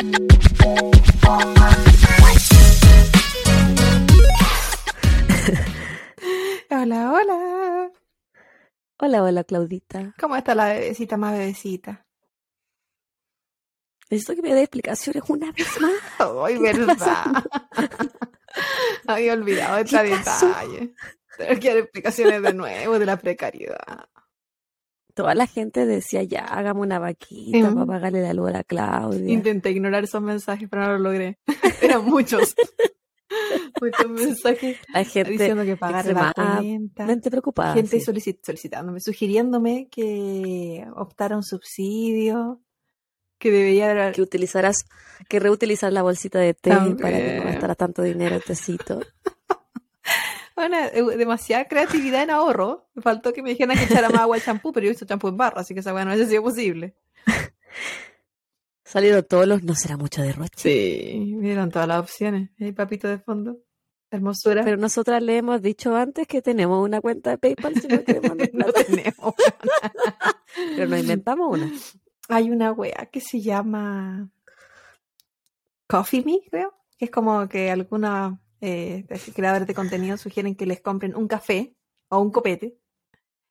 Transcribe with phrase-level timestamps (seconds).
[6.70, 7.90] Hola, hola.
[8.98, 10.14] Hola, hola, Claudita.
[10.18, 12.06] ¿Cómo está la bebecita más bebecita?
[14.08, 15.92] Necesito que me dé explicaciones una vez más.
[16.46, 17.44] Ay, verdad.
[19.06, 20.94] Había olvidado este detalle.
[21.36, 24.08] Tener que dar explicaciones de nuevo de la precariedad.
[25.14, 29.32] Toda la gente decía, ya, hagamos una vaquita para pagarle la luz a la Claudia.
[29.32, 31.38] Intenté ignorar esos mensajes, pero no lo logré.
[31.82, 32.54] Eran muchos.
[33.80, 36.58] muchos mensajes La gente diciendo que pagara la cuenta.
[36.60, 37.74] extremadamente preocupada.
[37.74, 38.06] Gente sí.
[38.10, 42.60] solici- solicitándome, sugiriéndome que optara un subsidio,
[43.38, 44.84] que debería Que utilizaras,
[45.28, 49.00] que reutilizar la bolsita de té para que no gastara tanto dinero el tecito.
[50.60, 52.90] Bueno, eh, demasiada creatividad en ahorro.
[52.92, 55.28] Me faltó que me dijeran que echara más agua al champú, pero yo uso champú
[55.28, 56.94] en barra, así que esa weá no hubiese sido posible.
[58.84, 60.58] Salieron todos los, no será mucho derroche.
[60.58, 62.50] Sí, me dieron todas las opciones.
[62.58, 63.56] El papito de fondo.
[64.10, 64.62] Hermosura.
[64.62, 68.36] Pero nosotras le hemos dicho antes que tenemos una cuenta de PayPal si no queremos
[68.52, 69.34] no tenemos.
[70.76, 71.72] Pero nos inventamos una.
[72.28, 74.28] Hay una wea que se llama
[75.86, 76.74] Coffee Me, creo.
[76.98, 81.74] Que es como que algunos eh, creadores de contenido sugieren que les compren un café
[82.08, 82.76] o un copete,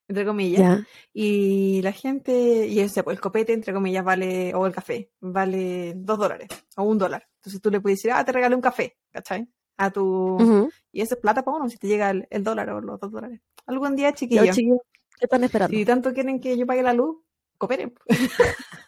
[0.08, 0.86] entre comillas.
[1.14, 5.94] Y la gente, y ese, pues el copete, entre comillas, vale, o el café, vale
[5.96, 7.28] dos dólares o un dólar.
[7.36, 9.48] Entonces tú le puedes decir, ah, te regalé un café, ¿cachai?
[9.78, 10.72] A tu.
[10.92, 13.12] Y eso es plata para uno si te llega el, el dólar o los dos
[13.12, 13.40] dólares.
[13.66, 15.76] Algún día, chiquillos, ¿Qué están esperando?
[15.76, 17.18] si tanto quieren que yo pague la luz,
[17.58, 17.94] cooperen.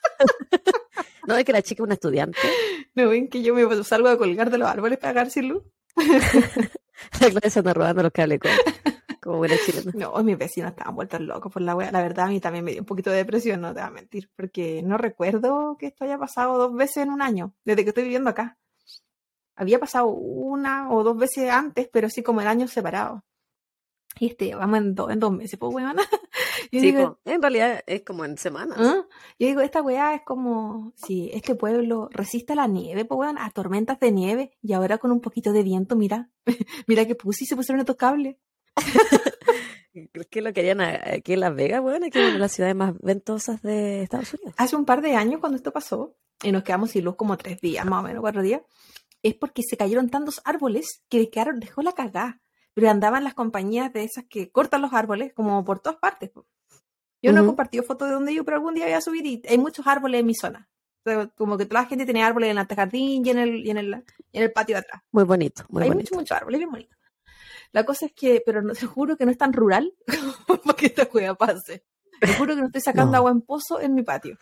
[1.27, 2.37] No, es que la chica es una estudiante.
[2.95, 5.63] ¿No ven que yo me salgo a colgar de los árboles para pagar sin luz?
[7.19, 8.53] La Claudia anda robando los cables como,
[9.21, 9.91] como buena chilena.
[9.95, 11.91] No, mis vecinos estaban vueltos locos por la wea.
[11.91, 13.91] La verdad, a mí también me dio un poquito de depresión, no te voy a
[13.91, 17.89] mentir, porque no recuerdo que esto haya pasado dos veces en un año, desde que
[17.89, 18.57] estoy viviendo acá.
[19.55, 23.23] Había pasado una o dos veces antes, pero sí como el año separado.
[24.19, 25.97] Y este, vamos en, do- en dos meses, pues weón.
[26.71, 28.77] Yo digo, en realidad es como en semanas.
[28.79, 29.05] ¿ah?
[29.37, 33.37] Yo digo, esta weá es como si este pueblo resiste a la nieve, pues weón,
[33.37, 36.29] a tormentas de nieve, y ahora con un poquito de viento, mira,
[36.87, 38.37] mira que puse y se pusieron estos cables.
[40.13, 42.75] ¿Crees que lo querían aquí en Las Vegas, bueno, que es una de las ciudades
[42.77, 44.53] más ventosas de Estados Unidos?
[44.57, 47.59] hace un par de años cuando esto pasó, y nos quedamos sin luz como tres
[47.59, 48.61] días, más o menos, cuatro días,
[49.23, 52.41] es porque se cayeron tantos árboles que quedaron, dejó la cagá.
[52.73, 56.31] Pero andaban las compañías de esas que cortan los árboles como por todas partes.
[57.21, 59.41] Yo no he compartido fotos de donde yo, pero algún día voy a subir y
[59.47, 60.67] hay muchos árboles en mi zona.
[61.03, 63.65] O sea, como que toda la gente tiene árboles en el antejardín y en el,
[63.65, 65.01] y en el, y en el patio de atrás.
[65.11, 66.09] Muy bonito, muy hay bonito.
[66.15, 66.97] muchos, muchos árboles, bien bonitos.
[67.71, 69.93] La cosa es que, pero no, te juro que no es tan rural
[70.65, 71.83] para que esta juega pase.
[72.19, 73.17] Te juro que no estoy sacando No.
[73.17, 74.37] agua en pozo en mi patio.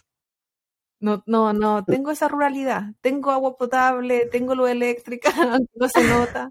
[1.01, 2.93] No, no, no, tengo esa ruralidad.
[2.99, 5.31] Tengo agua potable, tengo luz eléctrica,
[5.75, 6.49] no se nota.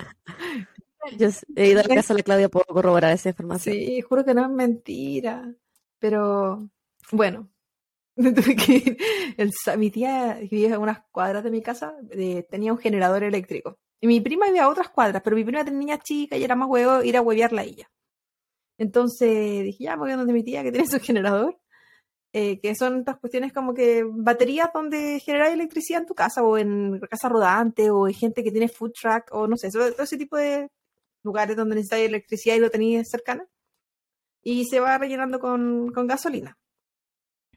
[1.19, 3.75] Yo he ido a la casa de la Claudia, puedo corroborar esa información.
[3.75, 5.55] Sí, juro que no es mentira.
[5.99, 6.69] Pero,
[7.13, 7.49] bueno.
[8.17, 11.95] El mi tía, vive a unas cuadras de mi casa,
[12.51, 13.79] tenía un generador eléctrico.
[14.01, 16.57] Y mi prima vivía a otras cuadras, pero mi prima tenía niña chica y era
[16.57, 17.91] más huevo ir a huevearla a ella.
[18.79, 21.59] Entonces dije, ya, voy a donde mi tía que tiene su generador.
[22.33, 26.59] eh, que son estas cuestiones como que baterías donde generar electricidad en tu casa o
[26.59, 30.19] en casa rodante o hay gente que tiene food truck o no sé, todo ese
[30.19, 30.71] tipo de
[31.25, 33.47] lugares donde necesitas electricidad y lo tenías cercana.
[34.51, 36.57] Y se va rellenando con, con gasolina.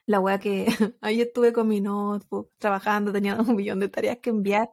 [0.06, 0.66] La wea que
[1.00, 4.72] ahí estuve con mi notebook trabajando, tenía un millón de tareas que enviar.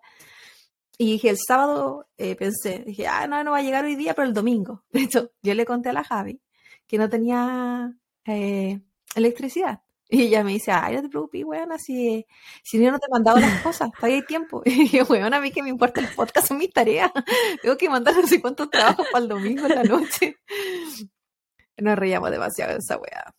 [0.99, 4.15] Y dije, el sábado eh, pensé, dije, ah, no, no va a llegar hoy día,
[4.15, 4.83] pero el domingo.
[4.91, 6.41] De hecho, yo le conté a la Javi
[6.89, 8.81] que no tenía eh,
[9.15, 9.83] electricidad.
[10.09, 12.27] Y ella me dice, ay, no te preocupes, weón, si,
[12.65, 14.62] si yo no te he mandado las cosas, todavía hay tiempo.
[14.67, 17.12] Y dije, weón, a mí que me importa el podcast, son mis tareas.
[17.62, 20.37] Tengo que mandar no sé cuántos trabajos para el domingo en la noche.
[21.78, 23.33] Nos reíamos demasiado de esa weá.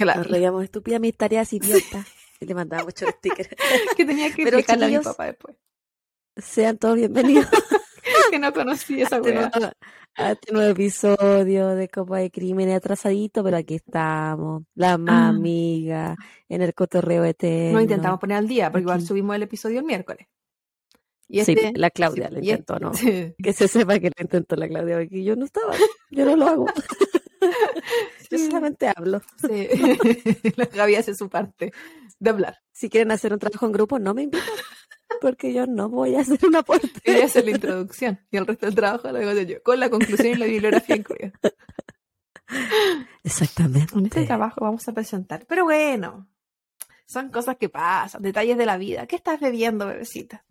[0.00, 2.06] La, Nos reíamos, estúpida mis tareas idiotas.
[2.40, 3.48] Y le mandaba muchos stickers.
[3.96, 5.56] que tenía que Pero, explicarle a mi papá después.
[6.36, 7.46] Sean todos bienvenidos
[8.30, 9.50] Que no conocí esa este, weá.
[10.16, 15.28] a este nuevo episodio de Copa de Crímenes atrasadito, pero aquí estamos, las más Ah.
[15.28, 16.16] amigas,
[16.48, 17.72] en el cotorreo eterno.
[17.74, 20.26] Nos intentamos poner al día, porque igual subimos el episodio el miércoles.
[21.28, 22.94] Y Sí, este, la Claudia sí, lo intentó, este- ¿no?
[22.94, 23.34] sí.
[23.42, 25.74] Que se sepa que lo intentó la Claudia, porque yo no estaba,
[26.10, 26.66] yo no lo hago.
[28.30, 29.22] Yo solamente hablo.
[29.46, 29.68] Sí.
[30.56, 31.72] La Gaby hace su parte
[32.18, 32.58] de hablar.
[32.72, 34.48] Si quieren hacer un trabajo en grupo, no me invitan,
[35.20, 36.90] porque yo no voy a hacer un aporte.
[37.04, 40.28] Ella hace la introducción y el resto del trabajo lo hago yo, con la conclusión
[40.28, 41.32] y la bibliografía incluida.
[43.22, 43.94] Exactamente.
[43.96, 45.44] En este trabajo vamos a presentar.
[45.46, 46.28] Pero bueno,
[47.06, 49.06] Son cosas que pasan, detalles de la vida.
[49.06, 50.44] ¿Qué estás bebiendo, bebecita?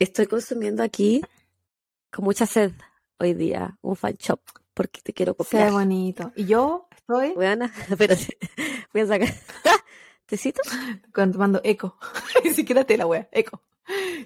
[0.00, 1.22] Estoy consumiendo aquí
[2.10, 2.72] con mucha sed
[3.18, 4.40] hoy día un fan shop
[4.76, 5.72] porque te quiero Qué copiar.
[5.72, 6.32] bonito.
[6.36, 8.36] Y yo estoy Buena, espérate.
[8.92, 9.28] Voy a sacar.
[10.26, 10.60] ¿Tecito?
[11.12, 11.96] tomando eco.
[12.44, 13.62] Ni siquiera te la wea, eco.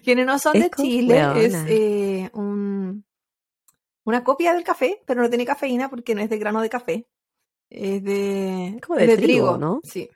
[0.03, 3.05] Quienes no son de Chile, es eh, un,
[4.05, 7.07] una copia del café, pero no tiene cafeína porque no es de grano de café.
[7.69, 9.81] Es de, Como es de trigo, ¿no?
[9.85, 10.11] Sí.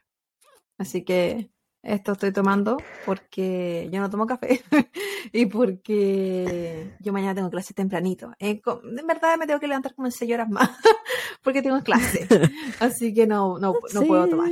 [0.77, 1.49] Así que
[1.85, 4.63] esto estoy tomando porque yo no tomo café
[5.31, 8.33] y porque yo mañana tengo clase tempranito.
[8.39, 10.69] Eh, en verdad me tengo que levantar como en 6 horas más
[11.43, 12.27] porque tengo clase.
[12.79, 14.51] Así que no, no, no puedo tomar.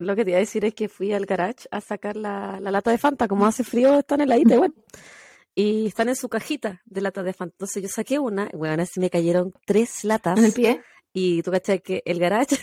[0.00, 2.70] Lo que te iba a decir es que fui al garage a sacar la, la
[2.70, 3.28] lata de Fanta.
[3.28, 4.74] Como hace frío, están heladita igual.
[5.54, 7.54] Y están en su cajita de latas de Fanta.
[7.54, 10.38] Entonces yo saqué una, y bueno, así me cayeron tres latas.
[10.38, 10.82] En el pie.
[11.12, 12.56] Y tú cachai que el garage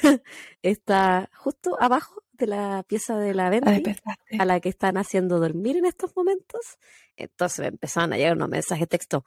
[0.61, 4.37] está justo abajo de la pieza de la venta despertaste.
[4.39, 6.61] a la que están haciendo dormir en estos momentos.
[7.15, 9.23] Entonces me empezaron a llegar unos mensajes de texto.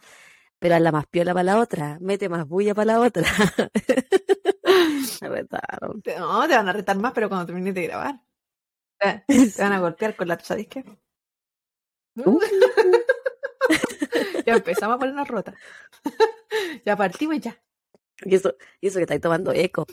[0.59, 3.23] Pero a la más piola para la otra, mete más bulla para la otra.
[5.23, 6.03] me retaron.
[6.03, 8.21] Te- No, te van a retar más, pero cuando termines de grabar.
[8.99, 10.85] Te te van a golpear con la ¿sabes qué?
[12.17, 12.41] Uh.
[14.47, 15.55] ya empezamos a ponernos rota.
[16.85, 17.61] ya partimos y ya.
[18.23, 19.87] Y eso, y eso que estáis tomando eco.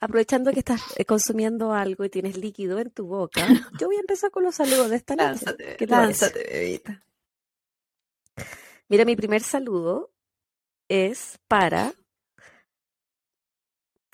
[0.00, 3.46] Aprovechando que estás eh, consumiendo algo y tienes líquido en tu boca,
[3.80, 5.44] yo voy a empezar con los saludos de esta noche.
[5.44, 7.04] Lánzate, ¿Qué lánzate, bebita.
[8.88, 10.12] Mira, mi primer saludo
[10.88, 11.92] es para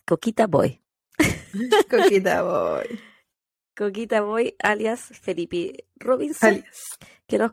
[0.05, 0.83] Coquita Boy.
[1.91, 3.00] Coquita voy.
[3.77, 6.99] Coquita Boy, alias Felipe Robinson, Alias.
[7.27, 7.53] que nos,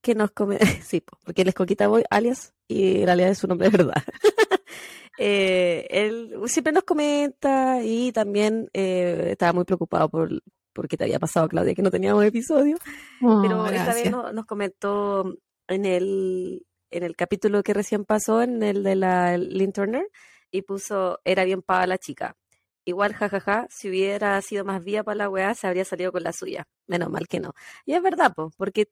[0.00, 3.38] que nos come, sí, po, porque él es Coquita Boy, alias, y en realidad es
[3.38, 4.02] su nombre de verdad.
[5.18, 10.30] Eh, él siempre nos comenta y también eh, estaba muy preocupado por
[10.72, 12.78] porque te había pasado, Claudia, que no teníamos episodio,
[13.42, 15.34] pero Oh, esta vez no- nos comentó
[15.68, 20.08] en el, en el capítulo que recién pasó, en el de la Lynn Turner,
[20.50, 22.36] y puso, era bien paga la chica.
[22.86, 26.32] Igual, jajaja, si hubiera sido más vía para la weá, se habría salido con la
[26.32, 26.64] suya.
[26.86, 27.52] Menos mal que no.
[27.84, 28.88] Y es verdad, po, porque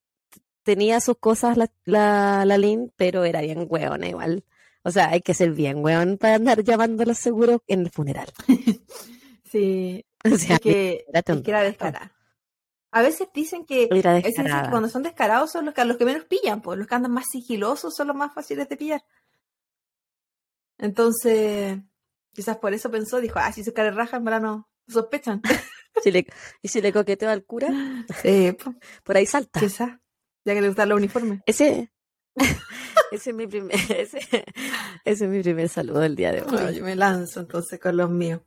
[0.62, 4.44] tenía sus cosas la, la, la Lynn, pero era bien weona igual.
[4.82, 7.90] O sea, hay que ser bien weón para andar llamando a los seguros en el
[7.90, 8.28] funeral.
[9.50, 12.12] Sí, O sea, es que, es que era descarada.
[12.92, 15.84] A veces dicen que Era a veces dicen que cuando son descarados son los que,
[15.84, 18.76] los que menos pillan, pues los que andan más sigilosos son los más fáciles de
[18.76, 19.02] pillar.
[20.78, 21.78] Entonces,
[22.32, 25.42] quizás por eso pensó, dijo, ah, si se cara raja, en verdad no sospechan.
[26.04, 26.24] Si le-
[26.62, 27.68] y si le coqueteo al cura,
[29.02, 29.58] por ahí salta.
[29.58, 29.90] quizás,
[30.44, 31.40] ya que le gustan los uniformes.
[31.44, 31.90] Ese,
[33.10, 34.18] ese es mi primer, ese,
[35.04, 36.76] ese es mi primer saludo del día de Bueno, hoy.
[36.76, 38.40] yo me lanzo entonces con los míos.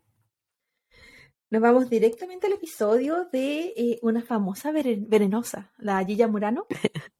[1.50, 6.66] Nos vamos directamente al episodio de eh, una famosa veren- venenosa, la Gilla Murano.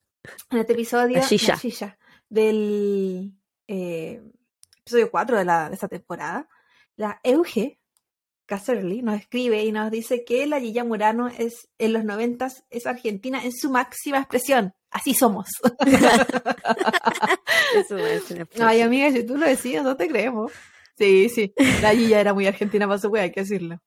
[0.50, 1.56] En este episodio, La Shisha.
[1.58, 1.98] Shisha,
[2.30, 3.34] del
[3.68, 4.24] eh,
[4.80, 6.48] episodio 4 de, la, de esta temporada,
[6.96, 7.82] la Euge
[8.46, 12.86] Caserly nos escribe y nos dice que la Gilla Murano es en los noventas es
[12.86, 14.74] argentina en su máxima expresión.
[14.92, 15.48] Así somos.
[18.60, 20.52] Ay, amiga, si tú lo decías, no te creemos.
[20.98, 21.54] Sí, sí.
[21.82, 23.80] La Gilla era muy argentina para su wea, hay que decirlo.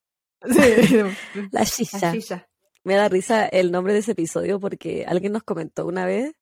[0.45, 0.55] Sí.
[1.53, 2.13] La La shisha.
[2.13, 2.49] Shisha.
[2.85, 6.35] Me da risa el nombre de ese episodio porque alguien nos comentó una vez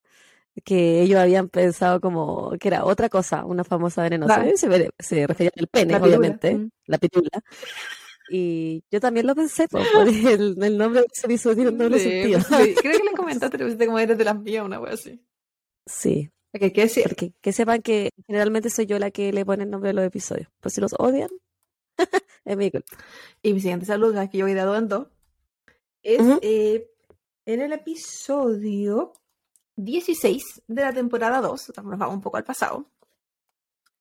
[0.63, 4.45] que ellos habían pensado como que era otra cosa, una famosa venenosa.
[4.55, 6.71] Se, refería al pene, La obviamente, mm.
[6.87, 7.43] la pirula.
[8.31, 11.99] Y yo también lo pensé, po, por el, el nombre de ese episodio un doble
[11.99, 12.41] Sí, sentido.
[12.49, 12.75] pues, sí.
[12.83, 15.21] Creo que le comentaste, le pusiste como eres de las mías, una wea así.
[15.87, 17.05] Sí, Ok, ¿qué decir?
[17.05, 20.05] porque que sepan que generalmente soy yo la que le pone el nombre de los
[20.05, 20.49] episodios.
[20.61, 21.29] Pues si los odian,
[22.45, 22.97] es mi culpa.
[23.43, 25.09] Y mi siguiente saludo, que yo voy en dos,
[26.03, 26.39] es Ujú.
[26.43, 26.91] eh,
[27.47, 29.13] en el episodio
[29.77, 32.87] 16 de la temporada 2, nos vamos un poco al pasado.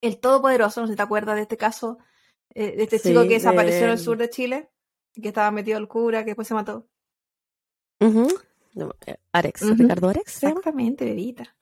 [0.01, 1.97] El Todopoderoso, no sé si te acuerdas de este caso,
[2.55, 4.69] este Sí, chico que desapareció en el sur de Chile,
[5.13, 6.87] que estaba metido al cura, que después se mató.
[8.75, 9.75] No, eh, Arex, Ujú.
[9.75, 10.43] Ricardo Arex.
[10.43, 11.55] Exactamente, bebita.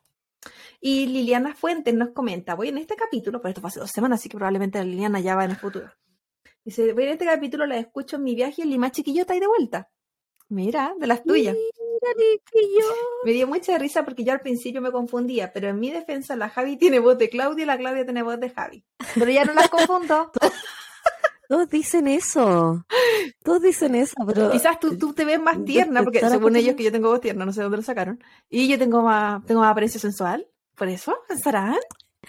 [0.79, 4.19] Y Liliana Fuentes nos comenta, voy en este capítulo, pero esto fue hace dos semanas,
[4.19, 5.91] así que probablemente Liliana ya va en el futuro.
[6.63, 9.48] Dice, voy en este capítulo, la escucho en mi viaje en Lima Chiquillota y de
[9.48, 9.89] vuelta.
[10.50, 11.55] Mira, de las tuyas.
[11.55, 11.71] Mira.
[13.24, 16.50] Me dio mucha risa porque yo al principio me confundía, pero en mi defensa la
[16.50, 18.83] Javi tiene voz de Claudia y la Claudia tiene voz de Javi.
[19.13, 20.31] Pero ya no las confundo.
[21.51, 22.86] Todos dicen eso.
[23.43, 26.84] Todos dicen eso, pero Quizás tú, tú te ves más tierna, porque según ellos que
[26.84, 28.24] yo tengo voz tierna, no sé de dónde lo sacaron.
[28.50, 30.48] Y yo tengo más, tengo más apariencia sensual.
[30.75, 31.13] ¿Por eso?
[31.27, 31.75] ¿Pensarán?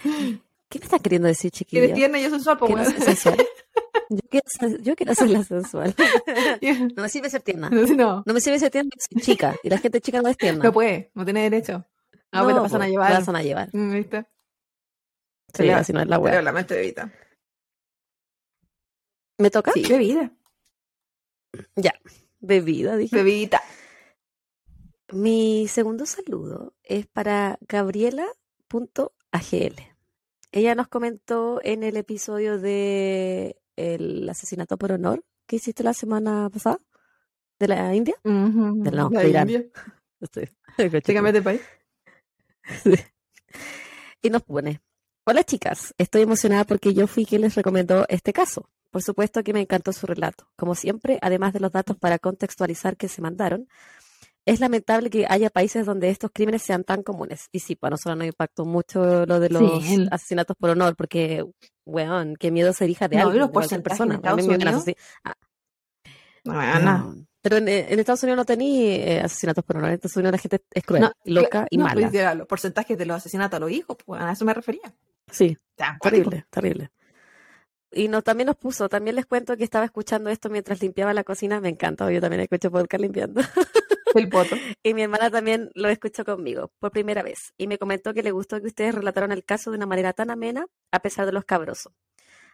[0.02, 1.94] ¿qué me estás queriendo decir, Que eres chiquillo?
[1.94, 2.96] tierna y yo sensual, pues ¿Que no bueno.
[2.96, 3.36] soy sensual?
[4.08, 5.94] Yo quiero ser, yo quiero ser la sensual.
[6.96, 7.70] No me sirve ser tierna.
[7.70, 9.54] No, No me sirve ser tierna soy chica.
[9.62, 10.64] Y la gente chica no es tierna.
[10.64, 11.86] no puede, no tiene derecho.
[12.32, 13.12] No, pero pasan po, a la llevar.
[13.12, 13.68] pasan a llevar.
[13.72, 14.26] ¿Viste?
[15.54, 16.42] Sí, le- así no es la Pero wea.
[16.42, 17.12] la mente bebita.
[19.42, 19.72] ¿Me toca?
[19.72, 20.32] Sí, bebida.
[21.76, 21.92] Ya.
[22.40, 23.14] Bebida, dije.
[23.16, 23.60] Bebita.
[25.12, 29.74] Mi segundo saludo es para Gabriela.agl.
[30.52, 36.48] Ella nos comentó en el episodio de el asesinato por honor que hiciste la semana
[36.50, 36.78] pasada
[37.58, 38.14] de la India.
[38.22, 39.50] Del- no, la de Irán.
[39.50, 39.68] India.
[40.20, 41.60] Estoy- de país.
[44.22, 44.80] Y nos pone,
[45.26, 48.70] hola chicas, estoy emocionada porque yo fui quien les recomendó este caso.
[48.92, 50.46] Por supuesto que me encantó su relato.
[50.56, 53.66] Como siempre, además de los datos para contextualizar que se mandaron,
[54.44, 57.48] es lamentable que haya países donde estos crímenes sean tan comunes.
[57.52, 61.44] Y sí, para nosotros nos impactó mucho lo de los asesinatos por honor, porque,
[61.86, 64.30] weón, qué miedo ser hija de No, alguien, porcentajes en persona.
[64.30, 64.96] A mí me asesi-
[66.44, 66.80] No, nada.
[66.80, 67.26] no.
[67.40, 69.88] Pero en, en Estados Unidos no tenía eh, asesinatos por honor.
[69.88, 72.08] En Estados Unidos la gente es cruel, loca y mala.
[72.10, 74.92] pues, los porcentajes de los asesinatos a los hijos, pues a eso me refería.
[75.30, 75.56] Sí.
[76.00, 76.90] Terrible, terrible.
[77.92, 81.24] Y no, también nos puso, también les cuento que estaba escuchando esto mientras limpiaba la
[81.24, 83.40] cocina, me encanta, yo también escucho podcast limpiando.
[84.14, 84.56] El poto.
[84.82, 88.30] Y mi hermana también lo escuchó conmigo, por primera vez, y me comentó que le
[88.30, 91.44] gustó que ustedes relataron el caso de una manera tan amena, a pesar de los
[91.44, 91.92] cabrosos.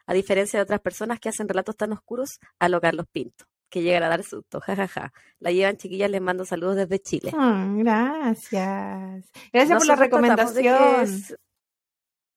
[0.07, 3.83] A diferencia de otras personas que hacen relatos tan oscuros, a lo Carlos Pinto, que
[3.83, 5.13] llegan a dar susto, jajaja.
[5.39, 7.33] La llevan chiquillas, les mando saludos desde Chile.
[7.37, 9.25] Ah, gracias.
[9.53, 11.39] Gracias por la recomendación.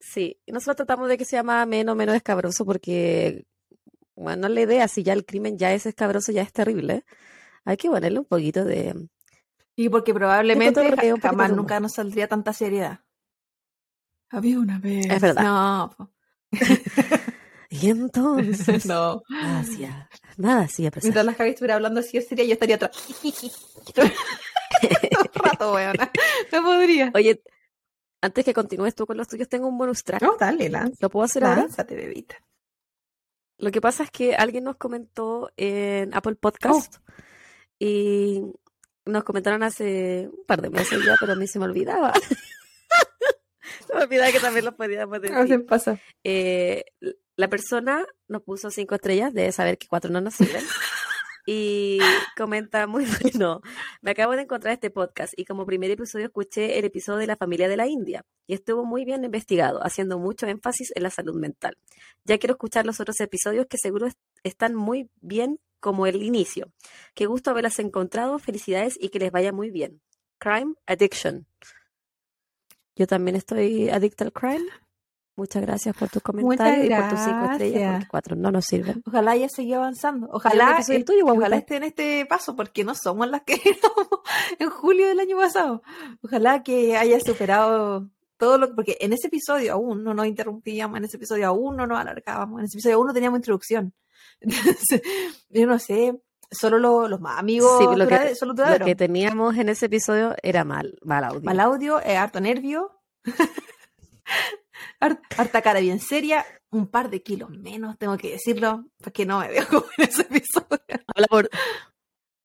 [0.01, 3.46] Sí, nosotros tratamos de que sea más ameno, menos escabroso, porque,
[4.15, 7.05] bueno, la idea, si ya el crimen ya es escabroso, ya es terrible,
[7.65, 9.08] hay que ponerle un poquito de...
[9.75, 13.00] Y porque probablemente poquito jamás nunca nos saldría tanta seriedad.
[14.29, 15.05] Había una vez.
[15.10, 15.43] Es verdad.
[15.43, 16.12] No.
[17.74, 19.24] Y entonces, no.
[19.29, 21.25] nada hacía, nada hacía Mientras presar.
[21.25, 22.91] la Javi estuviera hablando así de seria, yo estaría atrás.
[23.96, 26.12] Todo el rato, weona.
[26.51, 27.12] No podría.
[27.15, 27.41] Oye,
[28.21, 30.21] antes que continúes tú con los tuyos, tengo un bonus track.
[30.21, 30.97] No, dale, lanza.
[30.99, 31.61] ¿Lo puedo hacer ahora?
[31.61, 32.35] Lánzate, bebita.
[33.57, 36.97] Lo que pasa es que alguien nos comentó en Apple Podcast
[37.79, 38.41] y
[39.05, 42.13] nos comentaron hace un par de meses ya, pero a mí se me olvidaba.
[43.87, 45.65] se me olvidaba que también lo podíamos A veces decir.
[45.65, 45.99] pasa.
[46.23, 46.85] Eh,
[47.35, 50.63] la persona nos puso cinco estrellas, debe saber que cuatro no nos sirven.
[51.45, 52.00] Y
[52.38, 53.62] comenta muy bueno.
[54.01, 57.36] Me acabo de encontrar este podcast y como primer episodio escuché el episodio de la
[57.36, 61.36] familia de la India y estuvo muy bien investigado, haciendo mucho énfasis en la salud
[61.36, 61.77] mental.
[62.25, 66.71] Ya quiero escuchar los otros episodios que seguro est- están muy bien como el inicio.
[67.15, 70.00] Qué gusto haberlas encontrado, felicidades y que les vaya muy bien.
[70.38, 71.48] Crime Addiction.
[72.95, 74.65] Yo también estoy adicta al crime.
[75.35, 79.01] Muchas gracias por tus comentarios y por tus cinco estrellas, porque cuatro no nos sirven.
[79.05, 80.27] Ojalá haya seguido avanzando.
[80.31, 81.39] Ojalá, creo que soy el tuyo, guaguita.
[81.45, 84.07] ojalá esté en este paso, porque no somos las que éramos
[84.59, 85.81] en julio del año pasado.
[86.21, 91.05] Ojalá que haya superado todo lo porque en ese episodio aún no nos interrumpíamos, en
[91.05, 93.93] ese episodio aún no nos alargábamos, en ese episodio aún no teníamos introducción.
[94.41, 95.01] Entonces,
[95.50, 96.19] yo no sé,
[96.51, 100.35] solo lo- los más amigos Sí, lo que- solo Lo que teníamos en ese episodio
[100.43, 101.41] era mal, mal audio.
[101.41, 102.91] Mal audio, eh, harto nervio,
[105.00, 109.50] harta cara bien seria, un par de kilos menos, tengo que decirlo, porque no me
[109.50, 110.79] veo como en ese episodio.
[111.07, 111.50] Habla por,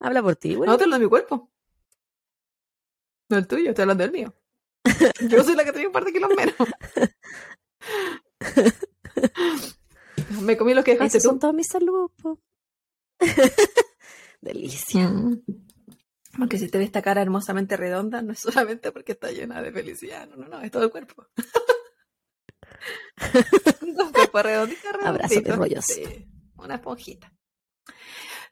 [0.01, 0.69] habla por ti, güey.
[0.69, 1.51] No, te hablo de mi cuerpo.
[3.29, 4.35] No el tuyo, estoy hablando del mío.
[5.29, 6.55] Yo soy la que tenía un par de kilos menos.
[10.43, 11.41] Me comí lo que dejaste Esos son tú.
[11.41, 12.11] todos mis saludos.
[12.23, 12.41] po.
[14.41, 15.11] Delicia.
[16.39, 19.73] Porque si te ves esta cara hermosamente redonda, no es solamente porque está llena de
[19.73, 21.27] felicidad, no, no, no, es todo el cuerpo.
[25.05, 25.85] Abrazo de rollos.
[25.85, 27.33] Sí, una esponjita.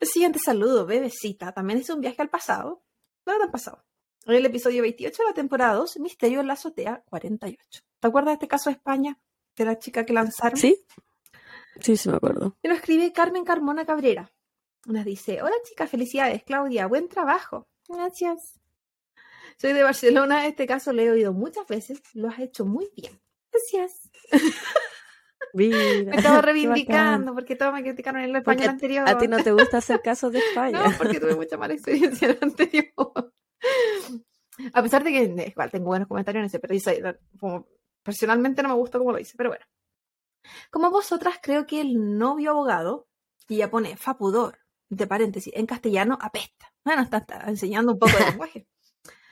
[0.01, 2.85] El siguiente saludo, bebecita, también es un viaje al pasado.
[3.27, 3.85] No tan pasado.
[4.27, 7.83] En el episodio 28 de la temporada 2, Misterio en la azotea 48.
[8.01, 9.19] ¿Te acuerdas de este caso de España?
[9.57, 10.59] De la chica que lanzaron.
[10.59, 10.85] ¿Sí?
[11.81, 12.57] Sí, sí me acuerdo.
[12.63, 14.33] Me lo escribe Carmen Carmona Cabrera.
[14.87, 17.69] Nos dice, hola chicas, felicidades, Claudia, buen trabajo.
[17.89, 18.61] Gracias.
[19.57, 23.21] Soy de Barcelona, este caso lo he oído muchas veces, lo has hecho muy bien.
[23.55, 24.11] Gracias.
[25.53, 29.09] Mira, Me estaba reivindicando porque todos me criticaron en el español anterior.
[29.09, 30.83] A ti no te gusta hacer casos de España.
[30.83, 33.33] No, porque tuve mucha mala experiencia en el anterior.
[34.73, 37.69] A pesar de que eh, igual tengo buenos comentarios en ese, pero eh, como,
[38.03, 39.65] personalmente no me gusta como lo dice, pero bueno.
[40.71, 43.09] Como vosotras, creo que el novio abogado,
[43.49, 44.59] y ya pone fapudor,
[44.91, 46.73] entre paréntesis, en castellano apesta.
[46.85, 48.67] Bueno, está, está enseñando un poco de lenguaje.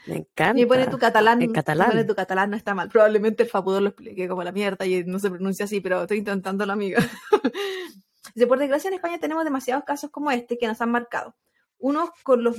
[0.06, 0.61] Me encanta.
[0.61, 1.42] Y pone tu catalán.
[1.42, 1.90] En catalán.
[1.90, 2.88] Pone tu catalán no está mal.
[2.88, 6.18] Probablemente el fapudor lo expliqué como la mierda y no se pronuncia así, pero estoy
[6.18, 6.99] intentando la amiga.
[8.35, 11.37] Dice, por desgracia en España tenemos demasiados casos como este que nos han marcado.
[11.78, 12.56] Unos con los,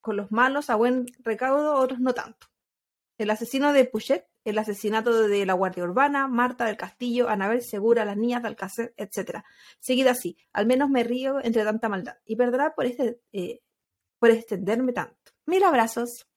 [0.00, 2.46] con los malos a buen recaudo, otros no tanto.
[3.16, 8.04] El asesino de Puchet, el asesinato de la Guardia Urbana, Marta del Castillo, Anabel Segura,
[8.04, 9.42] las niñas de Alcácer, etc.
[9.80, 12.16] Seguido así, al menos me río entre tanta maldad.
[12.24, 13.60] Y perdrá por, este, eh,
[14.20, 15.32] por extenderme tanto.
[15.46, 16.27] Mil abrazos.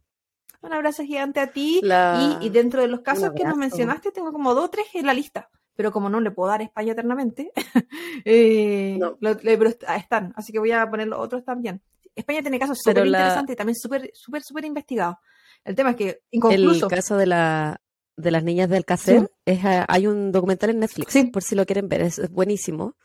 [0.61, 1.79] Un abrazo gigante a ti.
[1.83, 4.85] La- Y, y dentro de los casos que nos mencionaste, tengo como dos o tres
[4.93, 5.49] en la lista.
[5.75, 7.51] Pero como no le puedo dar España eternamente,
[8.25, 9.17] eh, No.
[9.19, 10.33] lo- le- pero ah, están.
[10.35, 11.81] Así que voy a poner los otros también.
[12.15, 15.15] España tiene casos súper la- interesantes y también súper, súper, súper investigados.
[15.63, 16.87] El tema es que El inconcluso.
[16.87, 17.81] caso de la
[18.17, 19.27] de las niñas del Alcácer Sí.
[19.45, 21.23] es ah, hay un documental en Netflix Sí.
[21.25, 22.95] por si lo quieren ver es, es buenísimo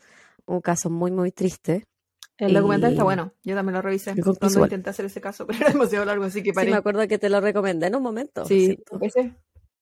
[0.47, 1.87] un caso muy muy triste
[2.39, 3.33] El documental está y- bueno.
[3.45, 6.51] Yo también lo revisé cuando intenté hacer ese caso, pero era demasiado largo, así que
[6.51, 6.71] sí paré.
[6.71, 9.35] me acuerdo que te lo recomendé en un momento Sí, empecé.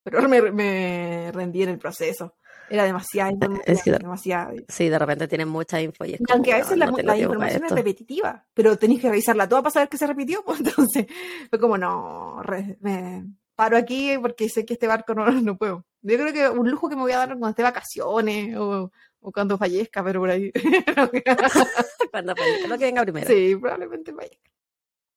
[0.02, 2.34] Pero me, me rendí en el proceso.
[2.70, 3.30] Era demasiada.
[3.66, 4.52] Es que- demasiada.
[4.68, 6.86] sí de repente tienen mucha info y es Y como, aunque a "Weón, veces la,
[6.86, 7.74] no la tiempo para información es esto".
[7.76, 10.42] repetitiva, pero tenéis que revisarla toda para saber que se repitió.
[10.46, 11.06] pues, entonces,
[11.50, 15.84] fue como, no, re- me paro aquí porque sé que este barco no, no puedo.
[16.02, 18.90] Yo creo que un lujo que me voy a dar cuando esté vacaciones o,
[19.26, 20.52] o cuando fallezca, pero por ahí.
[22.10, 24.50] Cuando fallezca, lo que venga primero sí, probablemente fallezca.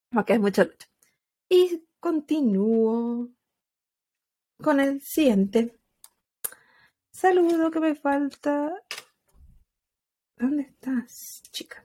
[0.09, 0.87] Porque es mucha lucha.
[1.49, 3.29] Y continúo
[4.63, 5.77] con el siguiente.
[7.11, 8.81] Saludo que me falta.
[10.37, 11.83] ¿Dónde estás, chica?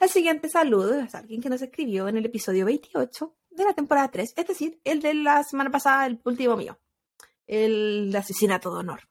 [0.00, 4.10] El siguiente saludo es alguien que nos escribió en el episodio 28 de la temporada
[4.10, 6.78] 3, es decir, el de la semana pasada, el último mío,
[7.46, 9.07] el de asesinato de honor.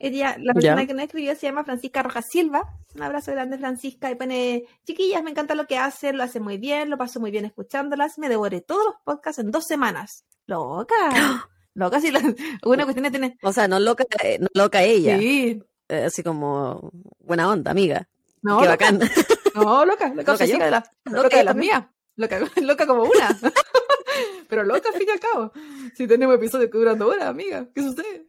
[0.00, 0.86] Ella, la persona Ya.
[0.86, 2.62] que nos escribió se llama Francisca Rojas Silva.
[2.94, 4.10] Un abrazo grande, Francisca.
[4.10, 7.30] Y pone, chiquillas, me encanta lo que hacen, lo hacen muy bien, lo paso muy
[7.32, 8.18] bien escuchándolas.
[8.18, 10.24] Me devoré todos los podcasts en dos semanas.
[10.46, 10.94] Loca.
[11.74, 12.20] Loca, sí, la,
[12.64, 13.34] una cuestión de tener.
[13.42, 15.62] o sea no loca eh, no loca ella Sí.
[15.88, 16.90] eh, así como
[17.20, 18.08] buena onda amiga
[18.42, 18.90] No, qué loca.
[18.90, 18.98] bacán
[19.54, 20.58] No, loca, loca, Loca yo.
[20.58, 21.84] de la- Loca de las mías.
[22.16, 23.28] Loca, loca como una.
[24.48, 25.52] Pero loca al fin y al cabo.
[25.94, 28.26] Si tenemos episodios que duran dos horas, amiga, ¿qué sucede?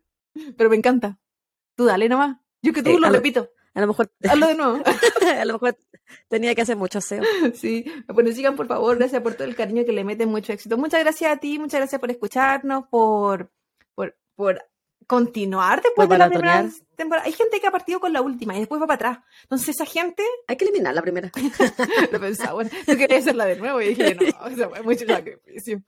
[0.58, 1.18] Pero me encanta.
[1.80, 2.36] Tú dale nomás.
[2.62, 3.52] Yo que tú Eh, lo repito.
[3.74, 4.84] a lo mejor Hazlo de nuevo.
[5.40, 5.78] a lo mejor
[6.28, 7.24] tenía que hacer mucho SEO
[7.56, 10.78] Sí, bueno, sigan por favor, gracias por todo el cariño que le meten, mucho éxito.
[10.78, 13.50] Muchas gracias a ti, muchas gracias por escucharnos, por,
[13.96, 14.62] por, por
[15.08, 17.26] continuar después Por de la primera temporada.
[17.26, 19.26] Hay gente que ha partido con la última y después va para atrás.
[19.44, 21.32] Entonces esa gente hay que eliminar la primera
[22.12, 25.06] lo pensaba, bueno, yo quería hacerla de nuevo y dije, no, o sea, fue mucho
[25.06, 25.82] sacrificio.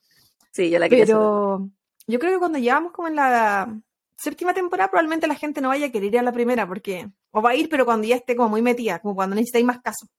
[0.52, 1.16] sí yo la quería hacer.
[1.18, 1.70] Pero
[2.08, 3.78] yo creo que cuando llevamos como en la
[4.22, 7.42] séptima temporada, probablemente la gente no vaya a querer ir a la primera, porque, o
[7.42, 10.10] va a ir, pero cuando ya esté como muy metida, como cuando necesitáis más casos.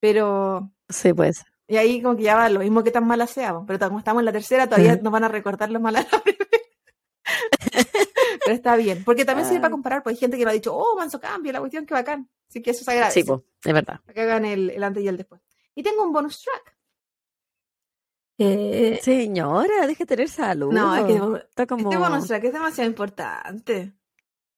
[0.00, 3.54] Pero, sí pues y ahí como que ya va lo mismo que tan mala sea,
[3.64, 6.20] pero como estamos en la tercera, todavía nos van a recordar lo mala de la
[6.20, 6.50] primera.
[8.44, 9.72] pero está bien, porque también sirve para Ay.
[9.74, 12.28] comparar, porque hay gente que lo ha dicho, oh, manso cambio, la cuestión, que bacán.
[12.48, 13.20] Así que eso se agradece.
[13.20, 15.40] sí pues es verdad Para que hagan el, el antes y el después.
[15.76, 16.76] Y tengo un bonus track.
[18.42, 22.52] Eh, señora deje de tener salud no, es que está como este bonus track es
[22.54, 23.92] demasiado importante.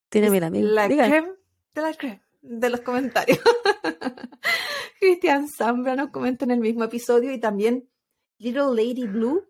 [0.09, 1.09] tiene mil amigos La Diga.
[1.09, 1.33] creme
[1.75, 3.41] de la creme de los comentarios.
[5.01, 7.89] Cristian Zambra nos comenta en el mismo episodio y también
[8.39, 9.49] Little Lady Blue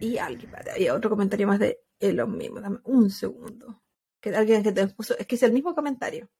[0.00, 2.60] y alguien, había otro comentario más de lo mismo.
[2.60, 3.82] Dame un segundo.
[4.20, 6.30] Que alguien que te puso, es que es el mismo comentario.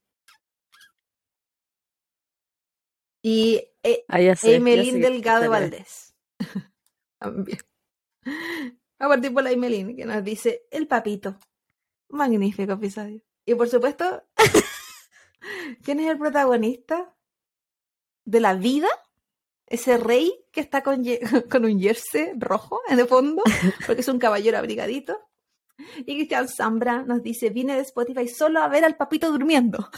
[3.22, 5.50] Y eh, Ah, sé, Emelín Delgado.
[5.50, 6.14] Valdés.
[7.20, 7.58] También.
[8.98, 11.38] A partir por la Emelín, que nos dice El Papito.
[12.08, 13.22] Magnífico episodio.
[13.46, 14.24] Y por supuesto,
[15.82, 17.14] ¿quién es el protagonista
[18.24, 18.88] de la vida?
[19.66, 21.02] Ese rey que está con,
[21.50, 23.42] con un jersey rojo en el fondo,
[23.86, 25.18] porque es un caballero abrigadito.
[25.98, 29.88] Y Cristian Zambra nos dice, vine de Spotify solo a ver al papito durmiendo.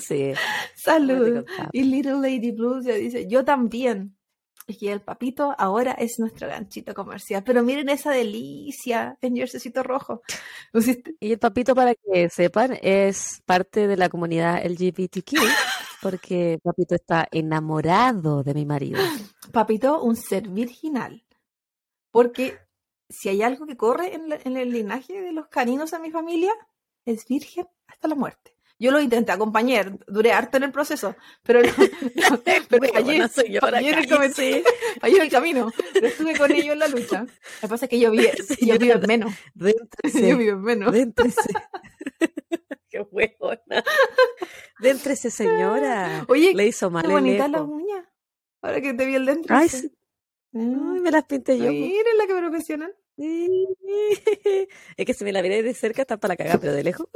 [0.00, 0.32] sí
[0.76, 1.44] Salud.
[1.72, 4.17] Y Little Lady Blues ya dice, yo también.
[4.70, 7.42] Y el papito ahora es nuestro ganchito comercial.
[7.42, 10.20] Pero miren esa delicia en jerseycito rojo.
[11.20, 15.32] Y el papito, para que sepan, es parte de la comunidad LGBTQ,
[16.02, 19.00] porque papito está enamorado de mi marido.
[19.52, 21.24] Papito, un ser virginal.
[22.10, 22.58] Porque
[23.08, 26.10] si hay algo que corre en, la- en el linaje de los caninos a mi
[26.10, 26.52] familia,
[27.06, 28.54] es virgen hasta la muerte.
[28.80, 31.68] Yo lo intenté acompañar, duré harto en el proceso, pero, no-
[32.30, 34.08] no, pero fallé, Huevona, señora, fallé en el
[35.00, 37.22] fallé en el camino, pero estuve con ellos en la lucha.
[37.22, 38.28] Lo que pasa es que yo, vi,
[38.60, 40.92] yo vivo en menos, Déntrese, yo vivo en menos.
[40.92, 41.50] déntrese.
[42.88, 43.84] Qué huevona.
[44.80, 46.24] Déntrese, señora.
[46.28, 48.04] Oye, Le hizo mal qué bonitas las uñas.
[48.62, 49.54] Ahora que te vi el dentro.
[49.56, 49.80] Ay, sí.
[49.80, 49.92] sí.
[50.52, 50.94] Mm.
[50.94, 51.66] Ay, me las pinté yo.
[51.66, 51.70] po.
[51.72, 52.96] Miren la que profesional.
[54.96, 57.06] Es que si me la viera de cerca está para la cagada, pero de lejos.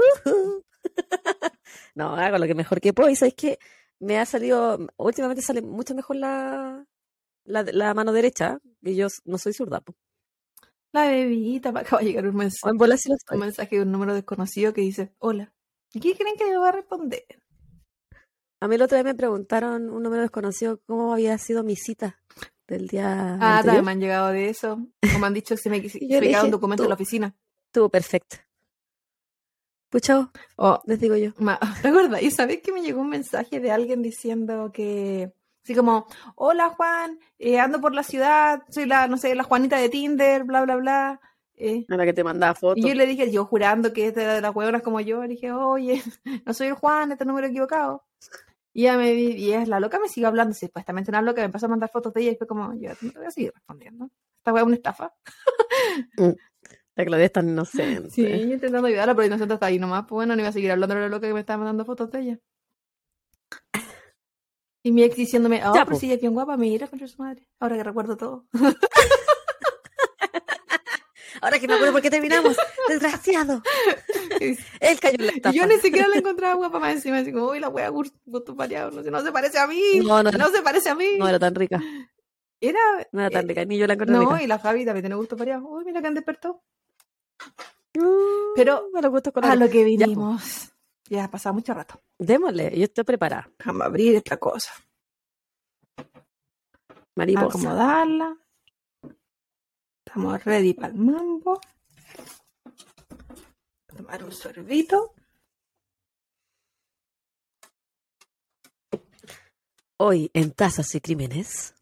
[1.94, 3.11] No, hago lo que mejor que puedo.
[3.11, 3.59] Y sabes que
[4.00, 6.87] me ha salido, últimamente sale mucho mejor la,
[7.44, 9.81] la, la mano derecha, y yo no soy zurda.
[9.81, 9.94] po.
[10.92, 13.92] La bebita, me acaba de llegar un mensaje, en bola lo un mensaje de un
[13.92, 15.52] número desconocido que dice, hola.
[15.92, 17.24] ¿Y qué creen que me va a responder?
[18.61, 22.20] A mí el otro día me preguntaron un número desconocido cómo había sido mi cita
[22.68, 23.64] del día Ah, anterior.
[23.64, 24.78] también me han llegado de eso.
[25.14, 26.88] O me han dicho que se me, se yo me quedaba un dije, documento en
[26.88, 27.37] la oficina.
[27.66, 28.37] Estuvo perfecto.
[29.92, 31.33] Pues chao, O, les digo yo.
[31.83, 32.22] ¿te acuerdas?
[32.22, 37.18] Y sabes que me llegó un mensaje de alguien diciendo que, así como, hola Juan,
[37.38, 40.76] eh, ando por la ciudad, soy la, no sé, la Juanita de Tinder, bla, bla,
[40.76, 41.20] bla.
[41.57, 42.83] Eh, A la que te mandaba fotos.
[42.83, 45.28] y yo le dije, yo jurando que este era de las huevonas como yo, le
[45.28, 46.02] dije, oye,
[46.46, 48.05] no soy el Juan, este número equivocado.
[48.72, 51.46] Y ella me di- y es la loca, me sigue hablando, supuestamente una loca, me
[51.46, 53.52] empezó a mandar fotos de ella y fue como, yo no te voy a seguir
[53.55, 54.09] respondiendo.
[54.38, 55.12] Esta hueá es una estafa.
[56.94, 58.11] La Claudia es tan inocente.
[58.11, 60.02] Sí, intentando ayudarla, pero inocente está ahí nomás.
[60.02, 62.11] Pues bueno, no iba a seguir hablando de la loca que me estaba mandando fotos
[62.11, 62.38] de ella.
[64.85, 66.00] Y mi ex diciéndome, oh, Ya, pero po.
[66.00, 67.48] si ella es bien guapa, mira contra su madre.
[67.61, 68.46] Ahora que recuerdo todo.
[71.40, 72.57] Ahora que me acuerdo por qué terminamos.
[72.88, 73.62] Desgraciado.
[74.40, 75.55] Él cayó en la estafa.
[75.57, 77.18] yo ni siquiera la encontraba guapa más encima.
[77.18, 78.90] Así como, uy, la wea gusto variado.
[78.92, 79.81] No, sé, no se parece a mí.
[80.05, 81.16] No, No, no, se parece a mí.
[81.18, 81.81] No era tan rica.
[82.61, 82.78] Era.
[83.11, 83.64] No era tan eh, rica.
[83.64, 84.42] Ni yo la encontré No, rica.
[84.42, 85.66] y la Fabi también tiene gusto variado.
[85.66, 86.62] Uy, mira que han despertado.
[87.94, 89.85] Mm, Pero me lo gusto con A lo que po.
[89.85, 90.72] vinimos.
[91.09, 92.00] Ya, ha pasado mucho rato.
[92.18, 93.50] Démosle, yo estoy preparada.
[93.59, 94.70] Déjame abrir esta cosa.
[97.16, 97.46] Mariposa.
[97.46, 98.37] acomodarla.
[100.07, 101.61] Estamos ready para el mambo.
[103.87, 105.14] Tomar un sorbito.
[109.98, 111.74] Hoy en Tazas y Crímenes.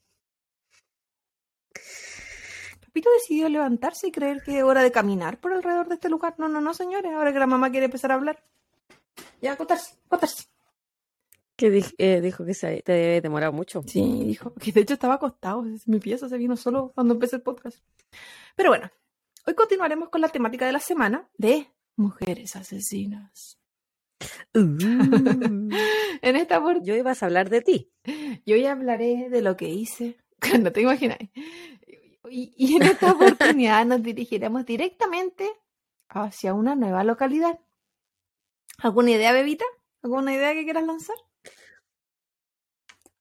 [3.01, 6.35] Pepito decidió levantarse y creer que es hora de caminar por alrededor de este lugar.
[6.37, 7.11] No, no, no, señores.
[7.15, 8.45] Ahora que la mamá quiere empezar a hablar.
[9.41, 10.45] Ya, acostarse, acostarse.
[11.57, 13.83] Que eh, dijo que se te debe demorar mucho.
[13.87, 14.53] Sí, dijo.
[14.55, 15.65] Que de hecho estaba acostado.
[15.87, 17.79] Mi pieza se vino solo cuando empecé el podcast.
[18.55, 18.91] Pero bueno,
[19.47, 23.59] hoy continuaremos con la temática de la semana de mujeres asesinas.
[24.55, 24.77] Uh.
[26.23, 26.85] En esta oportunidad.
[26.85, 27.91] yo ibas a hablar de ti.
[28.45, 30.19] Yo hoy hablaré de lo que hice,
[30.61, 31.31] no te imagináis.
[32.29, 35.51] Y, y en esta oportunidad nos dirigiremos directamente
[36.09, 37.59] hacia una nueva localidad.
[38.79, 39.65] ¿Alguna idea, Bebita?
[40.03, 41.17] ¿Alguna idea que quieras lanzar?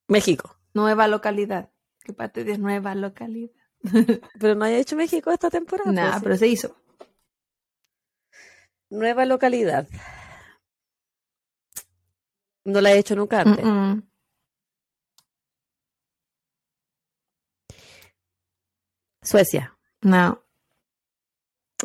[0.08, 0.56] México.
[0.74, 1.72] Nueva localidad.
[2.04, 3.52] ¿Qué parte de nueva localidad?
[4.40, 5.92] Pero no haya hecho México esta temporada.
[5.92, 6.76] Nada, pues, pero se hizo.
[8.90, 9.88] Nueva localidad.
[12.66, 13.64] No la he hecho nunca antes.
[13.64, 14.09] Mm, mm.
[19.30, 19.78] Suecia.
[20.02, 20.44] No.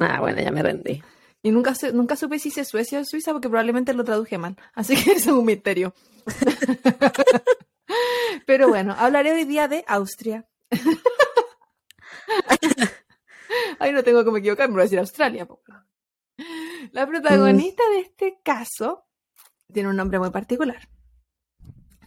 [0.01, 1.03] Ah, bueno, ya me rendí.
[1.43, 4.57] Y nunca, su- nunca supe si hice Suecia o Suiza porque probablemente lo traduje mal.
[4.75, 5.93] Así que eso es un misterio.
[8.47, 10.49] Pero bueno, hablaré hoy día de Austria.
[13.79, 15.47] Ay, no tengo que me equivocar, me voy a decir Australia.
[16.93, 19.07] La protagonista de este caso
[19.73, 20.89] tiene un nombre muy particular.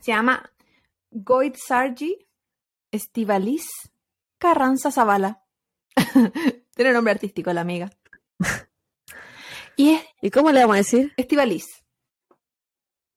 [0.02, 0.52] Se llama
[1.12, 2.28] Goitzargi
[2.92, 3.68] Estivalis
[4.38, 5.44] Carranza Zavala.
[6.76, 7.90] tiene nombre artístico la amiga.
[9.80, 11.14] Y es ¿Y cómo le vamos a decir?
[11.18, 11.84] Estivalis.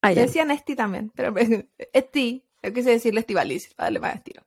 [0.02, 0.22] Ah, Le ya.
[0.22, 1.34] decían Esti también, pero
[1.94, 4.42] Esti, yo quise decirle Estivalis, para darle más estilo.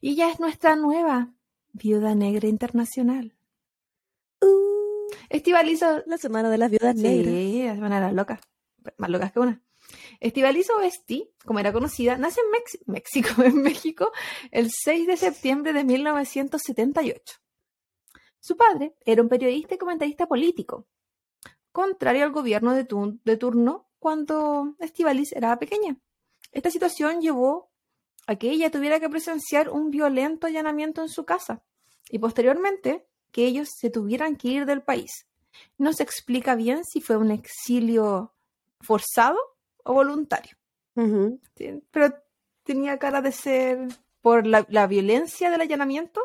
[0.00, 1.34] Y ella es nuestra nueva
[1.74, 3.36] viuda negra internacional.
[4.40, 6.02] Uh, Estivalizo.
[6.06, 7.34] la semana de las viudas negras.
[7.34, 8.40] Sí, las maneras locas.
[8.96, 9.62] Más locas que una.
[10.20, 14.12] Estivalizo Esti, como era conocida, nace en México, en México,
[14.50, 17.34] el 6 de septiembre de 1978.
[18.40, 20.86] Su padre era un periodista y comentarista político,
[21.72, 22.86] contrario al gobierno de,
[23.24, 25.98] de turno cuando Estivalis era pequeña.
[26.52, 27.70] Esta situación llevó
[28.26, 31.62] a que ella tuviera que presenciar un violento allanamiento en su casa
[32.08, 35.26] y posteriormente que ellos se tuvieran que ir del país.
[35.78, 38.34] No se explica bien si fue un exilio
[38.80, 39.38] forzado
[39.86, 40.56] o voluntario,
[41.90, 42.14] pero
[42.64, 43.88] tenía cara de ser
[44.20, 46.20] por la, la violencia del allanamiento,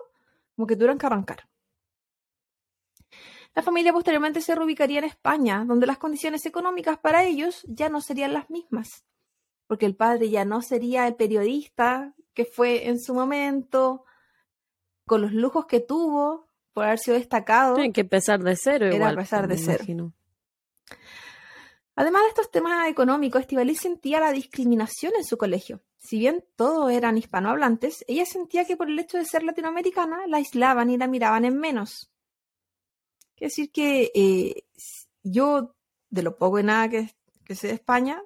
[0.55, 1.47] como que tuvieron que arrancar.
[3.53, 8.01] La familia posteriormente se reubicaría en España, donde las condiciones económicas para ellos ya no
[8.01, 9.05] serían las mismas,
[9.67, 14.05] porque el padre ya no sería el periodista que fue en su momento,
[15.05, 17.75] con los lujos que tuvo por haber sido destacado.
[17.75, 19.11] Tienen que empezar de cero Era igual.
[19.11, 19.77] empezar pues, de cero.
[19.79, 20.13] imagino.
[22.01, 25.83] Además de estos temas económicos, Estivaliz sentía la discriminación en su colegio.
[25.99, 30.37] Si bien todos eran hispanohablantes, ella sentía que por el hecho de ser latinoamericana la
[30.37, 32.11] aislaban y la miraban en menos.
[33.35, 34.63] Quiere decir que eh,
[35.21, 35.75] yo,
[36.09, 37.11] de lo poco y nada que,
[37.45, 38.19] que sé de España,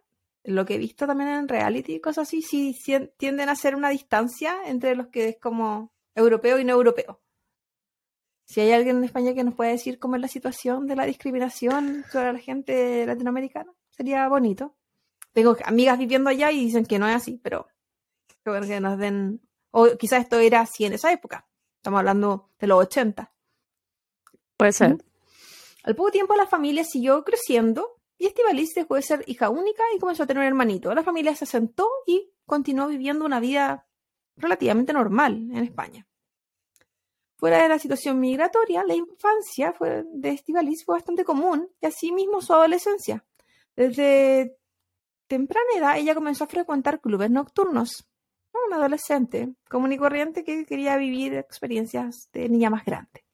[0.46, 2.80] lo que he visto también en reality y cosas así, sí,
[3.18, 7.25] tienden a hacer una distancia entre los que es como europeo y no europeo.
[8.46, 11.06] Si hay alguien en España que nos pueda decir cómo es la situación de la
[11.06, 14.76] discriminación sobre la gente latinoamericana, sería bonito.
[15.34, 17.68] Tengo amigas viviendo allá y dicen que no es así, pero
[18.44, 21.48] que nos den, o quizás esto era así en esa época.
[21.78, 23.34] Estamos hablando de los 80.
[24.58, 25.04] Puede ser.
[25.84, 30.00] Al poco tiempo la familia siguió creciendo y Estibaliz dejó de ser hija única y
[30.00, 30.94] comenzó a tener un hermanito.
[30.94, 33.88] La familia se asentó y continuó viviendo una vida
[34.38, 36.08] relativamente normal en España.
[37.38, 42.42] Fuera de la situación migratoria, la infancia fue, de Estibaliz fue bastante común y asimismo
[42.42, 43.26] su adolescencia.
[43.76, 44.58] Desde
[45.28, 48.08] temprana edad ella comenzó a frecuentar clubes nocturnos.
[48.68, 53.26] Una adolescente común y corriente que quería vivir experiencias de niña más grande.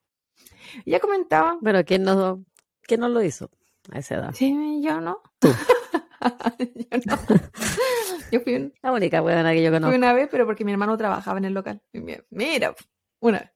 [0.84, 1.60] Ella comentaba...
[1.62, 2.44] Pero ¿quién no,
[2.82, 3.52] quién no lo hizo
[3.92, 4.34] a esa edad?
[4.34, 5.22] Sí, yo no.
[5.42, 7.18] yo no.
[8.32, 9.92] Yo fui la única buena que yo conozco.
[9.92, 11.82] Fui una vez, pero porque mi hermano trabajaba en el local.
[12.30, 12.76] Mira,
[13.20, 13.52] una vez.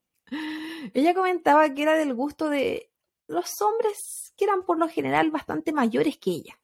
[0.93, 2.91] Ella comentaba que era del gusto de
[3.27, 6.59] los hombres que eran por lo general bastante mayores que ella.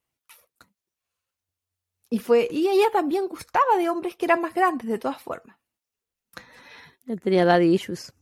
[2.09, 5.57] Y fue, y ella también gustaba de hombres que eran más grandes, de todas formas.
[7.07, 8.13] Él tenía daddy issues.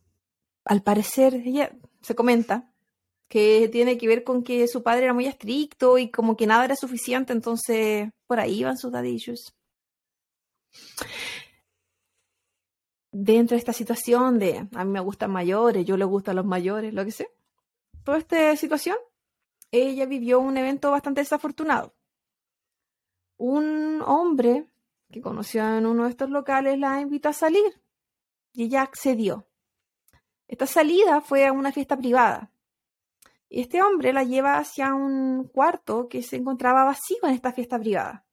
[0.64, 2.72] Al parecer, ella se comenta
[3.28, 6.66] que tiene que ver con que su padre era muy estricto y como que nada
[6.66, 9.54] era suficiente, entonces por ahí iban sus daddy issues.
[13.21, 16.93] Dentro de esta situación de a mí me gustan mayores, yo le gustan los mayores,
[16.93, 17.29] lo que sé,
[18.03, 18.97] toda esta situación,
[19.71, 21.93] ella vivió un evento bastante desafortunado
[23.39, 24.67] un hombre
[25.12, 27.82] que conoció en uno de estos locales la invitó a salir
[28.53, 29.47] y ella accedió.
[30.47, 32.51] Esta salida fue a una fiesta privada.
[33.47, 37.79] Y este hombre la lleva hacia un cuarto que se encontraba vacío en esta fiesta
[37.79, 38.25] privada.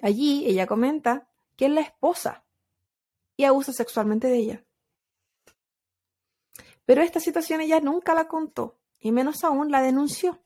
[0.00, 2.44] Allí ella comenta que es la esposa
[3.38, 4.64] y abusa sexualmente de ella.
[6.84, 10.42] Pero esta situación ella nunca la contó y menos aún la denunció.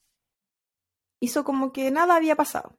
[1.18, 2.78] Hizo como que nada había pasado.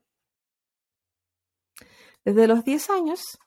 [2.24, 3.38] Desde los 10 años,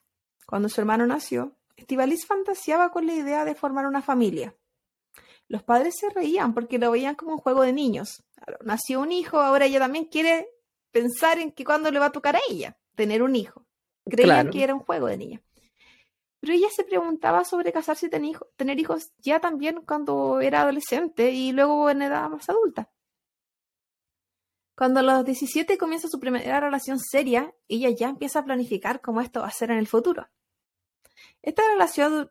[0.46, 4.56] cuando su hermano nació, Estivalis fantaseaba con la idea de formar una familia.
[5.48, 8.24] Los padres se reían porque lo veían como un juego de niños.
[8.66, 10.50] nació un hijo, ahora ella también quiere
[10.92, 13.66] pensar en que cuándo le va a tocar a ella tener un hijo.
[14.04, 15.42] Creían que era un juego de niña.
[16.40, 18.10] Pero ella se preguntaba sobre casarse y
[18.56, 22.92] tener hijos ya también cuando era adolescente y luego en edad más adulta.
[24.78, 29.22] Cuando a los 17 comienza su primera relación seria, ella ya empieza a planificar cómo
[29.22, 30.30] esto va a ser en el futuro.
[31.42, 32.30] Esta relación,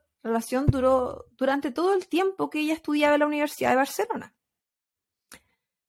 [0.67, 4.35] duró durante todo el tiempo que ella estudiaba en la Universidad de Barcelona.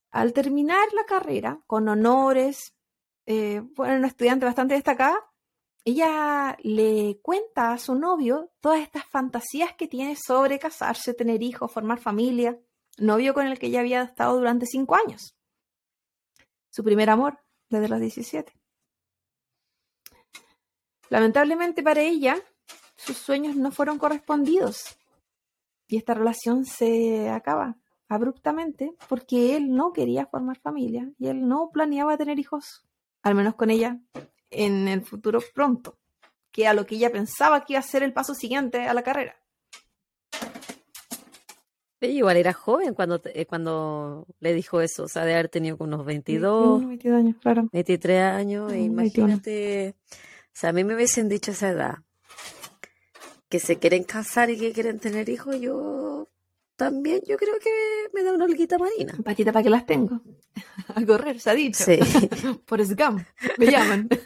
[0.10, 2.74] Al terminar la carrera, con honores,
[3.28, 5.30] eh, bueno, una estudiante bastante destacada,
[5.90, 11.72] ella le cuenta a su novio todas estas fantasías que tiene sobre casarse, tener hijos,
[11.72, 12.60] formar familia,
[12.98, 15.38] novio con el que ella había estado durante cinco años
[16.78, 18.54] su primer amor desde los 17.
[21.10, 22.38] Lamentablemente para ella,
[22.96, 24.96] sus sueños no fueron correspondidos
[25.88, 31.72] y esta relación se acaba abruptamente porque él no quería formar familia y él no
[31.74, 32.86] planeaba tener hijos,
[33.24, 34.00] al menos con ella,
[34.50, 35.98] en el futuro pronto,
[36.52, 39.04] que a lo que ella pensaba que iba a ser el paso siguiente a la
[39.04, 39.36] carrera.
[42.00, 46.06] Igual era joven cuando, eh, cuando le dijo eso, o sea, de haber tenido unos
[46.06, 47.70] 22, 22 años, claro.
[47.72, 51.96] 23 años, e imagínate, o sea, a mí me hubiesen dicho esa edad,
[53.50, 56.30] que se quieren casar y que quieren tener hijos, yo
[56.78, 57.72] también, yo creo que
[58.14, 59.14] me da una olguita marina.
[59.26, 60.22] Patita, ¿para qué las tengo?
[60.96, 61.84] A correr, se ha dicho.
[61.84, 62.00] Sí.
[62.66, 63.26] Por Scam,
[63.58, 64.08] me llaman.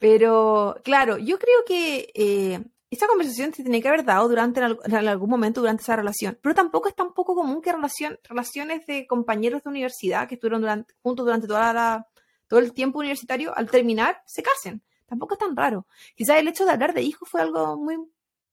[0.00, 2.60] Pero, claro, yo creo que eh,
[2.90, 6.54] esa conversación se tiene que haber dado durante en algún momento durante esa relación, pero
[6.54, 10.94] tampoco es tan poco común que relación, relaciones de compañeros de universidad que estuvieron durante,
[11.00, 12.08] juntos durante toda
[12.48, 14.82] todo el tiempo universitario, al terminar, se casen.
[15.06, 15.86] Tampoco es tan raro.
[16.16, 17.98] Quizás el hecho de hablar de hijos fue algo muy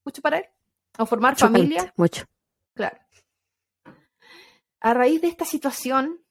[0.06, 0.46] mucho para él.
[0.98, 1.94] O formar familia.
[1.96, 2.26] Mucho.
[2.74, 2.98] Claro.
[4.82, 6.22] A raíz de esta situación,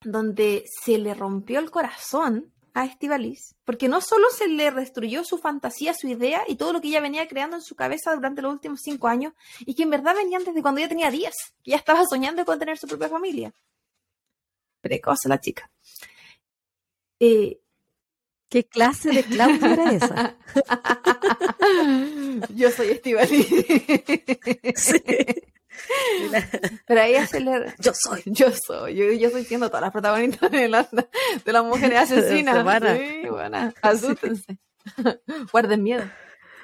[0.00, 5.38] donde se le rompió el corazón a Estivalis, porque no solo se le destruyó su
[5.38, 8.52] fantasía, su idea y todo lo que ella venía creando en su cabeza durante los
[8.52, 11.76] últimos cinco años, y que en verdad venían desde cuando ella tenía diez, que ya
[11.76, 13.52] estaba soñando con tener su propia familia.
[14.80, 15.70] Precoz la chica.
[17.20, 17.60] Eh,
[18.52, 20.36] ¿Qué clase de Claudia era esa?
[22.54, 23.46] Yo soy Estivalis.
[24.76, 25.02] sí.
[26.86, 27.72] Pero a ella se le...
[27.78, 28.22] Yo soy.
[28.26, 30.86] Yo soy, yo, yo estoy siendo todas las protagonistas de, la-
[31.44, 32.82] de las mujeres asesinas.
[32.98, 33.72] Sí, buena.
[33.80, 34.58] Asústense.
[35.50, 36.04] Guarden miedo.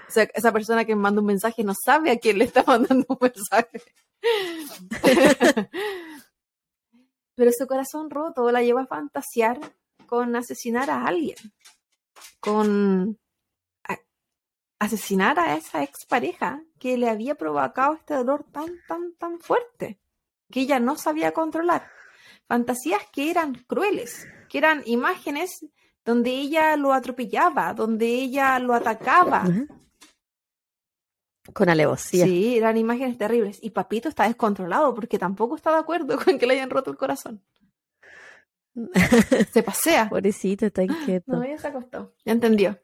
[0.09, 3.07] O sea, esa persona que manda un mensaje no sabe a quién le está mandando
[3.09, 3.81] un mensaje.
[7.35, 9.59] Pero su corazón roto la lleva a fantasear
[10.07, 11.37] con asesinar a alguien.
[12.41, 13.19] Con
[13.85, 13.99] a-
[14.79, 19.99] asesinar a esa expareja que le había provocado este dolor tan, tan, tan fuerte
[20.51, 21.91] que ella no sabía controlar.
[22.47, 25.67] Fantasías que eran crueles, que eran imágenes
[26.05, 29.45] donde ella lo atropellaba, donde ella lo atacaba.
[31.53, 32.25] Con alevosía.
[32.25, 33.59] Sí, eran imágenes terribles.
[33.63, 36.97] Y Papito está descontrolado porque tampoco está de acuerdo con que le hayan roto el
[36.97, 37.43] corazón.
[39.53, 40.09] Se pasea.
[40.11, 41.33] Pobrecito, está inquieto.
[41.33, 42.15] No, ella se acostó.
[42.25, 42.79] Ya entendió.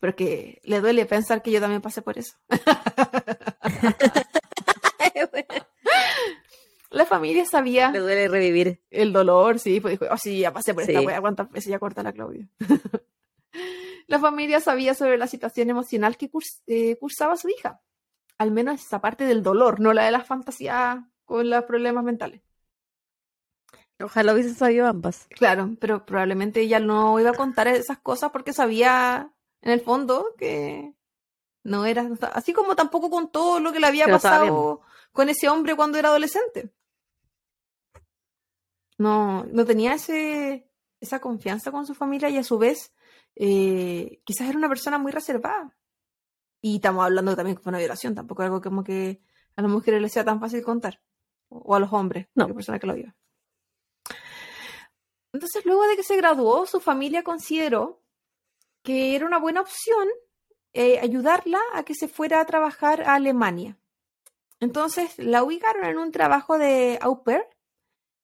[0.00, 2.36] Pero que le duele pensar que yo también pasé por eso.
[6.90, 8.80] La familia sabía Le duele revivir.
[8.90, 11.06] el dolor, sí, pues dijo, oh, sí, ya pasé por esta Sí.
[11.06, 12.48] wea, ¿cuántas veces ya corta la Claudia?
[14.06, 17.82] la familia sabía sobre la situación emocional que curs- eh, cursaba su hija.
[18.38, 22.40] Al menos esa parte del dolor, no la de las fantasías con los problemas mentales.
[24.00, 25.26] Ojalá hubiese sabido ambas.
[25.30, 30.34] Claro, pero probablemente ella no iba a contar esas cosas porque sabía en el fondo
[30.38, 30.94] que
[31.64, 34.82] no era así como tampoco contó lo que le había pasado
[35.12, 36.70] con ese hombre cuando era adolescente.
[38.98, 40.68] No, no tenía ese,
[41.00, 42.92] esa confianza con su familia y a su vez
[43.36, 45.76] eh, quizás era una persona muy reservada.
[46.60, 49.20] Y estamos hablando también que fue una violación, tampoco algo como que
[49.56, 51.00] a las mujeres les sea tan fácil contar.
[51.48, 52.48] O a los hombres, No.
[52.48, 53.14] la persona que lo vio.
[55.38, 58.02] Entonces, luego de que se graduó, su familia consideró
[58.82, 60.08] que era una buena opción
[60.72, 63.78] eh, ayudarla a que se fuera a trabajar a Alemania.
[64.58, 67.44] Entonces, la ubicaron en un trabajo de au pair,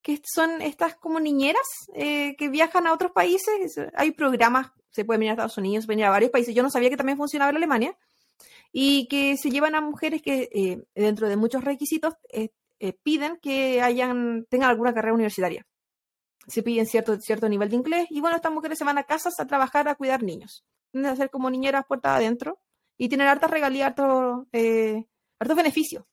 [0.01, 3.79] que son estas como niñeras eh, que viajan a otros países.
[3.93, 6.53] Hay programas, se pueden venir a Estados Unidos, se pueden ir a varios países.
[6.53, 7.97] Yo no sabía que también funcionaba en Alemania.
[8.73, 12.49] Y que se llevan a mujeres que, eh, dentro de muchos requisitos, eh,
[13.03, 13.79] piden que
[14.49, 15.65] tengan alguna carrera universitaria
[16.47, 19.39] se piden cierto, cierto nivel de inglés y bueno, estas mujeres se van a casas
[19.39, 20.65] a trabajar a cuidar niños.
[20.91, 22.59] Tienen que ser como niñeras puertas adentro
[22.97, 25.05] y tienen hartas regalías, hartos, eh,
[25.39, 26.03] hartos beneficios.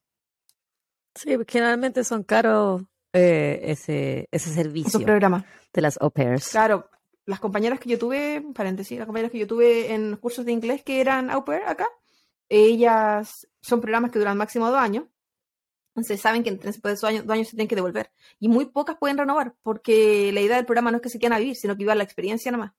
[1.14, 5.44] Sí, generalmente son caros eh, ese, ese servicio programas.
[5.72, 6.48] de las au pairs.
[6.48, 6.88] Claro,
[7.26, 10.82] las compañeras que yo tuve, paréntesis, las compañeras que yo tuve en cursos de inglés
[10.82, 11.86] que eran au pair acá,
[12.48, 15.04] ellas son programas que duran máximo dos años.
[15.94, 18.10] Entonces saben que después de esos años, dos años se tienen que devolver.
[18.40, 21.38] Y muy pocas pueden renovar, porque la idea del programa no es que se quieran
[21.38, 22.72] vivir, sino que vivan la experiencia nomás.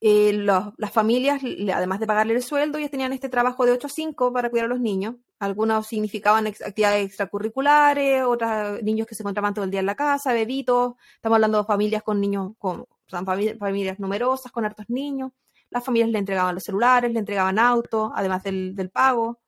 [0.00, 1.42] Eh, los- las familias,
[1.74, 4.66] además de pagarle el sueldo, ellas tenían este trabajo de 8 a 5 para cuidar
[4.66, 5.16] a los niños.
[5.40, 10.32] Algunos significaban actividades extracurriculares, otros niños que se encontraban todo el día en la casa,
[10.32, 10.94] bebitos.
[11.16, 15.32] Estamos hablando de familias con niños, con, o sea, fami- familias numerosas, con hartos niños.
[15.70, 19.40] Las familias le entregaban los celulares, le entregaban autos, además del, del pago.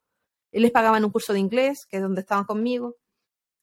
[0.52, 2.96] Les pagaban un curso de inglés, que es donde estaban conmigo,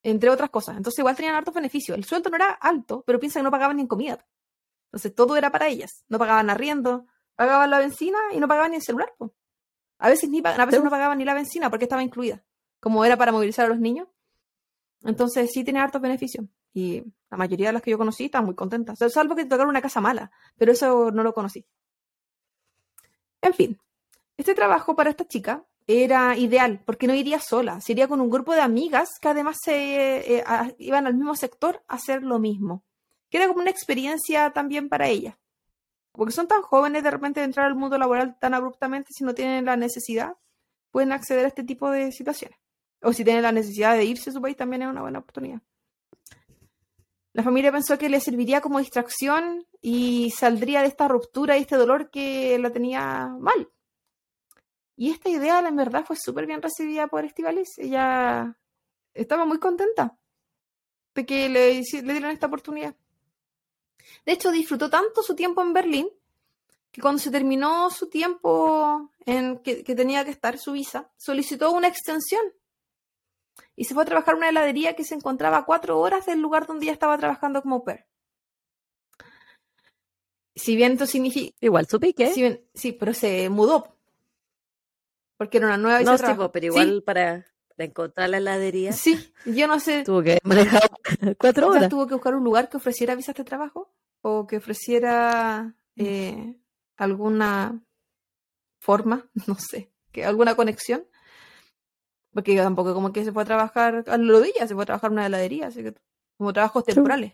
[0.04, 0.78] entre otras cosas.
[0.78, 1.98] Entonces igual tenían hartos beneficios.
[1.98, 4.26] El sueldo no era alto, pero piensa que no pagaban ni en comida.
[4.86, 6.06] Entonces todo era para ellas.
[6.08, 9.14] No pagaban arriendo, pagaban la benzina y no pagaban ni el celular.
[10.00, 12.44] A veces ni a veces no pagaban ni la benzina porque estaba incluida.
[12.80, 14.08] Como era para movilizar a los niños.
[15.04, 16.46] Entonces sí tenía hartos beneficios.
[16.74, 19.00] Y la mayoría de las que yo conocí estaban muy contentas.
[19.12, 20.32] Salvo que tocaron una casa mala.
[20.58, 21.66] Pero eso no lo conocí.
[23.42, 23.80] En fin.
[24.38, 28.30] Este trabajo para esta chica era ideal porque no iría sola, se iría con un
[28.30, 32.40] grupo de amigas que además se eh, a- iban al mismo sector a hacer lo
[32.40, 32.84] mismo.
[33.30, 35.38] Que era como una experiencia también para ella.
[36.12, 39.34] Porque son tan jóvenes de repente de entrar al mundo laboral tan abruptamente si no
[39.34, 40.36] tienen la necesidad,
[40.92, 42.58] pueden acceder a este tipo de situaciones.
[43.02, 45.62] O si tienen la necesidad de irse a su país, también es una buena oportunidad.
[47.34, 51.76] La familia pensó que le serviría como distracción y saldría de esta ruptura y este
[51.76, 53.70] dolor que la tenía mal.
[54.98, 57.78] Y esta idea, en verdad, fue súper bien recibida por Estivalis.
[57.78, 58.58] Ella
[59.14, 60.18] estaba muy contenta
[61.14, 62.96] de que le, le dieran esta oportunidad.
[64.26, 66.10] De hecho, disfrutó tanto su tiempo en Berlín
[66.92, 71.72] que cuando se terminó su tiempo en que, que tenía que estar, su visa, solicitó
[71.72, 72.42] una extensión.
[73.76, 76.40] Y se fue a trabajar en una heladería que se encontraba a cuatro horas del
[76.42, 78.06] lugar donde ella estaba trabajando como pair.
[80.56, 82.34] Si bien esto significa, Igual su pique.
[82.36, 83.97] Bien- sí, pero se mudó.
[85.38, 88.38] Porque era una nueva visa no, de sí, pero Sí, igual para, para encontrar la
[88.38, 90.04] heladería Sí, yo no sé.
[90.04, 90.82] tuvo que manejar
[91.38, 91.90] cuatro horas.
[91.90, 96.60] tuvo que buscar un lugar que ofreciera visas de trabajo o que ofreciera eh,
[96.98, 97.82] alguna
[98.80, 101.06] forma, no sé, que alguna conexión.
[102.34, 104.86] Porque tampoco como que se fue a trabajar a lo de ella, se fue a
[104.86, 105.94] trabajar en una heladería, así que
[106.38, 107.34] como trabajos temporales.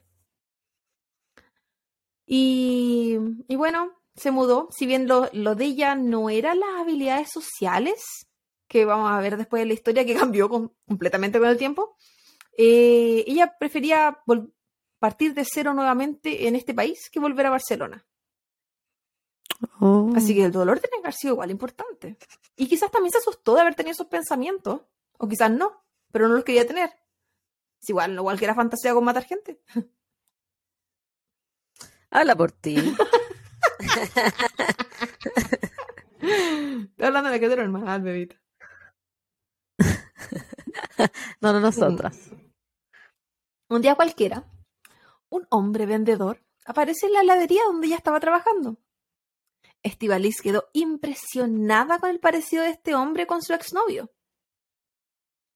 [2.25, 4.69] Y, y bueno, se mudó.
[4.71, 8.27] Si bien lo, lo de ella no eran las habilidades sociales,
[8.67, 11.95] que vamos a ver después de la historia que cambió con- completamente con el tiempo,
[12.57, 14.19] eh, ella prefería
[14.99, 18.05] partir de cero nuevamente en este país que volver a Barcelona.
[19.79, 20.11] Oh.
[20.15, 22.17] Así que el dolor tiene que haber sido igual importante.
[22.55, 24.81] Y quizás también se asustó de haber tenido esos pensamientos,
[25.17, 26.89] o quizás no, pero no los quería tener.
[27.81, 29.59] Es igual, igual que era fantasía con matar gente.
[32.09, 32.75] Habla por ti.
[36.19, 38.35] Estoy hablando de que era normal, bebita.
[41.41, 42.31] No, no nosotras.
[43.69, 44.45] Un día cualquiera,
[45.29, 48.77] un hombre vendedor aparece en la heladería donde ella estaba trabajando.
[49.81, 54.11] Estivalis quedó impresionada con el parecido de este hombre con su exnovio.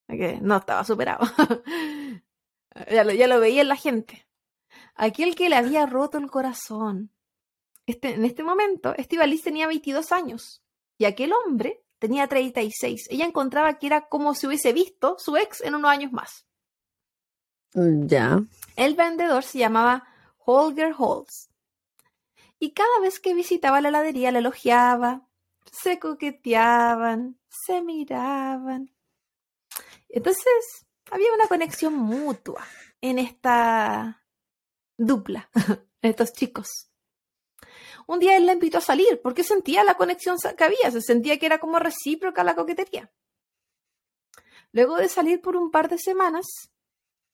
[0.08, 1.26] Que no estaba superado.
[2.92, 4.28] ya, lo, ya lo veía en la gente.
[4.96, 7.12] Aquel que le había roto el corazón.
[7.88, 10.62] Este, en este momento, Estivalis tenía 22 años
[10.98, 13.08] y aquel hombre tenía 36.
[13.10, 16.46] Ella encontraba que era como si hubiese visto su ex en unos años más.
[17.74, 18.40] Mm, Ya.
[18.76, 20.04] El vendedor se llamaba
[20.46, 21.50] Holger Holz.
[22.60, 25.28] Y cada vez que visitaba la heladería la elogiaba,
[25.72, 28.92] se coqueteaban, se miraban.
[30.10, 32.66] Entonces, había una conexión mutua
[33.00, 34.26] en esta
[34.98, 35.80] dupla, en
[36.10, 36.90] estos chicos.
[38.08, 41.38] Un día él la invitó a salir porque sentía la conexión que había, se sentía
[41.38, 43.12] que era como recíproca la coquetería.
[44.72, 46.46] Luego de salir por un par de semanas,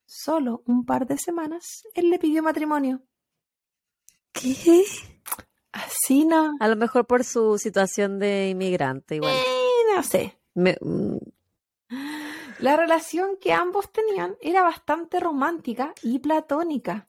[0.05, 3.01] solo un par de semanas, él le pidió matrimonio.
[4.31, 4.83] ¿Qué?
[5.71, 6.53] Así no.
[6.59, 9.33] A lo mejor por su situación de inmigrante, igual.
[9.35, 10.39] Eh, no sé.
[10.55, 10.77] Me-
[12.59, 17.07] La relación que ambos tenían era bastante romántica y platónica.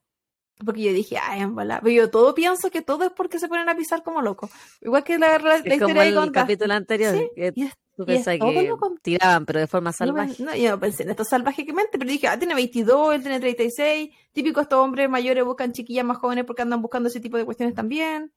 [0.65, 1.81] Porque yo dije, ay, en bola.
[1.83, 4.51] Pero yo todo pienso que todo es porque se ponen a pisar como locos.
[4.81, 6.33] Igual que la, la, la como historia que el contaste.
[6.33, 8.71] capítulo anterior, Sí, que y es- tú y es que
[9.03, 10.43] tiraban, pero de forma salvaje.
[10.43, 14.11] no, yo no pensé en esto salvajemente, pero dije, ah, tiene 22, él tiene 36.
[14.33, 17.75] Típico estos hombres mayores buscan chiquillas más jóvenes porque andan buscando ese tipo de cuestiones
[17.75, 18.33] también.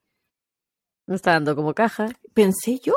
[1.06, 2.10] Me está dando como caja.
[2.34, 2.94] Pensé yo.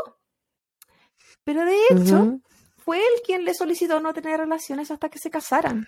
[1.44, 2.42] Pero de hecho, Ujú.
[2.78, 5.86] fue él quien le solicitó no tener relaciones hasta que se casaran.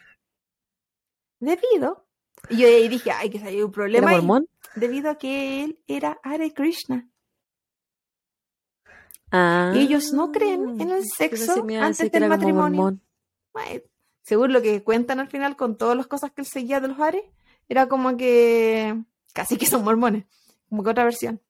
[1.41, 2.07] Debido,
[2.49, 4.49] y yo ahí dije, ay, que hay un ¿Era problema ahí, mormón?
[4.75, 7.09] debido a que él era Hare Krishna.
[9.31, 12.99] Ah, Y ellos no creen en el sexo a antes del era matrimonio.
[13.53, 13.81] Bueno,
[14.23, 17.01] según lo que cuentan al final con todas las cosas que él seguía de los
[17.01, 17.23] Ares,
[17.69, 20.27] era como que casi que son mormones,
[20.69, 21.41] como que otra versión.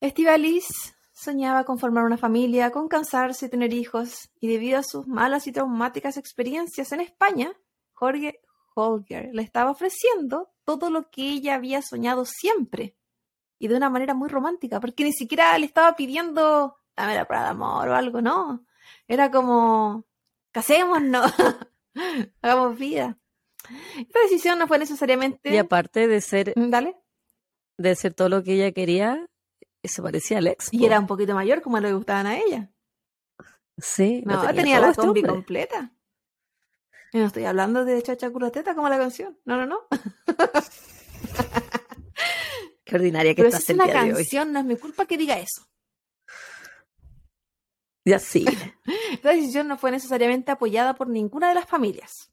[0.00, 5.06] Estivalis soñaba con formar una familia, con casarse y tener hijos, y debido a sus
[5.06, 7.52] malas y traumáticas experiencias en España,
[7.98, 8.40] Jorge
[8.74, 12.96] Holger le estaba ofreciendo todo lo que ella había soñado siempre,
[13.58, 17.44] y de una manera muy romántica, porque ni siquiera le estaba pidiendo dame la prueba
[17.44, 18.64] de amor o algo, no.
[19.06, 20.04] Era como,
[20.52, 21.32] casémonos,
[22.42, 23.18] hagamos vida.
[23.98, 25.52] Esta decisión no fue necesariamente...
[25.52, 26.96] Y aparte de ser, Mm, Dale.
[27.78, 29.26] de ser todo lo que ella quería,
[29.84, 30.72] se parecía al ex.
[30.72, 32.70] Y era un poquito mayor como le gustaban a ella.
[33.76, 35.92] Sí, lo No, tenía, la este combi completa.
[37.12, 39.38] No estoy hablando de chacha culateta como la canción.
[39.44, 39.80] No, no, no.
[42.84, 44.14] Qué ordinaria que Pero si estás es el una día de hoy.
[44.14, 45.66] canción, no es mi culpa que diga eso.
[48.04, 48.44] Ya sí.
[49.12, 52.32] Esta decisión no fue necesariamente apoyada por ninguna de las familias.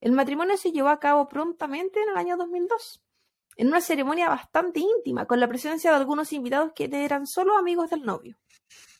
[0.00, 3.02] El matrimonio se llevó a cabo prontamente en el año 2002,
[3.56, 7.90] en una ceremonia bastante íntima, con la presencia de algunos invitados que eran solo amigos
[7.90, 8.38] del novio.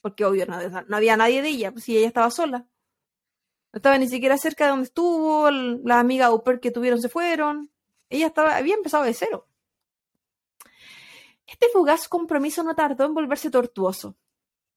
[0.02, 2.66] Porque obvio, no, no había nadie de ella, pues si ella estaba sola.
[3.72, 7.00] No estaba ni siquiera cerca de donde estuvo, el- la amiga au pair que tuvieron
[7.00, 7.70] se fueron.
[8.08, 9.46] Ella estaba, había empezado de cero.
[11.46, 14.16] Este fugaz compromiso no tardó en volverse tortuoso,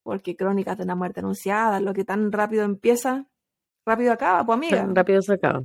[0.04, 3.28] porque crónicas de una muerte anunciada, lo que tan rápido empieza,
[3.86, 4.78] rápido acaba, pues amiga.
[4.78, 5.64] Tan rápido se acaba.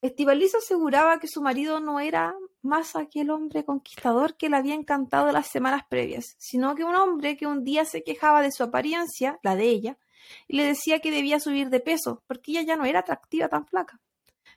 [0.00, 5.30] Estivaliz aseguraba que su marido no era más aquel hombre conquistador que le había encantado
[5.32, 9.38] las semanas previas, sino que un hombre que un día se quejaba de su apariencia,
[9.42, 9.98] la de ella,
[10.46, 13.66] y le decía que debía subir de peso, porque ella ya no era atractiva tan
[13.66, 14.00] flaca.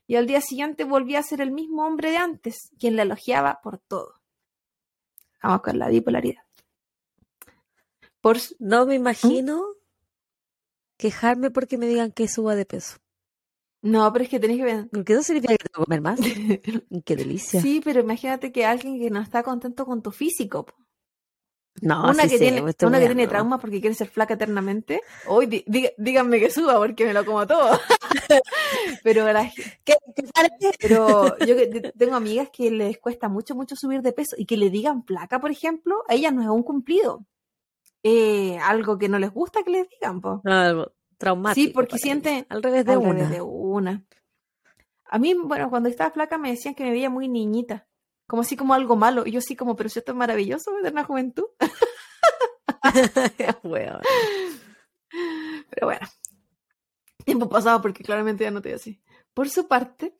[0.08, 3.60] Y al día siguiente volvía a ser el mismo hombre de antes, quien la elogiaba
[3.62, 4.22] por todo.
[5.42, 6.44] Vamos con la bipolaridad.
[8.20, 9.64] Por, No me imagino
[10.98, 12.98] quejarme porque me digan que suba de peso.
[13.82, 14.90] no, pero es que tenés que ver.
[14.90, 16.20] Porque eso significa que tengo que comer más.
[17.06, 17.62] Qué delicia.
[17.62, 20.68] Sí, pero imagínate que alguien que no está contento con tu físico.
[21.82, 25.02] No, una sí que sé, tiene, una que tiene trauma porque quiere ser flaca eternamente.
[25.28, 25.64] Hoy
[25.98, 27.80] díganme que suba porque me lo como todo.
[29.04, 29.26] pero
[29.84, 30.24] ¿Qué- qué
[30.80, 31.56] pero yo
[31.98, 35.40] tengo amigas que les cuesta mucho, mucho subir de peso y que le digan flaca,
[35.40, 37.26] por ejemplo, a ellas no es un cumplido.
[38.04, 40.42] Eh, algo que no les gusta que les digan, po.
[40.46, 41.68] Algo traumático.
[41.68, 42.46] Sí, porque para siente ellas.
[42.50, 43.14] Al revés de al una.
[43.14, 44.04] revés de una.
[45.06, 47.88] A mí, bueno, cuando estaba flaca me decían que me veía muy niñita,
[48.32, 49.28] como así como algo malo.
[49.28, 51.48] Y yo así como, pero si esto es maravilloso, eterna juventud.
[53.64, 54.00] Weón.
[55.70, 56.08] Pero bueno,
[57.26, 59.02] tiempo pasado porque claramente ya no estoy así.
[59.34, 60.18] Por su parte,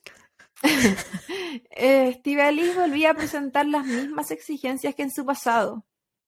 [1.70, 5.86] eh, Steve Alice volvía a presentar las mismas exigencias que en su pasado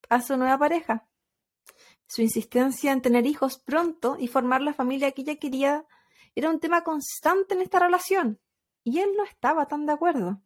[0.08, 1.06] a su nueva pareja.
[2.06, 5.84] Su insistencia en tener hijos pronto y formar la familia que ella quería
[6.34, 8.40] era un tema constante en esta relación
[8.84, 10.40] y él no estaba tan de acuerdo.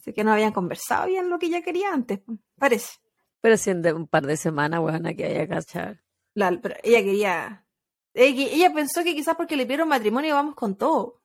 [0.00, 2.20] Así que no habían conversado bien lo que ella quería antes,
[2.58, 2.98] parece.
[3.42, 6.02] Pero si en de- un par de semanas, weón, que cachar.
[6.34, 7.66] La- pero ella quería.
[8.14, 11.20] Ella, que- ella pensó que quizás porque le pidieron matrimonio vamos con todo.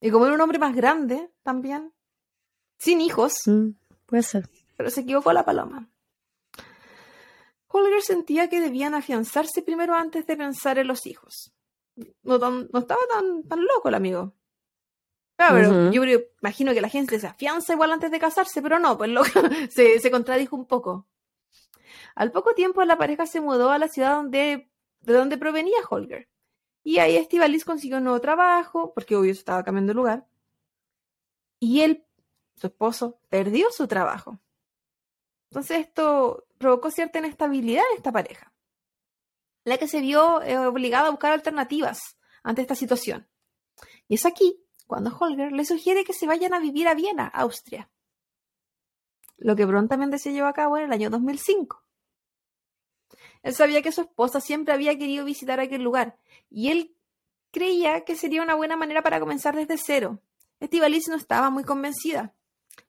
[0.00, 1.92] Y como era un hombre más grande también,
[2.78, 3.70] sin hijos, Mm,
[4.06, 4.48] puede ser.
[4.76, 5.88] pero se equivocó la paloma.
[7.68, 11.52] Holger sentía que debían afianzarse primero antes de pensar en los hijos.
[12.22, 14.34] No, tan- no estaba tan, tan loco el amigo.
[15.36, 15.92] Claro, pero Ujú.
[15.92, 19.10] yo creo- imagino que la gente se afianza igual antes de casarse, pero no, pues
[19.72, 21.06] se contradijo un poco.
[22.14, 24.70] Al poco tiempo la pareja se mudó a la ciudad donde,
[25.00, 26.28] de donde provenía Holger.
[26.84, 30.26] Y ahí Estivalis consiguió un nuevo trabajo, porque obvio estaba cambiando de lugar.
[31.60, 32.04] Y él,
[32.56, 34.38] su esposo, perdió su trabajo.
[35.50, 38.52] Entonces esto provocó cierta inestabilidad en esta pareja,
[39.64, 43.28] la que se vio eh, obligada a buscar alternativas ante esta situación.
[44.08, 47.90] Y es aquí cuando Holger le sugiere que se vayan a vivir a Viena, Austria,
[49.36, 51.82] lo que prontamente se llevó a cabo en el año 2005.
[53.42, 56.18] Él sabía que su esposa siempre había querido visitar aquel lugar
[56.48, 56.96] y él
[57.50, 60.20] creía que sería una buena manera para comenzar desde cero.
[60.60, 62.34] Estivalis no estaba muy convencida,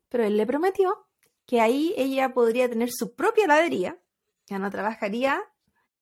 [0.10, 1.08] pero él le prometió
[1.46, 4.00] que ahí ella podría tener su propia heladería,
[4.46, 5.41] ya no trabajaría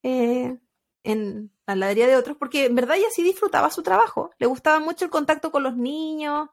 [0.03, 0.57] eh,
[1.03, 4.79] en la heladería de otros, porque en verdad ella sí disfrutaba su trabajo, le gustaba
[4.79, 6.49] mucho el contacto con los niños,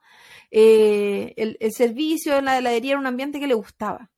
[0.51, 4.09] eh, el, el servicio en la heladería era un ambiente que le gustaba.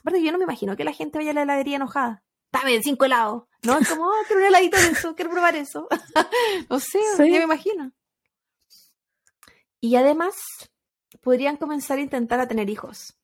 [0.00, 2.24] Aparte, yo no me imagino que la gente vaya a la heladería enojada.
[2.52, 3.44] Dame cinco helados.
[3.62, 5.86] No, es como, oh, quiero un heladito de eso, quiero probar eso.
[6.70, 7.30] no sé, Sí.
[7.30, 7.92] ya me imagino.
[9.80, 10.34] Y además,
[11.20, 13.16] podrían comenzar a intentar a tener hijos.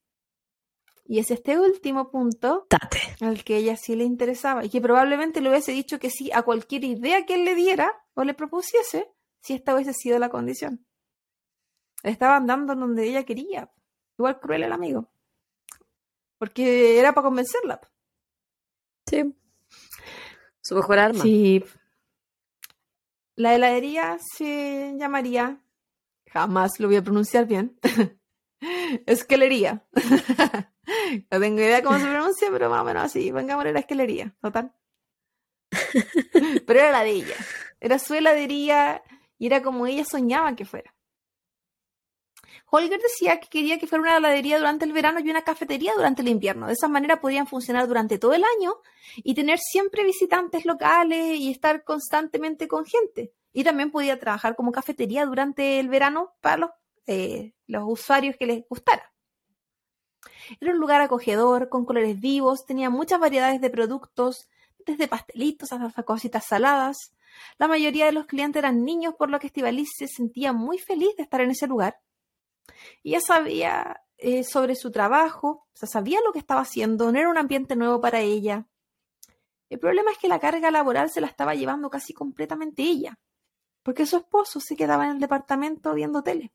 [1.09, 3.17] Y es este último punto Tate.
[3.21, 6.43] al que ella sí le interesaba y que probablemente le hubiese dicho que sí a
[6.43, 9.09] cualquier idea que él le diera o le propusiese
[9.41, 10.85] si esta hubiese sido la condición.
[12.03, 13.71] Estaba andando donde ella quería.
[14.19, 15.09] Igual cruel el amigo.
[16.39, 17.81] Porque era para convencerla.
[19.09, 19.35] Sí.
[20.61, 21.23] Su mejor arma.
[21.23, 21.65] Sí.
[23.37, 25.61] La heladería se llamaría,
[26.27, 27.79] jamás lo voy a pronunciar bien,
[29.07, 29.87] esquelería.
[31.31, 34.73] no tengo idea cómo se pronuncia, pero más o menos así, pongámosle la esquelería, total.
[36.67, 37.37] pero era la de ella,
[37.81, 39.03] era su heladería
[39.39, 40.97] y era como ella soñaba que fuera.
[42.69, 46.23] Holger decía que quería que fuera una heladería durante el verano y una cafetería durante
[46.23, 46.67] el invierno.
[46.67, 48.75] De esa manera podrían funcionar durante todo el año
[49.17, 53.33] y tener siempre visitantes locales y estar constantemente con gente.
[53.53, 56.71] Y también podía trabajar como cafetería durante el verano para los,
[57.07, 59.13] eh, los usuarios que les gustara.
[60.61, 64.49] Era un lugar acogedor, con colores vivos, tenía muchas variedades de productos,
[64.87, 67.13] desde pastelitos hasta cositas saladas.
[67.59, 71.15] La mayoría de los clientes eran niños, por lo que Estivalis se sentía muy feliz
[71.17, 72.01] de estar en ese lugar.
[73.05, 77.29] Ya sabía eh, sobre su trabajo, o sea, sabía lo que estaba haciendo, no era
[77.29, 78.67] un ambiente nuevo para ella.
[79.69, 83.19] El problema es que la carga laboral se la estaba llevando casi completamente ella,
[83.83, 86.53] porque su esposo se quedaba en el departamento viendo tele.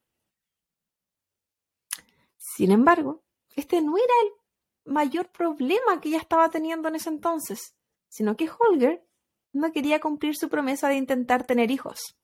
[2.37, 3.23] Sin embargo,
[3.55, 7.75] este no era el mayor problema que ella estaba teniendo en ese entonces,
[8.09, 9.05] sino que Holger
[9.53, 12.17] no quería cumplir su promesa de intentar tener hijos.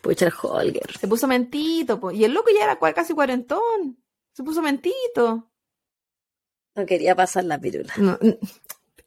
[0.00, 0.98] Pucha, Holger.
[0.98, 2.10] Se puso mentito, po.
[2.10, 4.02] y el loco ya era casi cuarentón.
[4.32, 5.50] Se puso mentito.
[6.74, 7.92] No quería pasar la pirula.
[7.98, 8.18] No,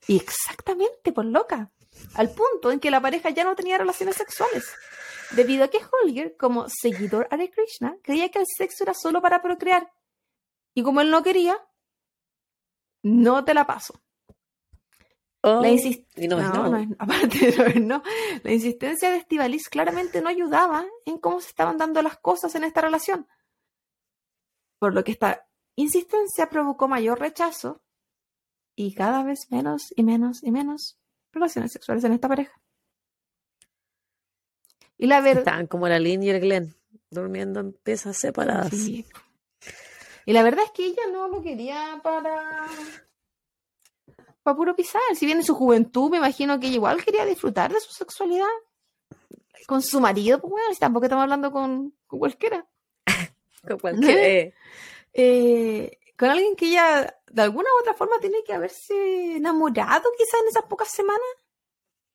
[0.08, 1.72] exactamente, por loca.
[2.14, 4.66] Al punto en que la pareja ya no tenía relaciones sexuales.
[5.32, 9.42] Debido a que Holger, como seguidor Hare Krishna, creía que el sexo era solo para
[9.42, 9.92] procrear.
[10.76, 11.58] Y como él no quería,
[13.02, 14.00] no te la paso.
[15.42, 16.70] Oh, La insis- y no, no, no.
[16.70, 18.04] no es- aparte de no, no.
[18.44, 22.64] La insistencia de Estivalis claramente no ayudaba en cómo se estaban dando las cosas en
[22.64, 23.28] esta relación.
[24.80, 27.82] Por lo que esta insistencia provocó mayor rechazo
[28.76, 30.98] y cada vez menos y menos y menos
[31.32, 32.60] relaciones sexuales en esta pareja.
[34.98, 35.40] Y la verdad.
[35.40, 36.76] Estaban como la Lynn y el Glenn,
[37.10, 38.70] durmiendo en piezas separadas.
[38.72, 39.06] Sí.
[40.26, 42.68] Y la verdad es que ella no lo quería para.
[44.42, 45.02] para puro pisar.
[45.14, 48.48] Si bien en su juventud, me imagino que ella igual quería disfrutar de su sexualidad.
[49.68, 52.66] Con su marido, pues bueno, si tampoco estamos hablando con, con cualquiera.
[53.68, 54.54] Con cualquier.
[55.12, 60.42] Eh, con alguien que ella de alguna u otra forma tiene que haberse enamorado quizás
[60.42, 61.22] en esas pocas semanas.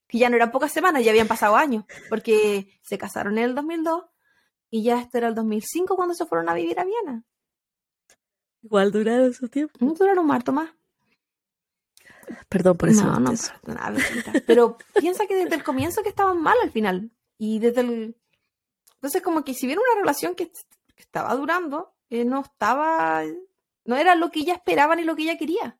[0.07, 3.55] Que ya no eran pocas semanas, ya habían pasado años, porque se casaron en el
[3.55, 4.05] 2002
[4.69, 7.23] y ya esto era el 2005 cuando se fueron a vivir a Viena.
[8.63, 9.73] Igual duraron su tiempo.
[9.79, 10.69] No duraron un harto más.
[12.47, 13.03] Perdón por eso.
[13.05, 13.31] No, no,
[13.63, 14.33] perdona, Bertita.
[14.45, 17.11] Pero piensa que desde el comienzo que estaban mal al final.
[17.37, 18.15] Y desde el...
[18.95, 23.23] Entonces como que si hubiera una relación que, que estaba durando, eh, no estaba...
[23.83, 25.79] No era lo que ella esperaba ni lo que ella quería.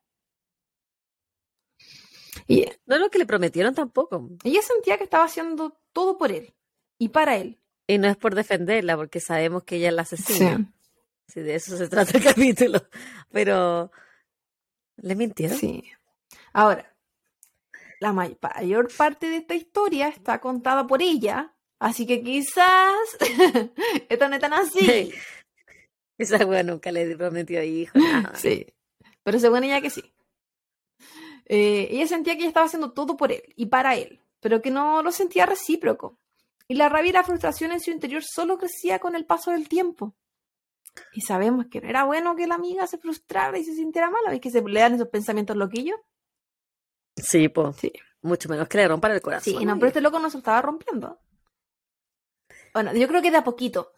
[2.48, 4.28] Y No es lo que le prometieron tampoco.
[4.42, 6.52] ella sentía que estaba haciendo todo por él
[6.98, 7.58] y para él.
[7.86, 10.56] Y no es por defenderla, porque sabemos que ella es la asesina.
[10.56, 10.64] Sí,
[11.28, 12.80] de eso se trata el capítulo.
[13.30, 13.90] Pero,
[14.96, 15.56] ¿le mintieron?
[15.58, 15.82] Sí.
[16.52, 16.94] Ahora,
[18.00, 22.94] la may- mayor parte de esta historia está contada por ella, así que quizás
[24.08, 25.12] esto no es tan así.
[26.18, 28.34] Esa wea nunca le prometió hijo, nada.
[28.36, 28.66] Sí,
[29.22, 30.12] pero según ella que sí.
[31.46, 34.70] Eh, ella sentía que ella estaba haciendo todo por él y para él, pero que
[34.70, 36.18] no lo sentía recíproco.
[36.68, 39.68] Y la rabia y la frustración en su interior solo crecía con el paso del
[39.68, 40.14] tiempo.
[41.12, 44.30] Y sabemos que no era bueno que la amiga se frustrara y se sintiera mala,
[44.30, 45.98] ¿ves que se le dan esos pensamientos loquillos?
[47.16, 47.76] Sí, pues.
[47.76, 47.92] Sí.
[48.22, 49.58] Mucho menos que le rompan el corazón.
[49.58, 51.18] Sí, no, pero este loco no se estaba rompiendo.
[52.72, 53.92] Bueno, yo creo que de a poquito.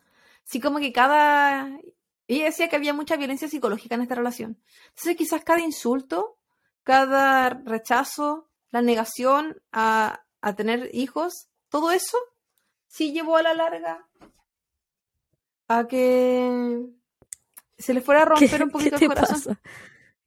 [0.45, 1.79] Sí, como que cada.
[2.27, 4.59] Ella decía que había mucha violencia psicológica en esta relación.
[4.89, 6.39] Entonces, quizás cada insulto,
[6.83, 12.17] cada rechazo, la negación a, a tener hijos, todo eso
[12.87, 14.09] sí llevó a la larga
[15.69, 16.87] a que
[17.79, 19.37] se le fuera a ¿Qué, romper un qué poquito te el corazón.
[19.37, 19.61] pasa?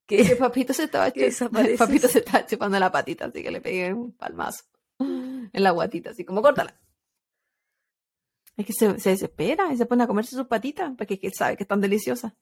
[0.07, 0.35] Que ¿Qué?
[0.37, 1.29] papito se estaba que
[1.77, 4.63] papito se estaba chupando la patita, así que le pegué un palmazo
[4.99, 6.79] en la guatita, así como córtala.
[8.55, 11.33] Es que se, se desespera y se pone a comerse sus patitas, porque que él
[11.33, 12.33] sabe que están deliciosas.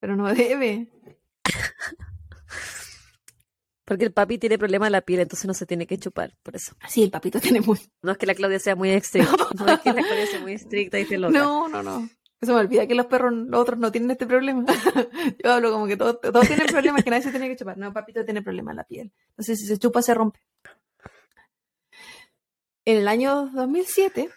[0.00, 0.88] Pero no debe.
[3.88, 6.54] Porque el papi tiene problema en la piel, entonces no se tiene que chupar, por
[6.54, 6.76] eso.
[6.90, 7.80] Sí, el papito tiene muy.
[8.02, 10.52] No es que la Claudia sea muy estricta, no es que la Claudia sea muy
[10.52, 11.38] estricta y esté loca.
[11.38, 12.06] No, no, no.
[12.38, 14.66] Eso me olvida que los perros, los otros no tienen este problema.
[15.42, 17.78] Yo hablo como que todos, todos tienen problemas que nadie se tiene que chupar.
[17.78, 19.10] No, papito tiene problema en la piel.
[19.30, 20.40] Entonces, si se chupa, se rompe.
[22.84, 24.28] En el año 2007,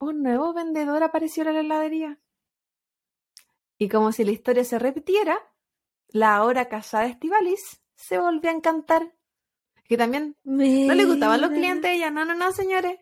[0.00, 2.18] un nuevo vendedor apareció en la heladería.
[3.78, 5.38] Y como si la historia se repitiera,
[6.08, 9.12] la ahora casada Estivalis se volvió a encantar.
[9.84, 11.90] Que también no le gustaban los clientes.
[11.90, 12.98] Ella, no, no, no, señores.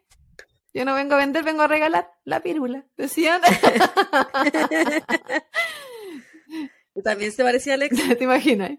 [0.72, 2.86] Yo no vengo a vender, vengo a regalar la pirula.
[2.96, 3.40] Decían.
[7.04, 7.96] También se parecía a Alex.
[8.18, 8.72] ¿Te imaginas?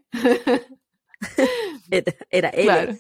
[2.30, 2.65] Era él.
[2.65, 2.95] Claro.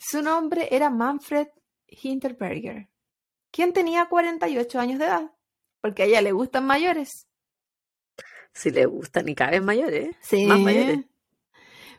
[0.00, 1.48] Su nombre era Manfred
[1.88, 2.88] Hinterberger,
[3.50, 5.30] quien tenía 48 años de edad,
[5.80, 7.28] porque a ella le gustan mayores.
[8.52, 10.16] Si le gustan y cada vez mayores.
[10.20, 10.46] Sí.
[10.46, 11.04] Más mayores.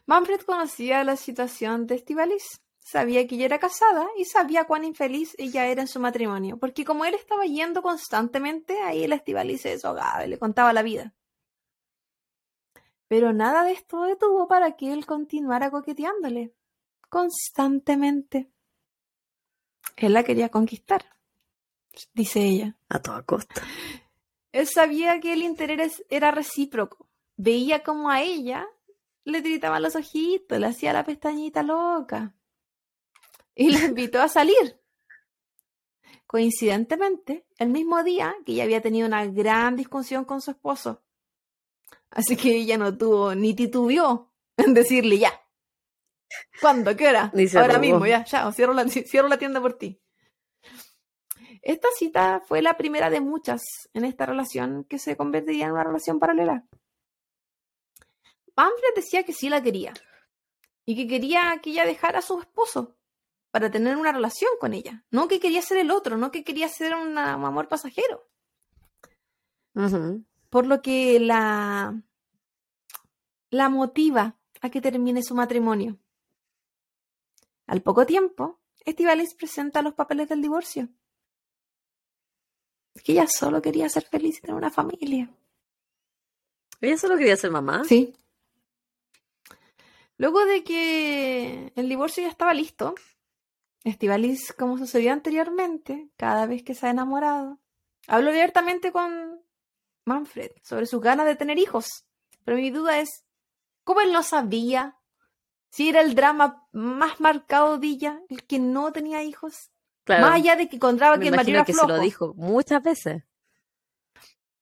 [0.08, 5.34] Manfred conocía la situación de Estivalis, sabía que ella era casada y sabía cuán infeliz
[5.40, 9.70] ella era en su matrimonio, porque como él estaba yendo constantemente, ahí la Estivalis se
[9.70, 11.14] desahogaba y le contaba la vida.
[13.08, 16.54] Pero nada de esto detuvo para que él continuara coqueteándole
[17.10, 18.50] constantemente.
[19.96, 21.06] Él la quería conquistar,
[22.14, 22.78] dice ella.
[22.90, 23.62] A toda costa.
[24.52, 27.08] Él sabía que el interés era recíproco.
[27.38, 28.68] Veía como a ella
[29.26, 32.36] le tritaban los ojitos, le hacía la pestañita loca.
[33.56, 34.80] Y la invitó a salir.
[36.28, 41.04] Coincidentemente, el mismo día que ella había tenido una gran discusión con su esposo.
[42.10, 45.32] Así que ella no tuvo ni titubeó en decirle ya.
[46.62, 46.96] ¿Cuándo?
[46.96, 47.32] ¿Qué hora?
[47.56, 47.80] Ahora robó.
[47.80, 50.02] mismo, ya, ya, cierro la, cierro la tienda por ti.
[51.62, 53.62] Esta cita fue la primera de muchas
[53.94, 56.66] en esta relación que se convertiría en una relación paralela.
[58.56, 59.94] Manfred decía que sí la quería
[60.86, 62.96] y que quería que ella dejara a su esposo
[63.52, 65.04] para tener una relación con ella.
[65.12, 68.28] No que quería ser el otro, no que quería ser una- un amor pasajero.
[70.50, 72.02] Por lo que la,
[73.50, 75.98] la motiva a que termine su matrimonio.
[77.68, 80.88] Al poco tiempo, Estivalis presenta los papeles del divorcio.
[82.94, 85.30] Es que ella solo quería ser feliz y tener una familia.
[86.80, 87.84] Ella solo quería ser mamá.
[87.86, 88.16] Sí.
[90.18, 92.96] Luego de que el divorcio ya estaba listo,
[93.84, 97.60] Estivalis, como sucedió anteriormente, cada vez que se ha enamorado,
[98.08, 99.42] habló abiertamente con
[100.06, 102.06] Manfred sobre sus ganas de tener hijos.
[102.44, 103.26] Pero mi duda es,
[103.84, 104.98] ¿cómo él no sabía
[105.70, 109.72] si era el drama más marcado de ella, el que no tenía hijos?
[110.06, 110.22] Claro.
[110.28, 111.88] Más allá de que encontraba que el marido era que flojo.
[111.90, 113.24] se lo dijo muchas veces.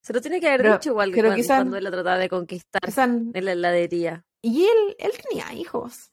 [0.01, 2.81] Se lo tiene que haber Pero- dicho igual que cuando, él la trataba de conquistar
[2.97, 4.25] en la heladería.
[4.43, 6.11] Y él, él tenía hijos.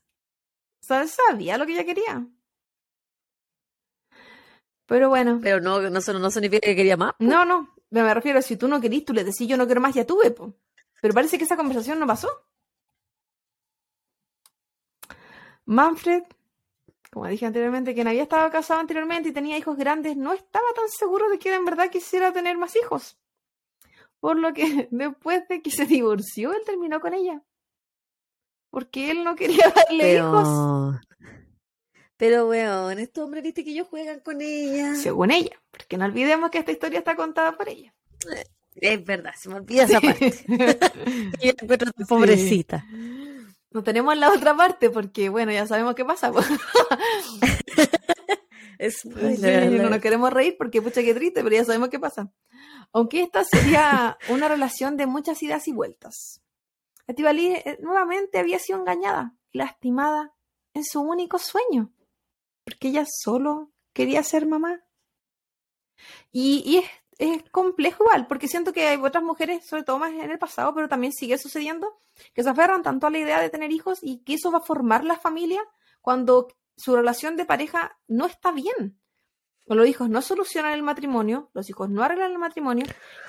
[0.81, 2.27] O sea, él sabía lo que ella quería.
[4.87, 7.13] Pero bueno, Pero no, no, no significa que quería más.
[7.19, 7.75] no, no.
[7.91, 10.07] Me me refiero, si tú no querís, tú le decís yo no quiero más, ya
[10.07, 10.55] tuve, po.
[11.03, 12.29] Pero parece que esa conversación no pasó.
[15.65, 16.23] Manfred,
[17.11, 20.89] como dije anteriormente, quien había estado casado anteriormente y tenía hijos grandes, no estaba tan
[20.89, 23.19] seguro de que en verdad quisiera tener más hijos.
[24.21, 27.43] Por lo que después de que se divorció, él terminó con ella.
[28.71, 30.97] Porque él no quería darle hijos.
[32.17, 34.95] Pero, weón, estos hombres viste que ellos juegan con ella.
[34.95, 35.61] Según ella.
[35.71, 37.95] Porque no olvidemos que esta historia está contada por ella.
[38.75, 40.35] Es verdad, se me olvida esa parte.
[40.49, 42.85] La encuentro tan pobrecita.
[43.73, 46.33] No tenemos la otra parte porque, bueno, ya sabemos qué pasa.
[46.33, 46.47] pues.
[48.79, 52.33] Es Sí, no nos queremos reír porque, pucha, qué triste, pero ya sabemos qué pasa.
[52.93, 56.41] Aunque esta sería una relación de muchas idas y vueltas.
[57.07, 60.35] Estivali eh, nuevamente había sido engañada, lastimada
[60.75, 61.93] en su único sueño,
[62.65, 64.85] porque ella solo quería ser mamá.
[66.33, 66.85] Y, y es,
[67.19, 70.75] es complejo igual, porque siento que hay otras mujeres, sobre todo más en el pasado,
[70.75, 72.01] pero también sigue sucediendo,
[72.33, 74.63] que se aferran tanto a la idea de tener hijos y que eso va a
[74.63, 75.63] formar la familia
[76.01, 78.99] cuando su relación de pareja no está bien.
[79.67, 82.87] O Los hijos no solucionan el matrimonio, los hijos no arreglan el matrimonio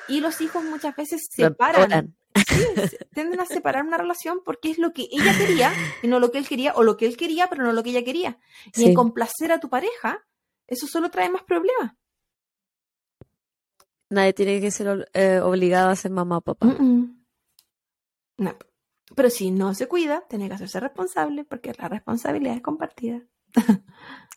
[0.07, 2.15] y los hijos muchas veces separan.
[2.35, 5.71] Sí, tienden a separar una relación porque es lo que ella quería
[6.01, 7.89] y no lo que él quería, o lo que él quería pero no lo que
[7.91, 8.39] ella quería.
[8.67, 8.85] Y Sí.
[8.85, 10.25] en complacer a tu pareja,
[10.67, 11.93] eso solo trae más problemas.
[14.09, 16.65] Nadie tiene que ser eh, obligado a ser mamá o papá.
[18.37, 18.55] No.
[19.15, 23.21] Pero si no se cuida, tiene que hacerse responsable porque la responsabilidad es compartida.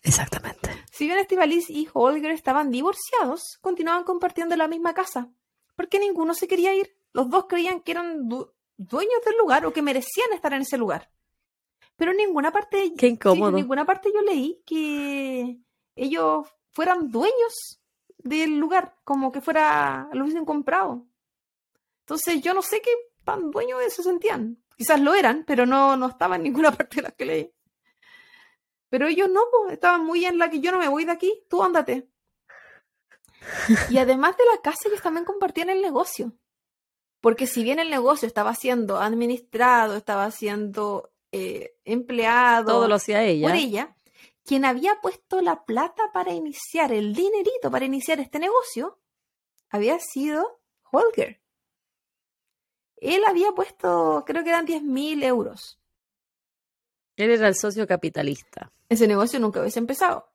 [0.03, 0.71] Exactamente.
[0.93, 5.31] Si bien Estivalis y Holger estaban divorciados, continuaban compartiendo la misma casa,
[5.77, 6.97] porque ninguno se quería ir.
[7.15, 10.77] Los dos creían que eran du- dueños del lugar o que merecían estar en ese
[10.77, 11.11] lugar.
[11.97, 13.49] Pero en ninguna parte, Qué sí, incómodo.
[13.51, 15.59] en ninguna parte yo leí que
[15.97, 17.81] ellos fueran dueños
[18.19, 21.07] del lugar, como que fuera lo hubiesen comprado.
[22.01, 22.91] Entonces yo no sé qué
[23.25, 24.63] tan dueños de eso sentían.
[24.77, 27.51] Quizás lo eran, pero no, no estaba en ninguna parte de las que leí.
[28.91, 31.45] Pero ellos no, po, estaban muy en la que yo no me voy de aquí,
[31.49, 32.09] tú ándate.
[33.91, 36.33] Y además de la casa, ellos también compartían el negocio.
[37.25, 43.25] Porque si bien el negocio estaba siendo administrado, estaba siendo eh, empleado Todo lo hacía
[43.25, 43.49] ella.
[43.49, 43.97] por ella,
[44.45, 48.99] quien había puesto la plata para iniciar, el dinerito para iniciar este negocio,
[49.71, 50.61] había sido
[50.93, 51.41] Holger.
[52.97, 55.81] Él había puesto, creo que eran 10.000 euros.
[57.17, 58.71] Él era el socio capitalista.
[58.91, 60.31] ese negocio nunca hubiese empezado.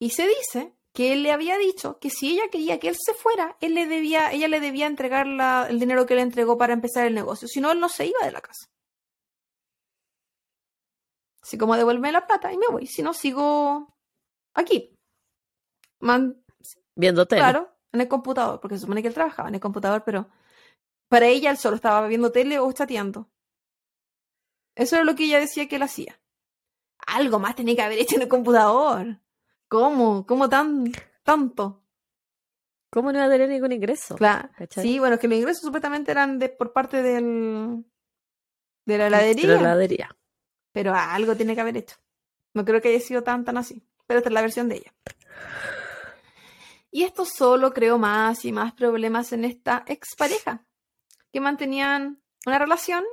[0.00, 3.12] Y se dice que él le había dicho que si ella quería que él se
[3.12, 6.72] fuera, él le debía, ella le debía entregar la- el dinero que le entregó para
[6.72, 7.46] empezar el negocio.
[7.48, 8.66] Si no, él no se iba de la casa.
[11.42, 12.86] Así como devuelve la plata y me voy.
[12.86, 13.94] Si no, sigo
[14.54, 14.96] aquí.
[16.00, 16.42] Man-
[16.96, 17.42] Viendo tele.
[17.42, 20.30] claro, en el computador, porque se supone que él trabajaba en el computador, pero
[21.08, 23.28] para ella él solo estaba viendo tele o chateando.
[24.74, 26.18] Eso era lo que ella decía que él hacía.
[27.06, 29.20] Algo más tenía que haber hecho en el computador.
[29.68, 30.26] ¿Cómo?
[30.26, 30.92] ¿Cómo tan
[31.22, 31.82] tanto?
[32.90, 34.14] ¿Cómo no iba a tener ningún ingreso?
[34.16, 34.48] Claro.
[34.56, 34.84] ¿Cachai?
[34.84, 37.84] Sí, bueno, es que los ingresos supuestamente eran de, por parte del
[38.86, 40.16] de la De heladería, la heladería.
[40.72, 41.96] pero algo tiene que haber hecho.
[42.54, 44.94] No creo que haya sido tan tan así, pero esta es la versión de ella.
[46.90, 50.64] Y esto solo creó más y más problemas en esta expareja,
[51.32, 53.04] que mantenían una relación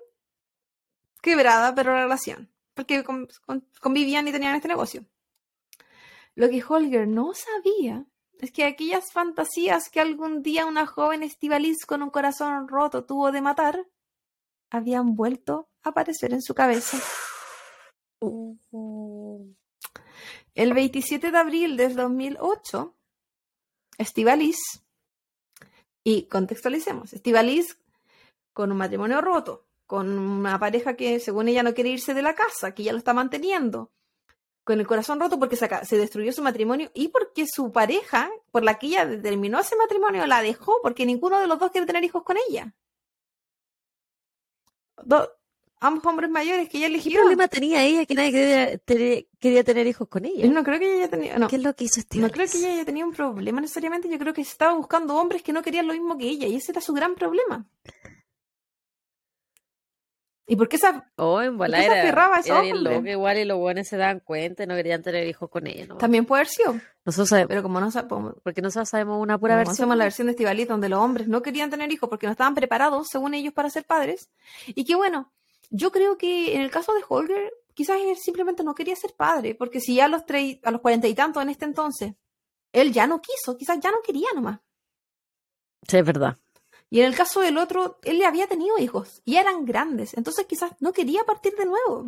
[1.22, 5.04] quebrada, pero relación, porque con- con- convivían y tenían este negocio.
[6.36, 8.06] Lo que Holger no sabía
[8.40, 13.32] es que aquellas fantasías que algún día una joven estivaliz con un corazón roto tuvo
[13.32, 13.88] de matar,
[14.70, 16.98] habían vuelto a aparecer en su cabeza.
[20.56, 22.96] El 27 de abril del 2008,
[23.98, 24.58] Estivaliz,
[26.04, 27.80] y contextualicemos, Estivaliz
[28.54, 32.36] con un matrimonio roto, con una pareja que según ella no quiere irse de la
[32.36, 33.92] casa, que ya lo está manteniendo,
[34.64, 38.80] con el corazón roto porque se, destruyó su matrimonio y porque su pareja, por la
[38.80, 42.24] que ella terminó ese matrimonio, la dejó porque ninguno de los dos quiere tener hijos
[42.24, 42.74] con ella.
[45.04, 45.30] dos,
[45.82, 47.20] ambos hombres mayores que ella ¿Qué eligió.
[47.20, 50.46] problema tenía ella que nadie quería, tener- quería tener hijos con ella?
[50.46, 52.48] Yo no creo que ella tenía, no, ¿Qué es lo que hizo este no creo
[52.48, 55.62] que ella haya tenido un problema necesariamente, yo creo que estaba buscando hombres que no
[55.62, 57.66] querían lo mismo que ella, y ese era su gran problema.
[60.46, 62.74] ¿Y por qué esa Oh, en bola qué se era, aferraba a hombre?
[62.74, 65.86] loca, igual y los buenos se daban cuenta y no querían tener hijos con ella.
[65.88, 65.98] ¿no?
[65.98, 66.76] también puede haber sido?
[67.06, 69.74] Nosotros sabemos, Pero como no sabemos, porque nosotros sabemos una pura versión.
[69.74, 72.56] hacemos la versión de Estivalit donde los hombres no querían tener hijos porque no estaban
[72.56, 74.30] preparados, según ellos, para ser padres.
[74.68, 75.32] Y que bueno,
[75.70, 79.56] yo creo que en el caso de Holger, quizás él simplemente no quería ser padre,
[79.56, 80.24] porque si ya a los,
[80.64, 82.14] a los cuarenta y tantos en este entonces,
[82.74, 84.60] él ya no quiso, quizás ya no quería nomás.
[85.88, 86.38] Sí, es verdad.
[86.90, 90.46] Y en el caso del otro, él le había tenido hijos y eran grandes, entonces
[90.46, 92.06] quizás no quería partir de nuevo.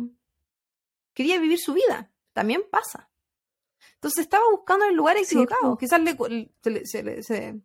[1.12, 2.12] Quería vivir su vida.
[2.32, 3.10] También pasa.
[3.94, 5.76] Entonces estaba buscando el lugar equivocado.
[5.78, 6.16] quizás le,
[6.62, 7.60] se, le- se, le- se-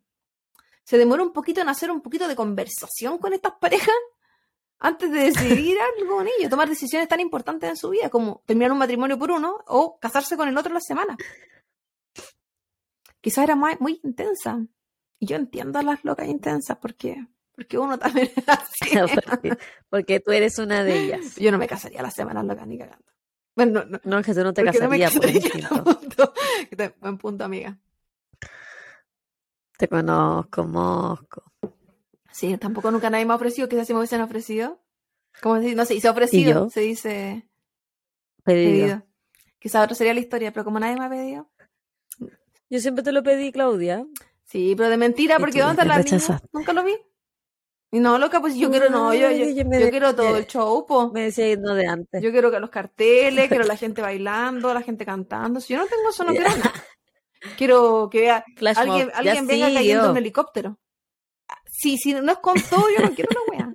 [0.84, 3.94] se demoró un poquito en hacer un poquito de conversación con estas parejas
[4.78, 8.72] antes de decidir algo con ellos, tomar decisiones tan importantes en su vida como terminar
[8.72, 11.16] un matrimonio por uno o casarse con el otro la semana.
[13.20, 14.58] Quizás era muy, muy intensa.
[15.22, 18.90] Y yo entiendo a las locas intensas porque, porque uno también es así.
[19.30, 19.56] porque,
[19.88, 21.36] porque tú eres una de ellas.
[21.36, 23.06] Yo no me casaría a las semanas locas ni cagando.
[23.54, 24.00] Bueno, no, no.
[24.02, 25.84] No, es que tú no te no casarías por casaría, instinto.
[25.84, 26.34] punto.
[26.98, 27.78] Buen punto, amiga.
[29.78, 31.52] Te conozco, mosco.
[32.32, 33.68] Sí, tampoco nunca nadie me ha ofrecido.
[33.68, 34.82] Quizás si me hubiesen ofrecido.
[35.40, 35.76] ¿Cómo se dice?
[35.76, 37.48] No se dice ofrecido, se dice
[38.42, 38.72] Pedido.
[38.72, 39.02] pedido.
[39.60, 41.48] Quizás otra sería la historia, pero como nadie me ha pedido.
[42.68, 44.04] Yo siempre te lo pedí, Claudia.
[44.52, 46.42] Sí, pero de mentira, porque ¿dónde está la niña?
[46.52, 46.94] Nunca lo vi.
[47.90, 51.10] Y no, loca, pues yo quiero, no, yo, yo, yo quiero todo el show, po.
[51.10, 52.22] Me decía no de antes.
[52.22, 55.58] Yo quiero que los carteles, quiero la gente bailando, la gente cantando.
[55.58, 56.72] Si yo no tengo eso, no quiero nada.
[57.56, 59.14] Quiero que vea Flash alguien, mob.
[59.16, 60.04] alguien Ya venga sí, cayendo yo.
[60.04, 60.78] en un helicóptero.
[61.66, 63.74] Sí, si no es con todo, yo no quiero una wea.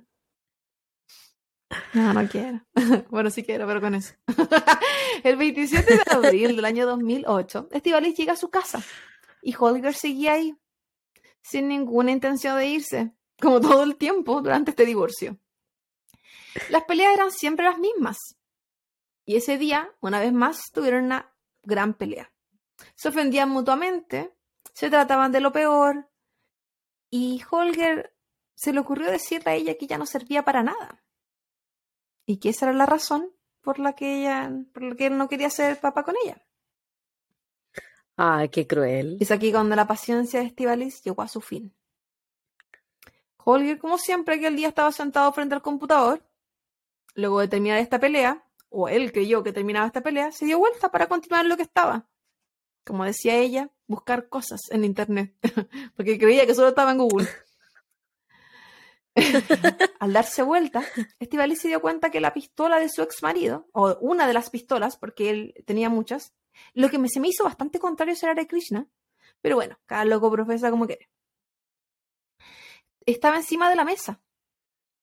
[1.94, 2.60] No, no quiero.
[3.10, 4.14] Bueno, sí quiero, pero con eso.
[5.24, 8.80] El 27 de abril del año 2008, Estivalis llega a su casa
[9.42, 10.56] y Holger seguía ahí,
[11.42, 15.38] sin ninguna intención de irse, como todo el tiempo durante este divorcio.
[16.70, 18.16] Las peleas eran siempre las mismas.
[19.24, 22.32] Y ese día, una vez más, tuvieron una gran pelea.
[22.94, 24.34] Se ofendían mutuamente,
[24.72, 26.08] se trataban de lo peor,
[27.10, 28.14] y Holger
[28.54, 31.02] se le ocurrió decirle a ella que ya no servía para nada.
[32.26, 35.28] Y que esa era la razón por la que ella, por la que él no
[35.28, 36.44] quería ser papá con ella.
[38.20, 39.16] Ay, qué cruel.
[39.20, 41.72] Es aquí cuando la paciencia de Estivalis llegó a su fin.
[43.36, 46.20] Holger, como siempre, aquel día estaba sentado frente al computador.
[47.14, 50.90] Luego de terminar esta pelea, o él creyó que terminaba esta pelea, se dio vuelta
[50.90, 52.08] para continuar lo que estaba.
[52.84, 55.36] Como decía ella, buscar cosas en internet,
[55.96, 57.28] porque creía que solo estaba en Google.
[60.00, 60.82] Al darse vuelta,
[61.20, 64.50] Estivalis se dio cuenta que la pistola de su ex marido, o una de las
[64.50, 66.34] pistolas, porque él tenía muchas,
[66.74, 68.88] lo que me, se me hizo bastante contrario a Hare Krishna,
[69.40, 71.10] pero bueno, cada loco profesa como quiere.
[73.06, 74.20] Estaba encima de la mesa,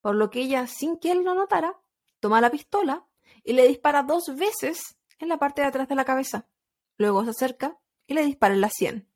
[0.02, 1.80] por lo que ella, sin que él lo notara,
[2.20, 3.08] toma la pistola
[3.44, 6.48] y le dispara dos veces en la parte de atrás de la cabeza.
[6.98, 9.10] Luego se acerca y le dispara en la sien.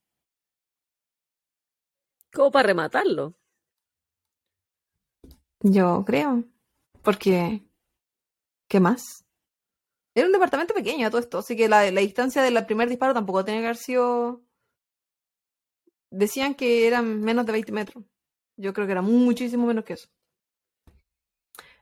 [2.33, 3.35] Como para rematarlo.
[5.61, 6.43] Yo creo.
[7.01, 7.63] Porque.
[8.67, 9.25] ¿Qué más?
[10.19, 13.45] Era un departamento pequeño a todo esto, así que la, distancia del primer disparo tampoco
[13.45, 14.43] tenía que haber sido.
[16.09, 18.03] Decían que eran menos de 20 metros.
[18.57, 20.09] Yo creo que era muchísimo menos que eso.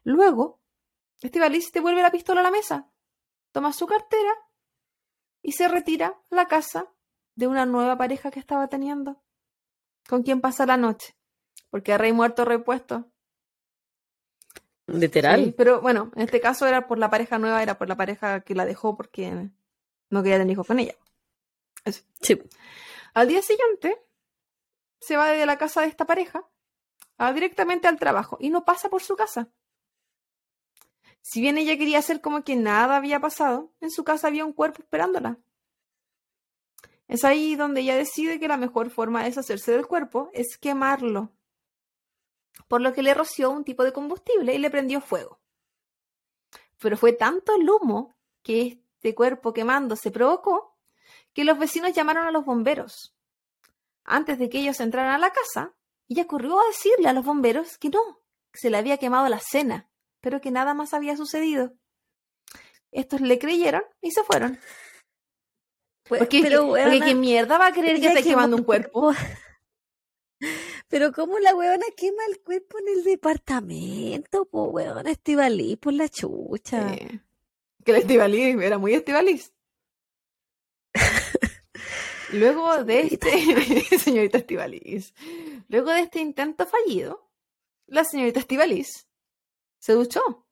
[0.03, 0.61] Luego,
[1.19, 2.91] Estivalis devuelve la pistola a la mesa,
[3.51, 4.31] toma su cartera
[5.41, 6.93] y se retira a la casa
[7.33, 9.23] de una nueva pareja que estaba teniendo,
[10.07, 11.17] con quien pasa la noche.
[11.71, 13.11] Porque rey muerto, rey puesto.
[14.87, 15.43] Literal.
[15.43, 18.41] Sí, pero bueno, en este caso era por la pareja nueva, era por la pareja
[18.41, 19.49] que la dejó porque
[20.09, 20.95] no quería tener hijos con ella.
[21.83, 22.03] Eso.
[22.21, 22.41] Sí.
[23.13, 24.01] Al día siguiente,
[24.99, 26.47] se va de la casa de esta pareja
[27.17, 29.49] a directamente al trabajo y no pasa por su casa.
[31.21, 34.53] Si bien ella quería hacer como que nada había pasado, en su casa había un
[34.53, 35.37] cuerpo esperándola.
[37.09, 41.36] Es ahí donde ella decide que la mejor forma de deshacerse del cuerpo es quemarlo
[42.67, 45.39] por lo que le roció un tipo de combustible y le prendió fuego.
[46.79, 50.77] Pero fue tanto el humo que este cuerpo quemando se provocó
[51.33, 53.15] que los vecinos llamaron a los bomberos.
[54.03, 55.75] Antes de que ellos entraran a la casa,
[56.07, 59.39] ella corrió a decirle a los bomberos que no, que se le había quemado la
[59.39, 59.89] cena,
[60.21, 61.73] pero que nada más había sucedido.
[62.91, 64.59] Estos le creyeron y se fueron.
[66.07, 69.11] Pues, Porque, pero, porque weona, ¿qué mierda va a creer que está quemando un cuerpo?
[70.87, 74.45] Pero ¿cómo la weona quema el cuerpo en el departamento?
[74.45, 76.95] Po, weona, estivalí por la chucha.
[77.83, 79.53] Que el Estivalí era muy Estivalís.
[82.31, 85.13] Luego de este, señorita Estivalís,
[85.67, 87.29] luego de este intento fallido,
[87.85, 89.07] la señorita Estivalís
[89.79, 90.45] se duchó.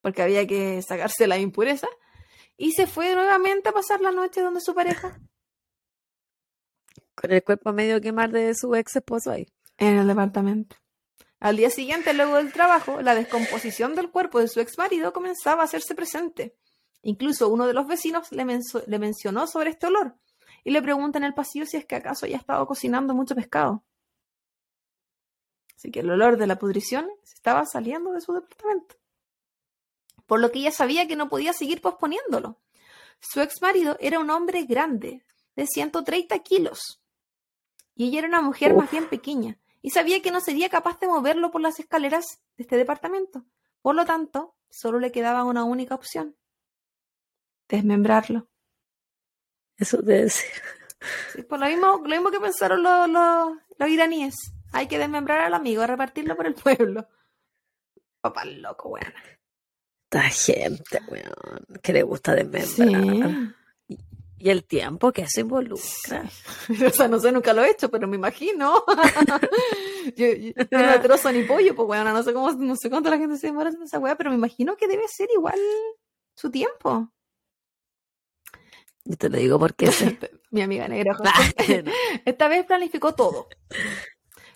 [0.00, 1.88] Porque había que sacarse la impureza.
[2.56, 5.20] Y se fue nuevamente a pasar la noche donde su pareja.
[7.14, 9.48] Con el cuerpo medio quemar de su ex esposo ahí.
[9.76, 10.76] En el departamento.
[11.40, 15.62] Al día siguiente, luego del trabajo, la descomposición del cuerpo de su ex marido comenzaba
[15.62, 16.56] a hacerse presente.
[17.02, 18.44] Incluso uno de los vecinos le,
[18.98, 20.16] mencionó sobre este olor
[20.62, 23.84] y le pregunta en el pasillo si es que acaso ya estaba cocinando mucho pescado.
[25.76, 28.94] Así que el olor de la pudrición se estaba saliendo de su departamento.
[30.26, 32.60] Por lo que ella sabía que no podía seguir posponiéndolo.
[33.18, 35.24] Su ex marido era un hombre grande,
[35.56, 37.01] de 130 kilos.
[37.94, 39.58] Y ella era una mujer más bien pequeña.
[39.82, 43.44] Y sabía que no sería capaz de moverlo por las escaleras de este departamento.
[43.80, 46.36] Por lo tanto, solo le quedaba una única opción.
[47.68, 48.48] Desmembrarlo.
[49.76, 50.62] Eso debe ser.
[51.32, 54.36] Sí, por lo mismo, lo mismo que pensaron los, los, los iraníes.
[54.72, 57.08] Hay que desmembrar al amigo, repartirlo por el pueblo.
[58.20, 59.12] Papá loco, weón.
[60.04, 63.56] Esta gente, weón, que le gusta desmembrar.
[64.42, 66.24] Y el tiempo que eso involucra.
[66.86, 68.84] O sea, no sé, nunca lo he hecho, pero me imagino.
[70.16, 73.08] yo, yo, yo no trozo ni pollo, pues weón, no sé cómo, no sé cuánto
[73.08, 75.60] la gente se demora haciendo esa weá, pero me imagino que debe ser igual
[76.34, 77.12] su tiempo.
[79.04, 79.88] Yo te lo digo porque.
[80.50, 81.16] Mi amiga negra.
[81.24, 81.84] Ah, José.
[82.24, 83.48] Esta vez planificó todo.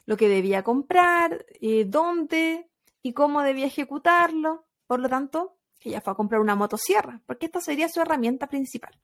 [0.05, 2.69] Lo que debía comprar, eh, dónde
[3.03, 4.67] y cómo debía ejecutarlo.
[4.89, 9.01] Por lo tanto, ella fue a comprar una motosierra, porque esta sería su herramienta principal.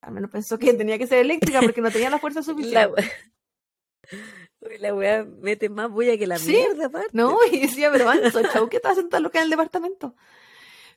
[0.00, 2.86] Al menos pensó que tenía que ser eléctrica porque no tenía la fuerza La, suficiente.
[4.60, 7.10] we- la weá mete más bulla que la Sí, mierda, aparte.
[7.12, 10.14] No, y decía, pero Anso, chau, ¿qué estás haciendo tan loca en el departamento?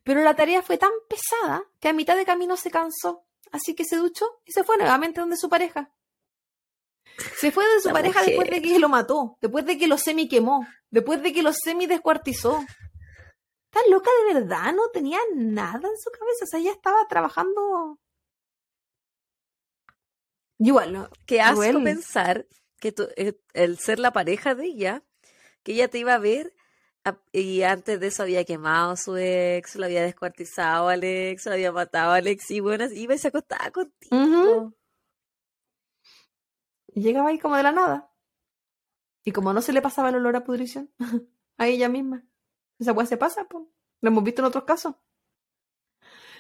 [0.04, 3.84] Pero la tarea fue tan pesada que a mitad de camino se cansó, así que
[3.84, 5.92] se duchó y se fue nuevamente donde su pareja.
[7.38, 9.98] Se fue de su La pareja después de que lo mató, después de que lo
[9.98, 12.64] semi quemó, después de que lo semi descuartizó.
[13.72, 18.00] Está loca de verdad, no tenía nada en su cabeza, o sea, ella estaba trabajando.
[20.60, 21.10] Igual, ¿no?
[21.26, 21.84] Qué asco Cruel.
[21.84, 22.46] pensar
[22.80, 25.04] que tú- eh, el ser la pareja de ella,
[25.64, 26.54] que ella te iba a ver
[27.06, 31.46] a- y antes de eso había quemado a su ex, lo había descuartizado al ex,
[31.46, 34.74] lo había matado al ex y bueno, iba y se acostaba contigo.
[36.88, 38.12] Y llegaba ahí como de la nada.
[39.24, 40.92] Y como no se le pasaba el olor a pudrición
[41.58, 42.26] a ella misma.
[42.80, 43.66] Esa weá se pasa, pues.
[44.02, 44.96] Lo hemos visto en otros casos.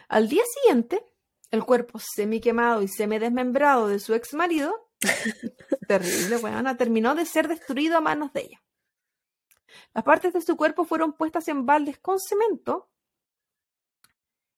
[0.07, 1.03] Al día siguiente,
[1.51, 4.89] el cuerpo semi quemado y semi desmembrado de su ex marido,
[5.87, 8.63] terrible, weona, terminó de ser destruido a manos de ella.
[9.93, 12.89] Las partes de su cuerpo fueron puestas en baldes con cemento.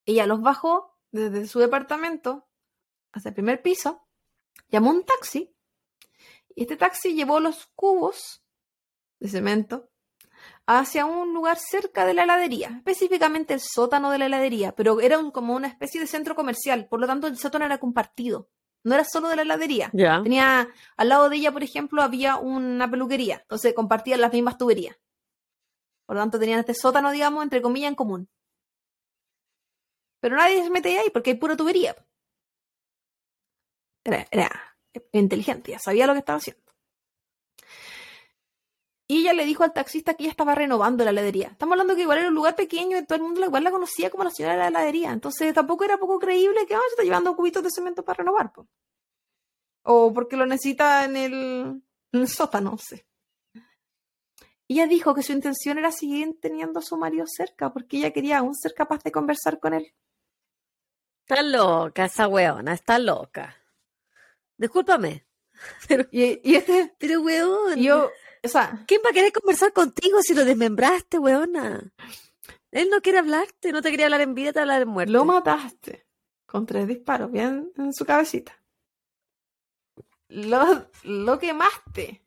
[0.05, 2.47] Ella los bajó desde su departamento
[3.11, 4.07] hasta el primer piso,
[4.69, 5.53] llamó un taxi
[6.55, 8.43] y este taxi llevó los cubos
[9.19, 9.90] de cemento
[10.68, 15.20] hacia un lugar cerca de la heladería, específicamente el sótano de la heladería, pero era
[15.20, 18.49] un- como una especie de centro comercial, por lo tanto el sótano era compartido,
[18.84, 19.89] no era solo de la heladería.
[20.24, 24.97] Tenía, al lado de ella, por ejemplo, había una peluquería, entonces compartían las mismas tuberías.
[26.05, 28.30] Por lo tanto, tenían este sótano, digamos, entre comillas, en común.
[30.20, 31.95] Pero nadie se mete ahí porque hay pura tubería.
[34.03, 34.49] Era, era
[35.14, 36.70] inteligente, ya sabía lo que estaba haciendo.
[39.12, 41.49] Y ella le dijo al taxista que ella estaba renovando la heladería.
[41.49, 44.09] Estamos hablando que igual era un lugar pequeño y todo el mundo igual la conocía
[44.09, 45.12] como la señora de la heladería.
[45.12, 48.53] Entonces tampoco era poco creíble que ah, se está llevando cubitos de cemento para renovar.
[48.53, 48.70] po.
[49.84, 51.34] O porque lo necesita en el,
[52.14, 53.05] en el sótano, no sé.
[54.70, 58.38] Ella dijo que su intención era seguir teniendo a su marido cerca porque ella quería
[58.38, 59.93] aún ser capaz de conversar con él.
[61.28, 63.57] Está loca esa weona, está loca.
[64.55, 65.26] Discúlpame.
[65.88, 68.09] Pero, Y, y este, pero weón, yo,
[68.43, 71.91] o sea, ¿quién va a querer conversar contigo si lo desmembraste, weona?
[72.71, 74.87] Él no quiere hablarte, no te quería hablar en vida, te va a hablar en
[74.87, 75.11] muerte.
[75.11, 76.07] lo mataste
[76.45, 78.53] con tres disparos, bien en su cabecita.
[80.27, 82.21] Lo, lo quemaste.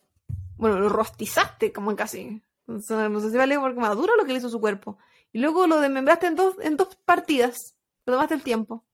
[0.57, 2.43] Bueno, lo rostizaste como casi.
[2.67, 4.99] No sé si vale por quemadura lo que le hizo su cuerpo.
[5.33, 7.77] Y luego lo desmembraste en dos, en dos partidas.
[8.07, 8.85] Lo tomaste el tiempo.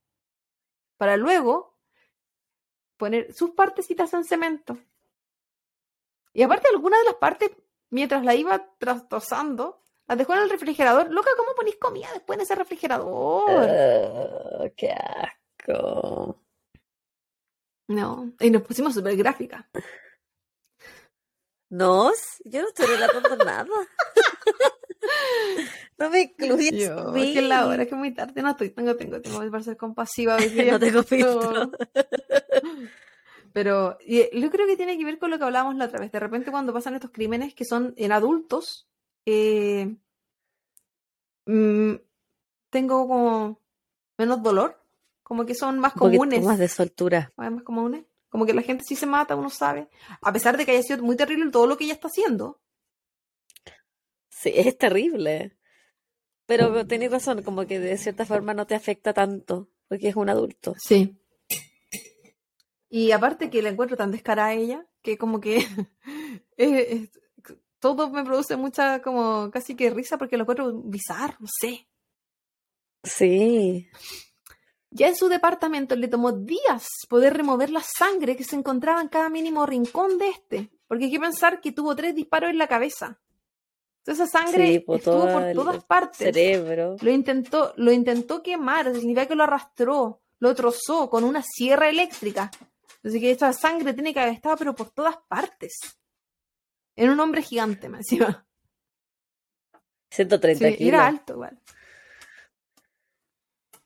[0.96, 1.76] Para luego
[2.96, 4.78] poner sus partecitas en cemento.
[6.32, 7.50] Y aparte, algunas de las partes,
[7.90, 11.10] mientras la iba trastosando, las dejó en el refrigerador.
[11.10, 13.50] Loca, ¿cómo ponís comida después en ese refrigerador?
[13.50, 16.42] Ah, qué asco.
[17.88, 19.68] No, y nos pusimos súper gráfica.
[21.70, 22.12] No,
[22.44, 23.66] yo no estoy relatando nada.
[25.98, 28.42] no me incluyes Yo, que es la hora, que es muy tarde.
[28.42, 30.36] No estoy, tengo, tengo, tengo que ser compasiva.
[30.70, 31.70] No tengo filtro.
[33.52, 36.12] Pero y, yo creo que tiene que ver con lo que hablábamos la otra vez.
[36.12, 38.88] De repente cuando pasan estos crímenes que son en adultos,
[39.26, 39.96] eh,
[41.46, 41.94] mm,
[42.70, 43.60] tengo como
[44.18, 44.80] menos dolor,
[45.22, 46.44] como que son más Un comunes.
[46.44, 47.32] más de soltura.
[47.36, 48.04] más comunes.
[48.28, 49.88] Como que la gente sí se mata, uno sabe.
[50.22, 52.60] A pesar de que haya sido muy terrible todo lo que ella está haciendo.
[54.28, 55.56] Sí, es terrible.
[56.46, 60.28] Pero tenés razón, como que de cierta forma no te afecta tanto, porque es un
[60.28, 60.74] adulto.
[60.78, 61.19] Sí.
[62.90, 65.56] Y aparte que la encuentro tan descarada a ella, que como que
[66.56, 67.10] es- es-
[67.78, 71.88] todo me produce mucha como casi que risa porque lo encuentro bizarro, no sé.
[73.02, 73.88] Sí.
[74.90, 79.08] Ya en su departamento le tomó días poder remover la sangre que se encontraba en
[79.08, 82.66] cada mínimo rincón de este, porque hay que pensar que tuvo tres disparos en la
[82.66, 83.20] cabeza.
[83.98, 86.18] Entonces esa sangre Sí, por estuvo por todas partes.
[86.18, 86.96] Cerebro.
[87.00, 92.50] Lo intentó, lo intentó quemar, significa que lo arrastró, lo trozó con una sierra eléctrica.
[93.02, 95.78] Así que esta sangre tiene que haber estado, pero por todas partes.
[96.96, 98.46] Era un hombre gigante, más encima.
[100.10, 100.88] 130 Sí, kilos.
[100.92, 101.58] era alto igual.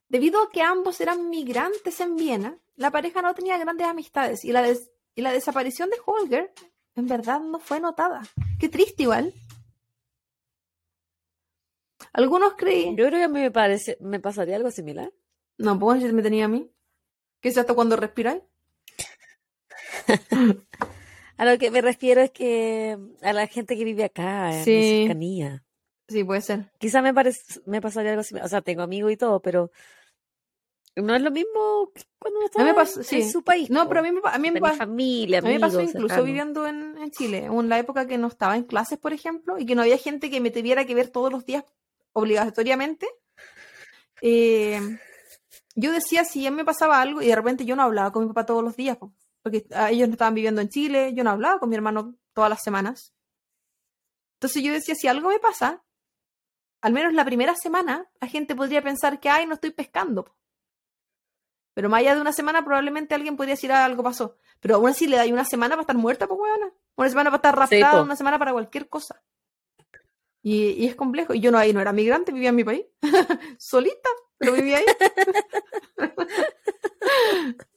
[0.09, 4.53] Debido a que ambos eran migrantes en Viena, la pareja no tenía grandes amistades y
[4.53, 6.53] la, des- y la desaparición de Holger
[6.97, 8.23] en verdad no fue notada.
[8.59, 9.33] Qué triste igual.
[12.13, 12.97] Algunos creían...
[12.97, 15.13] Yo creo que a mí me parece, me pasaría algo similar.
[15.59, 16.71] No, pues si me tenía a mí.
[17.41, 18.43] ¿Qué es hasta cuando respiráis?
[21.37, 24.65] A lo que me refiero es que a la gente que vive acá, en mi
[25.01, 25.65] cercanía.
[26.09, 26.71] Sí, puede ser.
[26.79, 28.47] Quizá me parece, me pasaría algo similar.
[28.47, 29.71] O sea, tengo amigos y todo, pero
[30.97, 31.91] no es lo mismo
[32.21, 33.17] cuando uno A mí me está pasó, en, sí.
[33.23, 33.69] en su país.
[33.69, 35.79] No, pero a mí me, a mí me, Tenés pa- familia, a mí me pasó
[35.79, 36.25] amigos incluso cercanos.
[36.27, 39.67] viviendo en, en Chile, en la época que no estaba en clases, por ejemplo, y
[39.67, 41.65] que no había gente que me tuviera que ver todos los días
[42.13, 43.09] obligatoriamente.
[44.21, 44.81] Eh,
[45.75, 48.29] yo decía si ya me pasaba algo y de repente yo no hablaba con mi
[48.29, 48.97] papá todos los días,
[49.45, 52.49] porque ah, ellos no estaban viviendo en Chile, yo no hablaba con mi hermano todas
[52.49, 53.15] las semanas.
[54.39, 55.85] Entonces yo decía, si algo me pasa,
[56.81, 60.35] al menos la primera semana, la gente podría pensar que, ay, no estoy pescando.
[61.75, 64.39] Pero más allá de una semana, probablemente alguien podría decir, ah, algo pasó.
[64.61, 66.73] Pero aún así le da una semana para estar muerta, pues, weona.
[66.97, 68.05] Una semana para estar Sí, raptada, po.
[68.05, 69.23] una semana para cualquier cosa.
[70.41, 71.35] Y, y es complejo.
[71.35, 72.87] Y yo no, ahí no era migrante, vivía en mi país.
[73.59, 74.85] Solita, pero vivía ahí.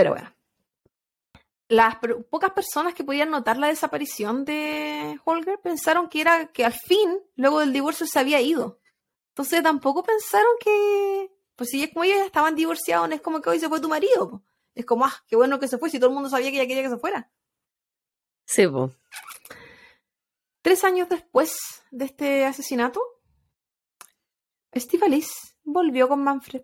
[0.00, 0.34] pero bueno.
[1.68, 1.96] Las
[2.30, 7.20] pocas personas que podían notar la desaparición de Holger pensaron que era que al fin,
[7.36, 8.80] luego del divorcio, se había ido.
[9.28, 13.40] Entonces tampoco pensaron que, pues si es como ellos ya estaban divorciados, no es como
[13.40, 14.30] que hoy se fue tu marido.
[14.30, 14.42] po.
[14.74, 16.66] Es como, ah, qué bueno que se fue, si todo el mundo sabía que ella
[16.66, 17.30] quería que se fuera.
[18.46, 18.92] Sí, po.
[20.62, 21.54] Tres años después
[21.90, 23.00] de este asesinato,
[24.72, 26.62] Estivalis volvió con Manfred.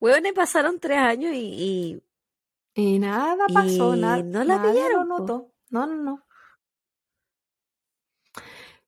[0.00, 2.02] Bueno, y pasaron tres años y,
[2.74, 4.22] Y nada pasó, Y nada.
[4.22, 5.52] no la nadie pillaron, lo notó.
[5.68, 6.26] No, no, no.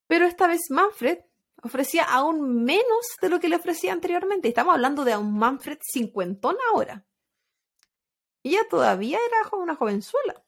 [0.07, 1.19] Pero esta vez Manfred
[1.63, 4.49] ofrecía aún menos de lo que le ofrecía anteriormente.
[4.49, 7.07] Estamos hablando de un Manfred cincuentón ahora.
[8.43, 10.42] Ella todavía era una jovenzuela.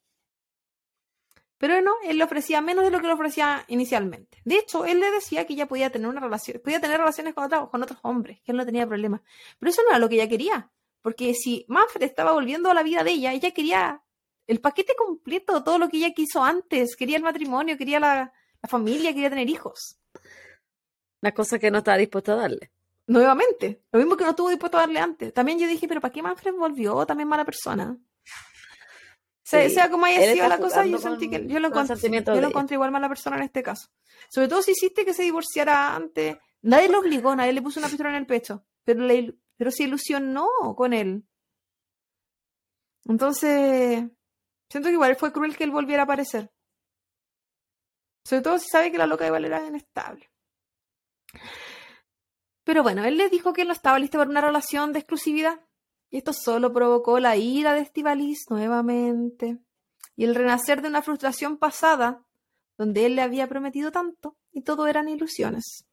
[1.64, 4.42] Pero no, él le ofrecía menos de lo que le ofrecía inicialmente.
[4.44, 7.44] De hecho, él le decía que ella podía tener una relación, podía tener relaciones con,
[7.44, 9.22] otra- con otros hombres, que él no tenía problema.
[9.58, 10.70] Pero eso no era lo que ella quería.
[11.00, 14.02] Porque si Manfred estaba volviendo a la vida de ella, ella quería
[14.46, 16.96] el paquete completo, todo lo que ella quiso antes.
[16.96, 18.30] Quería el matrimonio, quería la,
[18.62, 19.96] la familia, quería tener hijos.
[21.22, 22.72] las cosas que no estaba dispuesto a darle.
[23.06, 25.32] Nuevamente, lo mismo que no estuvo dispuesto a darle antes.
[25.32, 27.06] También yo dije, pero ¿para qué Manfred volvió?
[27.06, 27.96] También mala persona.
[29.44, 31.96] Se- Sí, sea como haya sido la cosa, yo sentí que yo lo encontré,
[32.34, 33.88] yo lo encontré igual mala persona en este caso.
[34.30, 36.36] Sobre todo si hiciste que se divorciara antes.
[36.62, 38.64] Nadie lo obligó, nadie le puso una pistola en el pecho.
[38.84, 41.24] Pero, le, pero se ilusionó con él.
[43.06, 44.04] Entonces,
[44.70, 46.50] siento que igual fue cruel que él volviera a aparecer.
[48.24, 50.30] Sobre todo si sabe que la loca igual era inestable.
[52.64, 55.60] Pero bueno, él le dijo que él no estaba listo para una relación de exclusividad.
[56.10, 59.58] Y esto solo provocó la ira de Estivalis nuevamente.
[60.16, 62.22] Y el renacer de una frustración pasada,
[62.76, 65.86] donde él le había prometido tanto y todo eran ilusiones.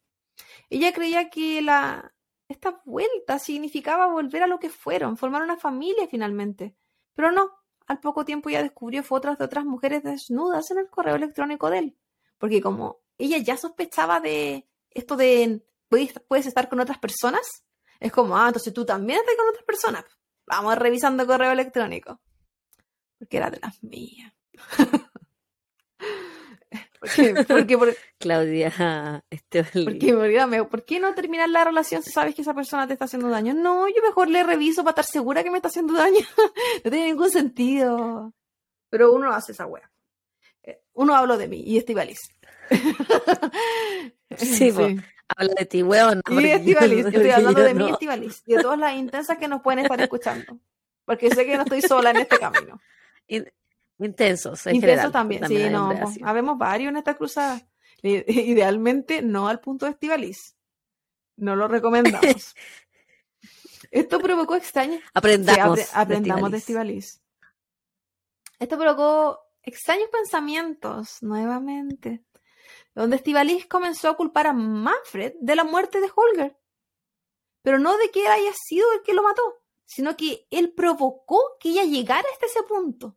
[0.70, 2.12] Ella creía que la
[2.52, 6.76] esta vuelta significaba volver a lo que fueron, formar una familia finalmente.
[7.14, 7.50] Pero no,
[7.86, 11.78] al poco tiempo ya descubrió fotos de otras mujeres desnudas en el correo electrónico de
[11.78, 11.96] él.
[12.38, 17.64] Porque como ella ya sospechaba de esto de puedes, puedes estar con otras personas,
[18.02, 20.04] es como, ah, entonces tú también estás con otras personas.
[20.46, 22.20] Vamos revisando correo electrónico.
[23.18, 24.32] Porque era de las mías.
[27.00, 29.70] porque, porque, por- Claudia Esteban.
[29.84, 33.04] porque, dígame, ¿por qué no terminar la relación si sabes que esa persona te está
[33.06, 33.54] haciendo daño?
[33.54, 36.20] No, yo mejor le reviso para estar segura que me está haciendo daño.
[36.84, 38.32] no tiene ningún sentido.
[38.88, 39.90] Pero uno hace esa wea.
[40.62, 42.20] Eh, Uno hablo de mí y Estivalis.
[44.38, 44.88] Sí, po.
[45.28, 46.22] Habla de ti, weón.
[46.30, 47.88] Y Estivalis, yo estoy hablando de mí, no.
[47.94, 50.58] Estivalis, y de todas las intensas que nos pueden estar escuchando.
[51.04, 52.80] Porque sé que no estoy sola en este camino.
[53.28, 53.50] In-
[53.98, 55.12] Intensos, en Intensos general.
[55.12, 55.94] también, sí, no.
[56.00, 57.60] pues, habemos varios en esta cruzada.
[58.02, 60.56] Idealmente no al punto de Estivalis.
[61.36, 62.54] No lo recomendamos.
[63.90, 65.78] Esto provocó extrañas Sí, Aprendamos.
[65.78, 67.04] apre- aprendamos de Estivalis.
[67.06, 67.22] Estivalis.
[68.58, 72.22] Esto provocó extraños pensamientos nuevamente,
[72.94, 76.56] donde Estivalis comenzó a culpar a Manfred de la muerte de Holger.
[77.62, 79.42] Pero no de que él haya sido el que lo mató,
[79.84, 83.16] sino que él provocó que ella llegara hasta ese punto.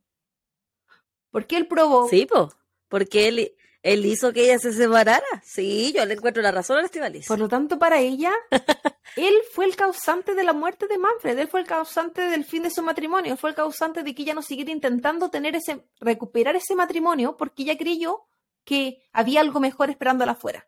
[1.31, 2.10] Porque él provocó.
[2.10, 2.53] Sí, po.
[2.88, 5.26] Porque él, él hizo que ella se separara.
[5.43, 7.27] Sí, yo le encuentro la razón a Estivalis.
[7.27, 8.31] Por lo tanto, para ella,
[9.15, 12.64] él fue el causante de la muerte de Manfred, él fue el causante del fin
[12.64, 15.84] de su matrimonio, él fue el causante de que ella no siguiera intentando tener ese,
[15.99, 18.27] recuperar ese matrimonio porque ella creyó
[18.66, 20.68] que había algo mejor esperándola afuera.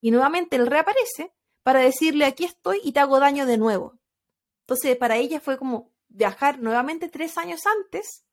[0.00, 1.32] Y nuevamente él reaparece
[1.62, 3.98] para decirle aquí estoy y te hago daño de nuevo.
[4.60, 8.24] Entonces, para ella fue como viajar nuevamente tres años antes,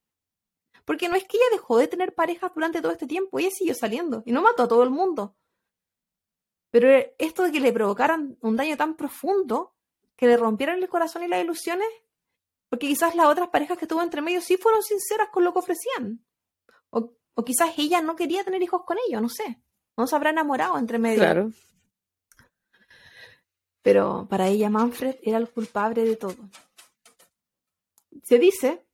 [0.86, 3.76] porque no es que ella dejó de tener parejas durante todo este tiempo, ella siguió
[3.76, 5.36] saliendo y no mató a todo el mundo.
[6.72, 6.90] Pero
[7.20, 9.76] esto de que le provocaran un daño tan profundo,
[10.16, 11.88] que le rompieran el corazón y las ilusiones,
[12.70, 15.60] porque quizás las otras parejas que tuvo entre medio sí fueron sinceras con lo que
[15.60, 16.26] ofrecían.
[16.90, 19.60] O, o quizás ella no quería tener hijos con ellos, no sé.
[19.98, 21.20] No se habrá enamorado entre medio.
[21.20, 21.52] Claro.
[23.82, 26.38] Pero para ella Manfred era el culpable de todo.
[28.24, 28.86] Se dice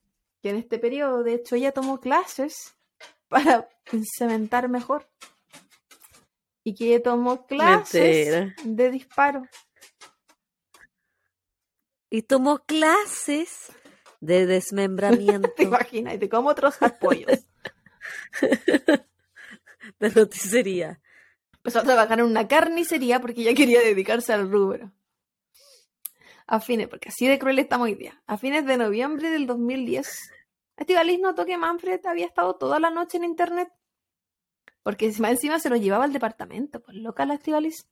[0.42, 2.76] que en este periodo, de hecho, ella tomó clases
[3.28, 3.70] para
[4.18, 5.08] cementar mejor.
[6.64, 8.56] Y que ella tomó clases Mentira.
[8.64, 9.44] de disparo.
[12.10, 13.72] Y tomó clases
[14.20, 16.16] de desmembramiento ¿Te imaginas?
[16.16, 17.46] Y de cómo trozar pollos.
[20.00, 21.00] de roticería.
[21.54, 24.92] Empezó a trabajar en una carnicería porque ella quería dedicarse al rubro.
[26.48, 28.22] A fines, porque así de cruel estamos hoy día.
[28.26, 30.32] A fines de noviembre del 2010,
[30.78, 33.70] Estivalis notó que Manfred había estado toda la noche en internet.
[34.82, 37.88] Porque encima, encima se lo llevaba al departamento, pues loca la Estivalis.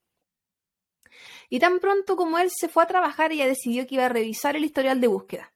[1.50, 4.56] Y tan pronto como él se fue a trabajar, ella decidió que iba a revisar
[4.56, 5.54] el historial de búsqueda.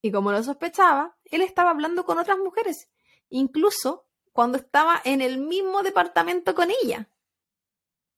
[0.00, 2.88] Y como lo sospechaba, él estaba hablando con otras mujeres,
[3.30, 7.08] incluso cuando estaba en el mismo departamento con ella.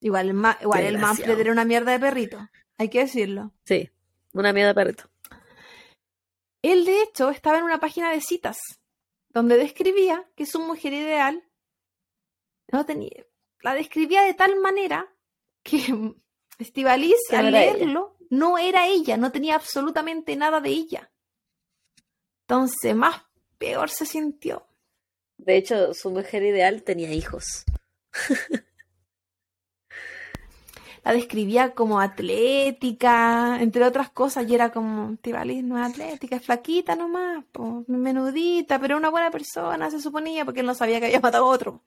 [0.00, 1.16] Igual, el Ma- igual el Desgraciado.
[1.28, 3.52] Manfred era una mierda de perrito, hay que decirlo.
[3.64, 3.90] Sí,
[4.32, 5.04] una mierda de perrito.
[6.62, 8.58] Él, de hecho, estaba en una página de citas,
[9.28, 11.48] donde describía que su mujer ideal
[12.72, 13.24] no tenía.
[13.60, 15.12] La describía de tal manera
[15.62, 15.88] que
[17.32, 17.74] no al ella.
[17.74, 21.12] leerlo, no era ella, no tenía absolutamente nada de ella.
[22.46, 23.22] Entonces, más
[23.58, 24.66] peor se sintió.
[25.38, 27.64] De hecho, su mujer ideal tenía hijos.
[31.04, 36.44] La describía como atlética, entre otras cosas, y era como, Estivalis no es atlética, es
[36.44, 41.06] flaquita nomás, po, menudita, pero una buena persona, se suponía, porque él no sabía que
[41.06, 41.82] había matado a otro.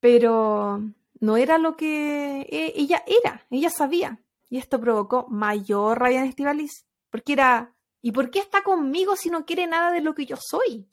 [0.00, 0.80] Pero
[1.20, 4.20] no era lo que e- ella era, ella sabía.
[4.50, 9.30] Y esto provocó mayor rabia en Estivalis, porque era, ¿y por qué está conmigo si
[9.30, 10.86] no quiere nada de lo que yo soy?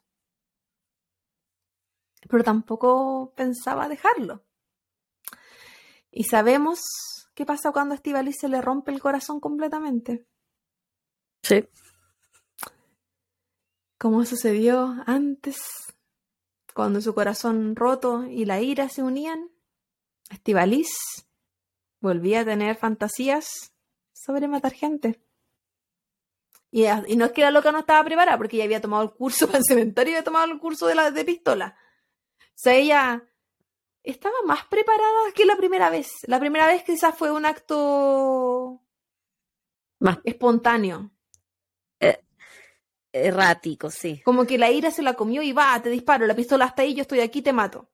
[2.28, 4.44] Pero tampoco pensaba dejarlo.
[6.12, 6.80] Y sabemos
[7.34, 10.26] qué pasa cuando a se le rompe el corazón completamente.
[11.44, 11.68] Sí.
[13.98, 15.62] Como sucedió antes,
[16.74, 19.50] cuando su corazón roto y la ira se unían,
[20.30, 20.92] Estivalis
[22.00, 23.74] volvía a tener fantasías
[24.14, 25.22] sobre matar gente.
[26.72, 29.12] Y, y no es que la loca no estaba preparada, porque ella había tomado el
[29.12, 31.78] curso para el cementerio y había tomado el curso de, la, de pistola.
[32.62, 33.24] O sea, ella
[34.04, 36.12] estaba más preparada que la primera vez.
[36.28, 38.80] La primera vez quizás fue un acto
[40.00, 41.10] Más espontáneo.
[43.12, 44.22] errático, sí.
[44.24, 46.94] Como que la ira se la comió y va, te disparo, la pistola está ahí,
[46.94, 47.90] yo estoy aquí, te mato.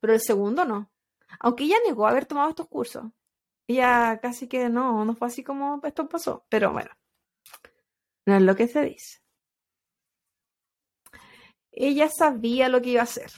[0.00, 0.92] Pero el segundo no.
[1.38, 3.04] Aunque ella negó haber tomado estos cursos.
[3.66, 6.44] Ella casi que no, no fue así como esto pasó.
[6.50, 6.90] Pero bueno,
[8.26, 9.22] no es lo que se dice.
[11.72, 13.30] Ella sabía lo que iba a hacer.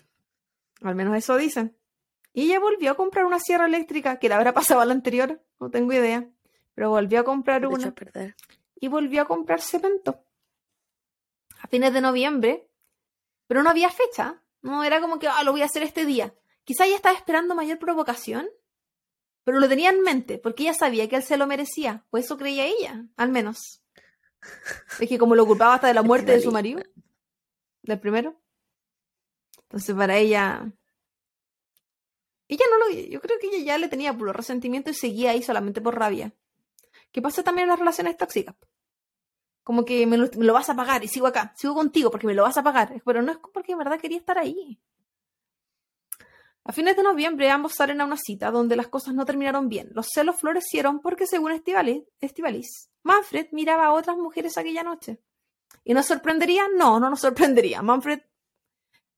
[0.82, 1.76] Al menos eso dicen.
[2.32, 5.42] Y ella volvió a comprar una sierra eléctrica, que la habrá pasado a la anterior,
[5.60, 6.28] no tengo idea.
[6.74, 8.34] Pero volvió a comprar una a perder.
[8.76, 10.24] y volvió a comprar cemento.
[11.60, 12.68] a fines de noviembre,
[13.46, 14.42] pero no había fecha.
[14.62, 16.34] No era como que ah, lo voy a hacer este día.
[16.64, 18.48] Quizá ella estaba esperando mayor provocación,
[19.44, 22.36] pero lo tenía en mente, porque ella sabía que él se lo merecía, o eso
[22.36, 23.82] creía ella, al menos.
[25.00, 26.82] Es que como lo culpaba hasta de la muerte de su marido,
[27.82, 28.40] del primero.
[29.72, 30.70] Entonces para ella...
[32.46, 32.90] Ella no lo...
[32.90, 36.34] Yo creo que ella ya le tenía puro resentimiento y seguía ahí solamente por rabia.
[37.10, 38.54] ¿Qué pasa también en las relaciones tóxicas?
[39.64, 42.42] Como que me lo, vas a pagar y sigo acá, sigo contigo porque me lo
[42.42, 43.00] vas a pagar.
[43.02, 44.78] Pero no es porque en verdad quería estar ahí.
[46.64, 49.88] A fines de noviembre ambos salen a una cita donde las cosas no terminaron bien.
[49.94, 55.18] Los celos florecieron porque según Estivalis, Manfred miraba a otras mujeres aquella noche.
[55.82, 56.64] ¿Y nos sorprendería?
[56.76, 57.80] No, no nos sorprendería.
[57.80, 58.20] Manfred,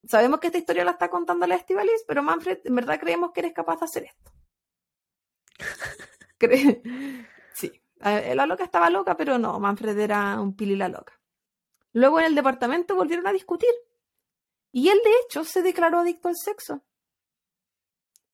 [0.06, 3.40] sabemos que esta historia la está contando la Estivalis, pero Manfred, en verdad creemos que
[3.40, 4.32] eres capaz de hacer esto.
[7.54, 11.18] sí, la loca estaba loca, pero no, Manfred era un pili la loca.
[11.92, 13.70] Luego en el departamento volvieron a discutir.
[14.72, 16.82] Y él, de hecho, se declaró adicto al sexo.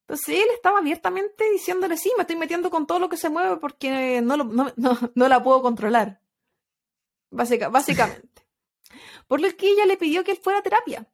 [0.01, 3.59] Entonces él estaba abiertamente diciéndole, sí, me estoy metiendo con todo lo que se mueve
[3.59, 6.21] porque no, no, la puedo controlar.
[7.31, 8.49] básicamente.
[9.29, 11.07] Por lo que ella le pidió que él fuera a terapia.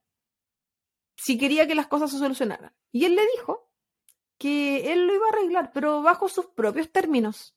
[1.17, 2.75] Si quería que las cosas se solucionaran.
[2.93, 3.71] Y él le dijo
[4.39, 7.57] que él lo iba a arreglar, pero bajo sus propios términos.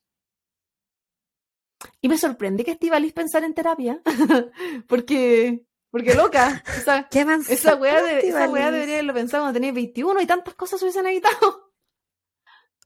[2.02, 4.02] Y me sorprende que Estivalis pensar en terapia,
[4.88, 7.08] porque, porque loca, esa,
[7.50, 11.74] esa weá, de, esa debería haberlo pensado cuando tenía 21 y tantas cosas hubiesen evitado.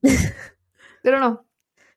[1.01, 1.47] Pero no.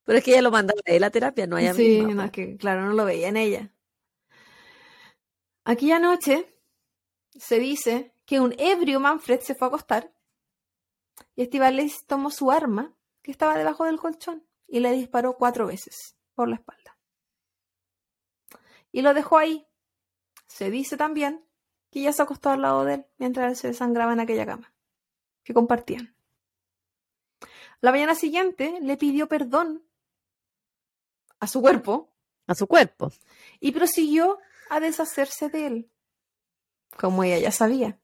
[0.04, 2.56] Pero es que ella lo mandaba de la terapia, no hay Sí, no, es que
[2.56, 3.72] claro, no lo veía en ella.
[5.64, 6.54] Aquella noche
[7.36, 10.12] se dice que un ebrio Manfred se fue a acostar
[11.34, 16.16] y Estivalis tomó su arma que estaba debajo del colchón y le disparó cuatro veces
[16.34, 16.98] por la espalda.
[18.92, 19.66] Y lo dejó ahí.
[20.46, 21.44] Se dice también
[21.90, 24.74] que ella se acostó al lado de él mientras él se desangraba en aquella cama,
[25.42, 26.16] que compartían.
[27.80, 29.86] La mañana siguiente le pidió perdón
[31.38, 32.12] a su cuerpo.
[32.46, 33.12] A su cuerpo.
[33.60, 34.38] Y prosiguió
[34.70, 35.90] a deshacerse de él,
[36.96, 38.00] como ella ya sabía.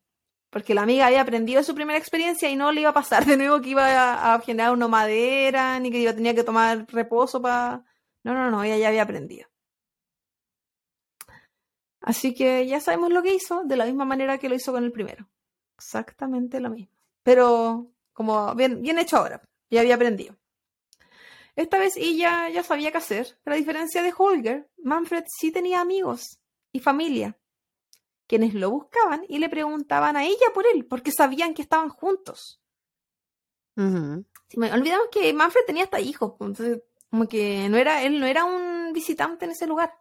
[0.53, 3.39] Porque la amiga había aprendido su primera experiencia y no le iba a pasar de
[3.39, 7.85] nuevo que iba a, generar una madera, ni que iba, tenía que tomar reposo para
[8.23, 9.49] no, no, no, ella ya había aprendido.
[12.01, 14.85] Así que ya sabemos lo que hizo, de la misma manera que lo hizo con
[14.85, 15.27] el primero.
[15.77, 16.95] Exactamente lo mismo.
[17.23, 20.37] Pero como bien, bien hecho ahora, ya había aprendido.
[21.57, 25.81] Esta vez ella ya sabía qué hacer, pero a diferencia de Holger, Manfred sí tenía
[25.81, 26.39] amigos
[26.73, 27.39] y familia,
[28.33, 32.63] quienes lo buscaban y le preguntaban a ella por él, porque sabían que estaban juntos.
[34.73, 38.47] olvidamos que Manfred tenía hasta hijos, pues, entonces como que no era, él no era
[38.47, 39.93] un visitante en ese lugar.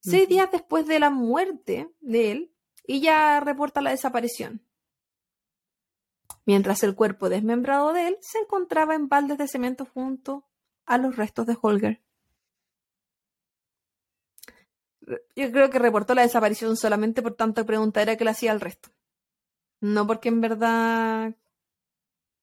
[0.00, 2.54] Seis días después de la muerte de él,
[2.84, 4.66] ella reporta la desaparición.
[6.46, 10.48] Mientras el cuerpo desmembrado de él se encontraba en baldes de cemento junto
[10.86, 12.02] a los restos de Holger.
[15.36, 18.90] Yo creo que reportó la desaparición solamente por tanta preguntadera que le hacía al resto.
[19.80, 21.34] No porque en verdad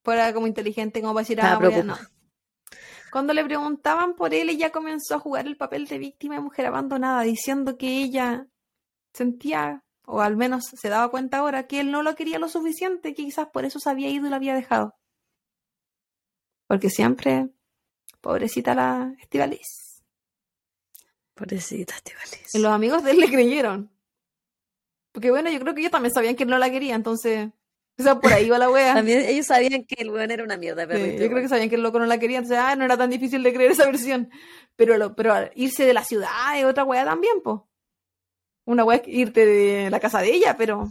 [0.04, 1.98] fuera como inteligente como para decir, ah, no.
[3.12, 6.66] Cuando le preguntaban por él, ella comenzó a jugar el papel de víctima de mujer
[6.66, 8.48] abandonada, diciendo que ella
[9.14, 13.14] sentía, o al menos se daba cuenta ahora, que él no lo quería lo suficiente,
[13.14, 14.96] que quizás por eso se había ido y lo había dejado.
[16.68, 17.50] Porque siempre,
[18.22, 19.85] pobrecita la Estivalis.
[21.36, 22.56] Pobrecita Estivalis.
[22.56, 23.92] Y los amigos de él le creyeron.
[25.12, 27.50] Porque bueno, yo creo que ellos también sabían que él no la quería, entonces
[27.98, 28.94] o sea, por ahí va la wea.
[28.96, 31.76] También ellos sabían que el weón era una mierda, pero yo creo que sabían que
[31.76, 34.30] el loco no la quería, entonces ah, no era tan difícil de creer esa versión.
[34.76, 37.70] Pero, lo, pero irse de la ciudad es otra wea también, po.
[38.66, 40.90] Una wea es irte de la casa de ella, pero.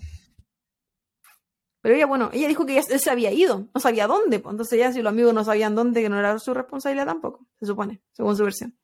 [1.83, 4.53] Pero ella, bueno, ella dijo que él se había ido, no sabía dónde, pues.
[4.53, 7.66] Entonces ya si los amigos no sabían dónde, que no era su responsabilidad tampoco, se
[7.66, 8.75] supone, según su versión.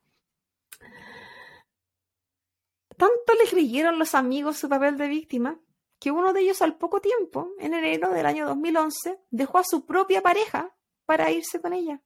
[3.00, 5.58] Tanto le creyeron los amigos su papel de víctima
[5.98, 9.86] que uno de ellos al poco tiempo, en enero del año 2011, dejó a su
[9.86, 12.02] propia pareja para irse con ella.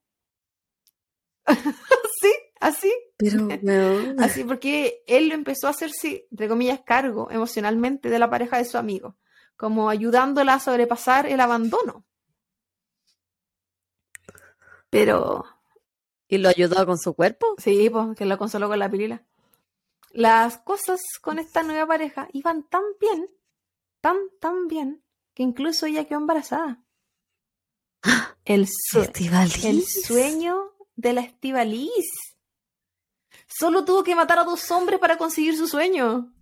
[2.20, 2.94] sí, así.
[3.16, 3.48] Pero
[4.20, 8.78] Así porque él empezó a hacerse, entre comillas, cargo emocionalmente de la pareja de su
[8.78, 9.16] amigo,
[9.56, 12.04] como ayudándola a sobrepasar el abandono.
[14.90, 15.44] Pero.
[16.28, 17.56] ¿Y lo ayudó con su cuerpo?
[17.58, 19.24] Sí, pues, que lo consoló con la pilila.
[20.14, 23.28] Las cosas con esta nueva pareja iban tan bien
[24.04, 26.84] tan, tan bien que incluso ella quedó embarazada.
[28.44, 28.68] El,
[29.62, 32.36] el sueño de la Estivalis.
[33.48, 36.34] Solo tuvo que matar a dos hombres para conseguir su sueño.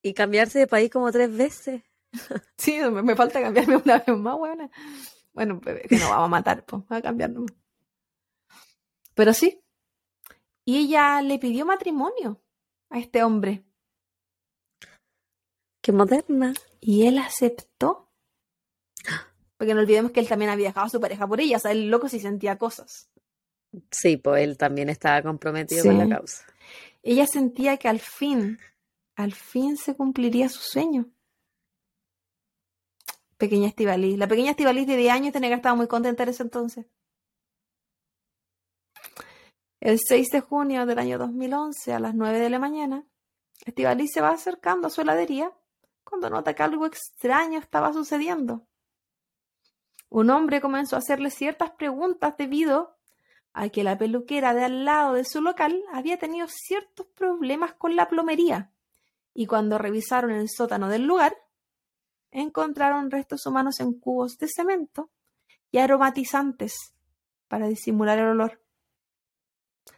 [0.00, 1.82] Y cambiarse de país como tres veces.
[2.56, 4.70] Sí, me, me falta cambiarme una vez más, buena.
[5.34, 7.44] Bueno, que no vamos a matar, pues, a cambiarnos.
[9.14, 9.62] Pero sí.
[10.68, 12.42] Y ella le pidió matrimonio
[12.90, 13.64] a este hombre.
[15.80, 16.52] Qué moderna.
[16.78, 18.10] Y él aceptó.
[19.56, 21.56] Porque no olvidemos que él también había dejado a su pareja por ella.
[21.56, 23.08] O sea, el loco sí sentía cosas.
[23.90, 25.88] Sí, pues él también estaba comprometido Sí.
[25.88, 26.44] con la causa.
[27.02, 28.58] Ella sentía que al fin,
[29.16, 31.06] al fin se cumpliría su sueño.
[33.38, 34.18] Pequeña Estivaliz.
[34.18, 36.84] La pequeña Estivaliz de 10 años tenía que estar muy contenta en ese entonces.
[39.80, 43.04] El 6 de junio del año 2011, a las 9 de la mañana,
[43.64, 45.52] Estivaliz se va acercando a su heladería
[46.02, 48.66] cuando nota que algo extraño estaba sucediendo.
[50.08, 52.96] Un hombre comenzó a hacerle ciertas preguntas debido
[53.52, 57.94] a que la peluquera de al lado de su local había tenido ciertos problemas con
[57.94, 58.72] la plomería.
[59.32, 61.36] Y cuando revisaron el sótano del lugar,
[62.32, 65.10] encontraron restos humanos en cubos de cemento
[65.70, 66.94] y aromatizantes
[67.46, 68.60] para disimular el olor.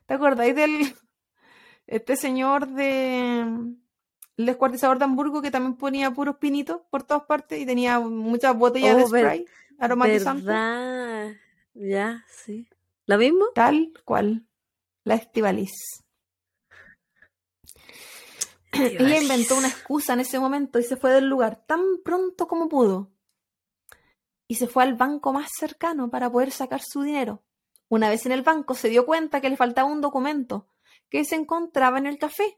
[0.06, 0.94] ¿Te acordáis del
[1.86, 7.60] este señor de el descuartizador de Hamburgo que también ponía puros pinitos por todas partes
[7.60, 9.46] y tenía muchas botellas de Oh, ver- spray
[9.78, 10.46] aromatizante?
[10.46, 11.32] ¿Verdad?
[11.74, 12.68] Ya, sí.
[13.06, 13.46] ¿Lo mismo?
[13.54, 14.46] Tal cual.
[15.04, 15.72] La Estivaliz.
[18.72, 22.68] Ella inventó una excusa en ese momento y se fue del lugar tan pronto como
[22.68, 23.10] pudo.
[24.48, 27.42] Y se fue al banco más cercano para poder sacar su dinero.
[27.90, 30.68] Una vez en el banco se dio cuenta que le faltaba un documento
[31.10, 32.56] que se encontraba en el café.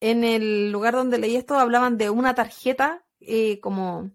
[0.00, 4.10] En el lugar donde leí esto hablaban de una tarjeta eh, como...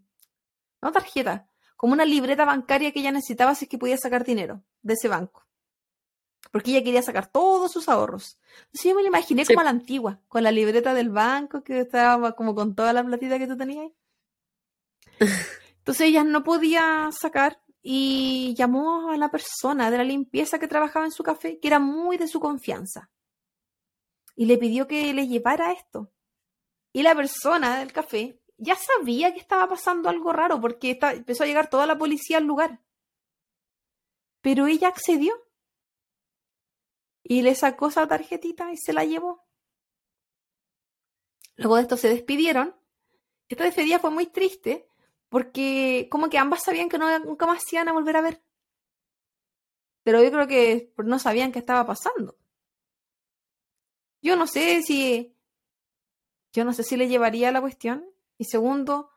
[0.81, 1.47] No tarjeta,
[1.77, 5.07] como una libreta bancaria que ella necesitaba si es que podía sacar dinero de ese
[5.07, 5.47] banco.
[6.51, 8.37] Porque ella quería sacar todos sus ahorros.
[8.65, 9.53] Entonces yo me la imaginé Sí.
[9.53, 13.05] como a la antigua, con la libreta del banco que estaba como con toda la
[13.05, 13.85] platita que tú tenías.
[13.85, 13.93] ahí.
[15.77, 21.05] Entonces ella no podía sacar y llamó a la persona de la limpieza que trabajaba
[21.05, 23.11] en su café, que era muy de su confianza.
[24.37, 26.09] Y le pidió que le llevara esto.
[26.93, 31.45] Y la persona del café ya sabía que estaba pasando algo raro porque empezó a
[31.45, 32.81] llegar toda la policía al lugar.
[34.39, 35.33] Pero ella accedió.
[37.21, 39.45] Y le sacó esa tarjetita y se la llevó.
[41.57, 42.75] Luego de esto se despidieron.
[43.49, 44.87] Esta despedida fue muy triste
[45.33, 48.43] porque como que ambas sabían que no, nunca más se iban a volver a ver.
[50.03, 52.37] Pero yo creo que no sabían qué estaba pasando.
[54.21, 55.35] Yo no sé si...
[56.51, 58.05] Yo no sé si le llevaría la cuestión.
[58.37, 59.09] Y segundo,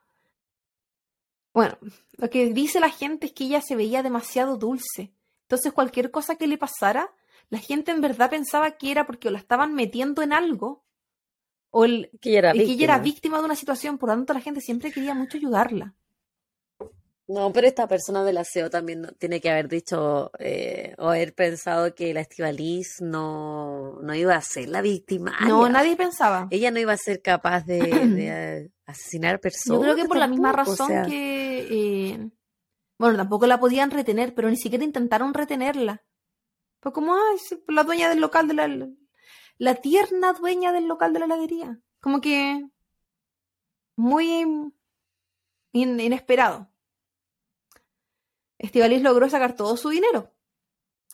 [1.52, 1.76] bueno,
[2.12, 5.12] lo que dice la gente es que ella se veía demasiado dulce.
[5.43, 7.14] Entonces cualquier cosa que le pasara,
[7.51, 10.86] la gente en verdad pensaba que era porque la estaban metiendo en algo
[11.68, 14.32] o el, Que ella era que ella era víctima de una situación, por lo tanto
[14.32, 15.94] la gente siempre quería mucho ayudarla.
[17.28, 21.35] No, pero esta persona del aseo también no- tiene que haber dicho eh, o haber
[21.35, 25.36] pensado que la Estivaliz no, no iba a ser la víctima.
[25.47, 26.47] No, nadie pensaba.
[26.51, 29.78] Ella no iba a ser capaz de, de, asesinar personas.
[29.78, 31.66] Yo creo que por la misma tampoco, o razón sea, que...
[31.69, 32.31] eh,
[32.98, 36.05] bueno, tampoco la podían retener, pero ni siquiera intentaron retenerla.
[36.81, 38.89] Fue como, ay, sí, la dueña del local de la...
[39.59, 41.81] La tierna dueña del local de la heladería.
[42.01, 42.62] Como que...
[43.97, 44.31] Muy
[45.73, 46.70] in- inesperado.
[48.58, 50.32] Estivaliz logró sacar todo su dinero,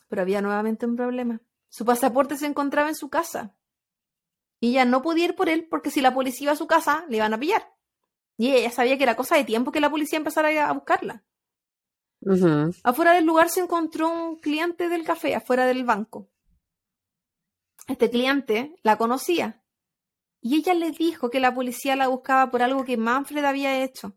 [0.07, 1.41] pero había nuevamente un problema.
[1.69, 3.55] Su pasaporte se encontraba en su casa.
[4.59, 7.05] Y ella no podía ir por él porque si la policía iba a su casa,
[7.09, 7.73] le iban a pillar.
[8.37, 11.23] Y ella sabía que era cosa de tiempo que la policía empezara a buscarla.
[12.83, 16.29] Afuera del lugar se encontró un cliente del café, afuera del banco.
[17.87, 19.61] Este cliente la conocía
[20.39, 24.15] y ella le dijo que la policía la buscaba por algo que Manfred había hecho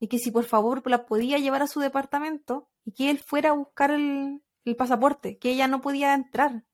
[0.00, 3.50] y que si por favor la podía llevar a su departamento y que él fuera
[3.50, 6.64] a buscar el, el pasaporte, que ella no podía entrar.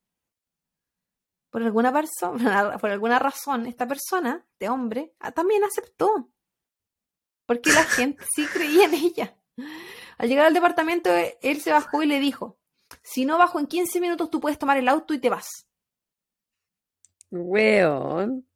[1.50, 1.92] Por alguna,
[2.80, 6.30] por alguna razón, esta persona, este hombre, ah, también aceptó.
[7.46, 9.36] Porque la gente sí creía en ella.
[10.18, 11.10] Al llegar al departamento,
[11.42, 12.58] él se bajó y le dijo,
[13.02, 15.66] si no bajo en 15 minutos, tú puedes tomar el auto y te vas.
[17.30, 18.46] Weón.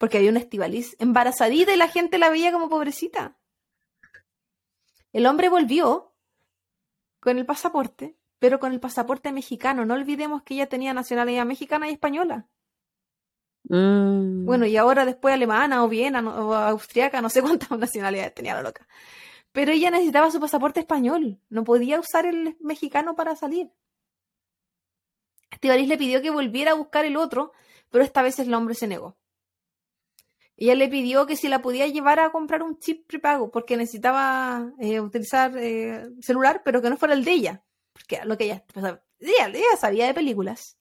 [0.00, 3.36] Porque había una estivaliz embarazadita y la gente la veía como pobrecita.
[5.12, 6.14] El hombre volvió
[7.20, 9.84] con el pasaporte, pero con el pasaporte mexicano.
[9.84, 12.48] No olvidemos que ella tenía nacionalidad mexicana y española.
[13.64, 14.46] Mm.
[14.46, 18.62] Bueno, y ahora después alemana o viena o austriaca, no sé cuántas nacionalidades tenía la
[18.62, 18.88] loca.
[19.52, 23.70] Pero ella necesitaba su pasaporte español, no podía usar el mexicano para salir.
[25.50, 27.52] Estivaliz le pidió que volviera a buscar el otro,
[27.90, 29.18] pero esta vez el hombre se negó.
[30.66, 34.70] Ella le pidió que si la podía llevar a comprar un chip prepago porque necesitaba
[34.78, 37.64] eh, utilizar eh, celular, pero que no fuera el de ella.
[37.94, 38.64] Porque lo que ella,
[39.18, 40.78] ella, ella sabía de películas.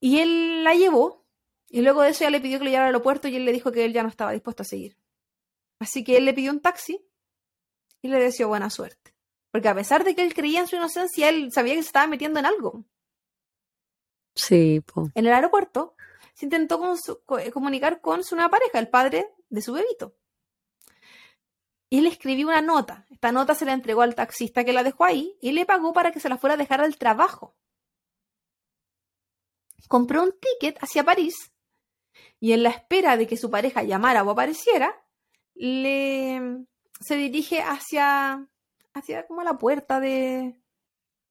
[0.00, 1.24] Y él la llevó,
[1.68, 3.52] y luego de eso ella le pidió que lo llevara al aeropuerto y él le
[3.52, 4.98] dijo que él ya no estaba dispuesto a seguir.
[5.78, 7.00] Así que él le pidió un taxi
[8.02, 9.14] y le deseó buena suerte.
[9.52, 12.08] Porque a pesar de que él creía en su inocencia, él sabía que se estaba
[12.08, 12.84] metiendo en algo.
[14.34, 15.10] Sí, po.
[15.14, 15.94] En el aeropuerto
[16.34, 19.72] se intentó con su- co- eh, comunicar con su nueva pareja, el padre de su
[19.72, 20.16] bebito.
[21.90, 23.06] Y le escribió una nota.
[23.10, 26.10] Esta nota se la entregó al taxista que la dejó ahí y le pagó para
[26.10, 27.54] que se la fuera a dejar al trabajo.
[29.88, 31.52] Compró un ticket hacia París
[32.40, 35.04] y en la espera de que su pareja llamara o apareciera,
[35.54, 36.64] le
[37.00, 38.48] se dirige hacia
[38.94, 40.58] hacia como la puerta de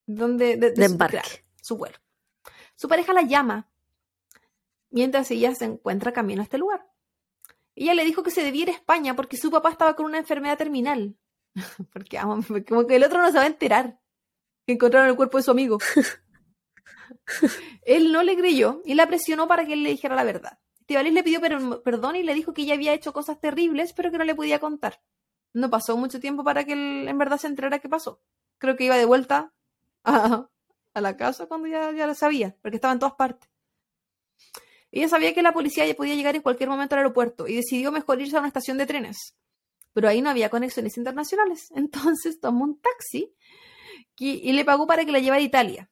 [0.06, 0.74] donde de,
[1.60, 1.98] su vuelo.
[2.76, 3.68] Su pareja la llama
[4.92, 6.86] mientras ella se encuentra camino a este lugar.
[7.74, 10.18] Ella le dijo que se debía ir a España porque su papá estaba con una
[10.18, 11.16] enfermedad terminal.
[11.92, 12.18] porque
[12.68, 13.98] como que el otro no se va a enterar
[14.66, 15.78] que encontraron el cuerpo de su amigo.
[17.82, 20.58] él no le creyó y la presionó para que él le dijera la verdad.
[20.80, 24.10] Estivalis le pidió per- perdón y le dijo que ella había hecho cosas terribles, pero
[24.10, 25.00] que no le podía contar.
[25.54, 28.20] No pasó mucho tiempo para que él en verdad se enterara qué pasó.
[28.58, 29.52] Creo que iba de vuelta
[30.04, 30.48] a,
[30.94, 33.48] a la casa cuando ya, ya lo sabía, porque estaba en todas partes.
[34.92, 37.90] Ella sabía que la policía ya podía llegar en cualquier momento al aeropuerto y decidió
[37.90, 39.34] mejor irse a una estación de trenes.
[39.94, 41.70] Pero ahí no había conexiones internacionales.
[41.74, 43.34] Entonces tomó un taxi
[44.18, 45.90] y, le pagó para que la llevara a Italia.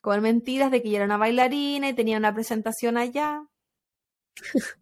[0.00, 3.44] Con mentiras de que ella era una bailarina y tenía una presentación allá.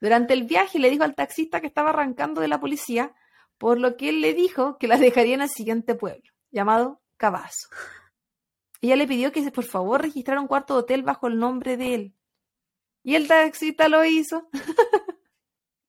[0.00, 3.14] Durante el viaje le dijo al taxista que estaba arrancando de la policía,
[3.58, 7.68] por lo que él le dijo que la dejaría en el siguiente pueblo, llamado Cabazo.
[8.80, 11.94] Ella le pidió que por favor registrara un cuarto de hotel bajo el nombre de
[11.94, 12.15] él.
[13.06, 14.48] Y el taxista lo hizo.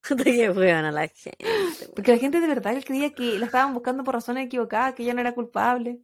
[0.03, 1.35] juegan a la gente.
[1.95, 5.15] Porque la gente de verdad creía que la estaban buscando por razones equivocadas, que ella
[5.15, 6.03] no era culpable.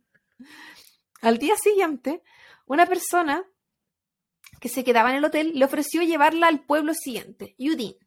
[1.22, 2.24] Al día siguiente,
[2.66, 3.46] una persona
[4.60, 8.00] que se quedaba en el hotel le ofreció llevarla al pueblo siguiente, Udine,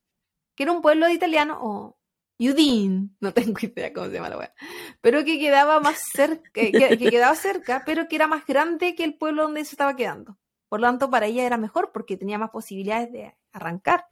[0.56, 2.00] que era un pueblo de italiano, o
[2.40, 4.54] Udine, no tengo idea cómo se llama la wea,
[5.00, 9.04] pero que quedaba más cerca, que, que quedaba cerca, pero que era más grande que
[9.04, 10.36] el pueblo donde se estaba quedando.
[10.68, 14.06] Por lo tanto, para ella era mejor porque tenía más posibilidades de arrancar.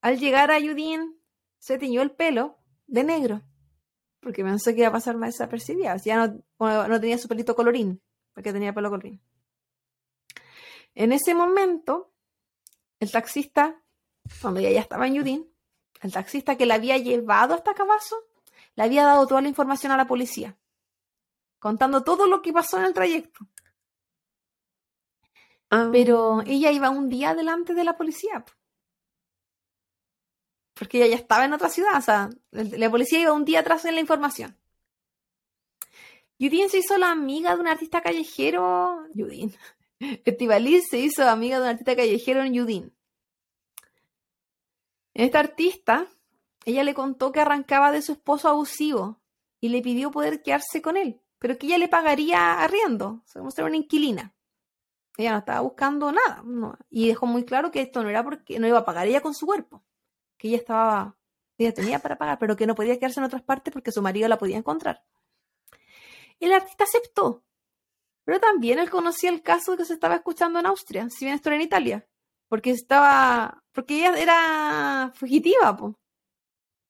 [0.00, 1.14] Al llegar a Udine,
[1.58, 3.42] se tiñó el pelo de negro,
[4.20, 5.96] porque pensó que iba a pasar más desapercibida.
[5.98, 6.42] Ya no,
[6.88, 8.02] no- tenía su pelito colorín,
[8.34, 9.20] porque tenía pelo colorín.
[10.94, 12.12] En ese momento,
[13.00, 13.80] el taxista,
[14.40, 15.46] cuando ella ya estaba en Udine,
[16.00, 18.16] el taxista que la había llevado hasta Cabazo,
[18.74, 20.56] le había dado toda la información a la policía,
[21.58, 23.46] contando todo lo que pasó en el trayecto.
[25.72, 28.44] Ah, Pero ella iba un día delante de la policía.
[28.44, 28.52] po.
[30.74, 31.96] Porque ella ya estaba en otra ciudad.
[31.96, 34.54] O sea, la policía iba un día atrás en la información.
[36.38, 39.06] Yudin se hizo la amiga de un artista callejero.
[39.14, 39.54] Yudin.
[40.26, 42.92] Estivaliz se hizo amiga de un artista callejero en Yudin.
[45.14, 46.06] Esta artista,
[46.66, 49.22] ella le contó que arrancaba de su esposo abusivo
[49.58, 53.64] y le pidió poder quedarse con él, pero que ella le pagaría arriendo, o sea,
[53.64, 54.34] una inquilina.
[55.16, 56.42] Ella no estaba buscando nada.
[56.44, 56.76] no.
[56.90, 59.34] Y dejó muy claro que esto no era porque no iba a pagar ella con
[59.34, 59.82] su cuerpo.
[60.38, 61.16] Que ella estaba.
[61.58, 64.26] Ella tenía para pagar, pero que no podía quedarse en otras partes porque su marido
[64.28, 65.04] la podía encontrar.
[66.40, 67.44] El artista aceptó.
[68.24, 71.48] Pero también él conocía el caso que se estaba escuchando en Austria, si bien esto
[71.50, 72.06] era en Italia.
[72.48, 73.62] Porque estaba.
[73.72, 75.98] Porque ella era fugitiva, po.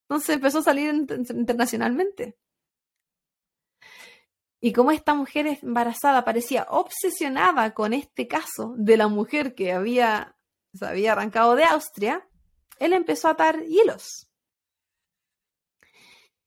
[0.09, 2.37] Entonces empezó a salir in- internacionalmente.
[4.65, 10.37] Y como esta mujer embarazada parecía obsesionada con este caso de la mujer que había,
[10.73, 12.29] se había arrancado de Austria,
[12.79, 14.31] él empezó a atar hilos.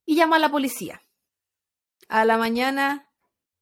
[0.06, 1.02] Y llamó a la policía.
[2.08, 3.12] A la mañana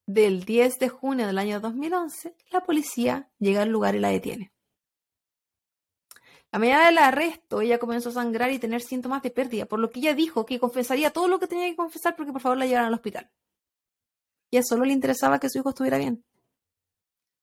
[0.06, 4.54] del 10 de junio del año 2011, la policía llega al lugar y la detiene.
[6.52, 9.90] La mañana del arresto, ella comenzó a sangrar y tener síntomas de pérdida, por lo
[9.90, 12.68] que ella dijo que confesaría todo lo que tenía que confesar porque por favor la
[12.68, 13.32] llevaran al hospital.
[14.54, 16.24] Y a solo le interesaba que su hijo estuviera bien.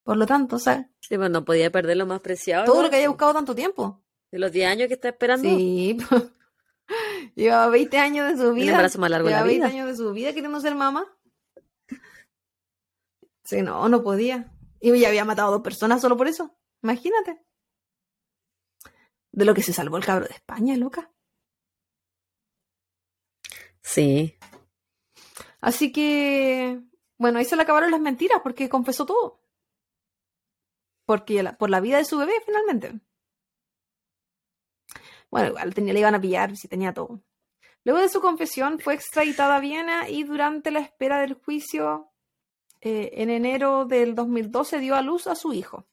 [0.05, 2.65] Por lo tanto, o sea, Sí, pues no podía perder lo más preciado.
[2.67, 4.01] todo lo que haya buscado tanto tiempo.
[4.31, 5.49] De los 10 años que está esperando.
[5.49, 5.97] Sí,
[7.35, 8.71] llevaba 20 años de su vida.
[8.71, 9.75] embarazo más largo Llevaba 20 vida.
[9.75, 11.05] años de su vida queriendo ser mamá.
[13.43, 14.53] Sí, no, no podía.
[14.81, 16.57] Y ya había matado a dos personas solo por eso.
[16.85, 17.45] Imagínate.
[19.33, 21.11] De lo que se salvó el cabro de España, loca.
[23.83, 24.37] Sí.
[25.61, 26.81] Así que,
[27.21, 29.43] bueno, ahí se le acabaron las mentiras porque confesó todo.
[31.05, 32.99] Porque por la vida de su bebé, finalmente.
[35.31, 37.23] Bueno, igual tenía, le iban a pillar si tenía todo.
[37.85, 42.11] Luego de su confesión, fue extraditada a Viena y durante la espera del juicio,
[42.81, 45.87] eh, en enero del 2012, dio a luz a su hijo,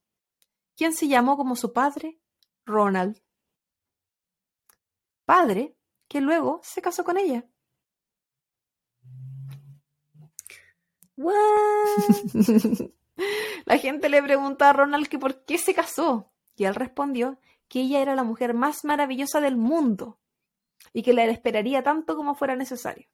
[0.78, 2.22] quien se llamó como su padre,
[2.66, 3.22] Ronald.
[5.26, 5.76] Padre
[6.08, 7.44] que luego se casó con ella.
[13.66, 17.82] la gente le preguntó a Ronald que por qué se casó y él respondió que
[17.82, 20.20] ella era la mujer más maravillosa del mundo
[20.94, 23.08] y que la esperaría tanto como fuera necesario.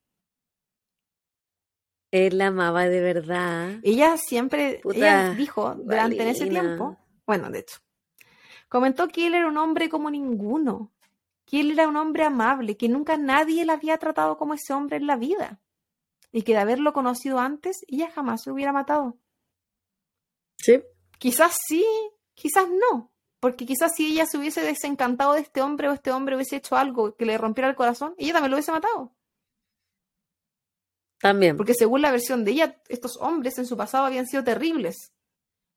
[2.12, 3.80] Él la amaba de verdad.
[3.82, 7.80] Ella siempre, ella dijo durante ese tiempo, bueno, de hecho,
[8.70, 10.92] comentó que él era un hombre como ninguno,
[11.46, 14.98] que él era un hombre amable, que nunca nadie la había tratado como ese hombre
[14.98, 15.60] en la vida,
[16.34, 19.18] y que de haberlo conocido antes, ella jamás se hubiera matado.
[20.57, 20.84] Sí.
[21.19, 21.85] Quizás sí,
[22.34, 26.35] quizás no, porque quizás si ella se hubiese desencantado de este hombre o este hombre
[26.35, 29.15] hubiese hecho algo que le rompiera el corazón, ella también lo hubiese matado.
[31.19, 31.55] También.
[31.55, 35.14] Porque según la versión de ella, estos hombres en su pasado habían sido terribles.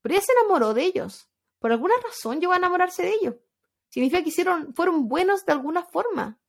[0.01, 1.29] Pero ella se enamoró de ellos.
[1.59, 3.35] Por alguna razón llegó a enamorarse de ellos.
[3.89, 6.39] Significa que hicieron, fueron buenos de alguna forma.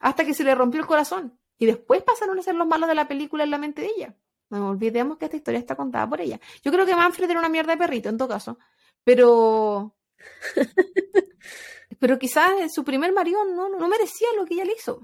[0.00, 1.39] Hasta que se le rompió el corazón.
[1.60, 4.16] Y después pasaron a ser los malos de la película en la mente de ella.
[4.48, 6.40] No olvidemos que esta historia está contada por ella.
[6.64, 8.58] Yo creo que Manfred era una mierda de perrito, en todo caso.
[9.04, 9.94] Pero.
[12.00, 15.02] pero quizás su primer marido no, no merecía lo que ella le hizo.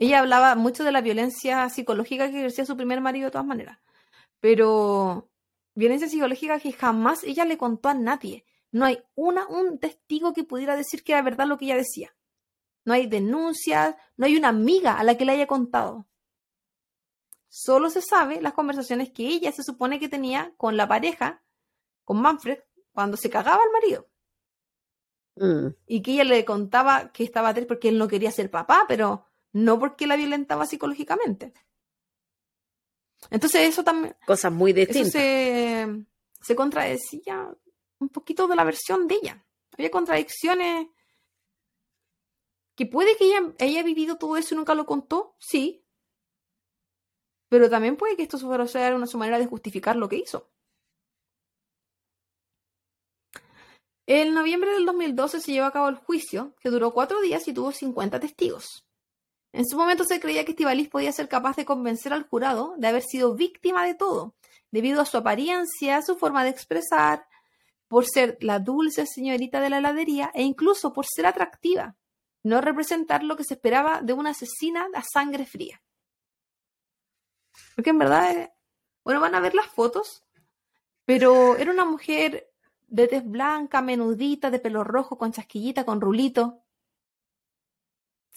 [0.00, 3.78] Ella hablaba mucho de la violencia psicológica que ejercía su primer marido de todas maneras.
[4.40, 5.30] Pero
[5.74, 8.44] violencia psicológica que jamás ella le contó a nadie.
[8.72, 12.15] No hay una, un testigo que pudiera decir que era verdad lo que ella decía.
[12.86, 16.06] No hay denuncias, no hay una amiga a la que le haya contado.
[17.48, 21.42] Solo se sabe las conversaciones que ella se supone que tenía con la pareja,
[22.04, 22.60] con Manfred,
[22.92, 24.08] cuando se cagaba al marido.
[25.34, 25.74] Mm.
[25.86, 29.26] Y que ella le contaba que estaba triste porque él no quería ser papá, pero
[29.52, 31.52] no porque la violentaba psicológicamente.
[33.30, 34.14] Entonces eso también...
[34.26, 35.14] Cosas muy distintas.
[35.14, 36.04] Eso
[36.40, 37.52] se, contradecía
[37.98, 39.44] un poquito de la versión de ella.
[39.72, 40.86] Había contradicciones
[42.76, 45.84] que puede que ella haya vivido todo eso y nunca lo contó, sí,
[47.48, 48.38] pero también puede que esto
[48.68, 50.50] sea una su manera de justificar lo que hizo.
[54.06, 57.52] En noviembre del 2012 se llevó a cabo el juicio, que duró cuatro días y
[57.52, 58.86] tuvo 50 testigos.
[59.52, 62.88] En su momento se creía que Estivalis podía ser capaz de convencer al jurado de
[62.88, 64.36] haber sido víctima de todo,
[64.70, 67.26] debido a su apariencia, su forma de expresar,
[67.88, 71.96] por ser la dulce señorita de la heladería e incluso por ser atractiva,
[72.46, 75.82] no representar lo que se esperaba de una asesina a sangre fría.
[77.74, 78.52] Porque en verdad, eh,
[79.04, 80.24] bueno, van a ver las fotos,
[81.04, 82.52] pero era una mujer
[82.86, 86.62] de tez blanca, menudita, de pelo rojo, con chasquillita, con rulito.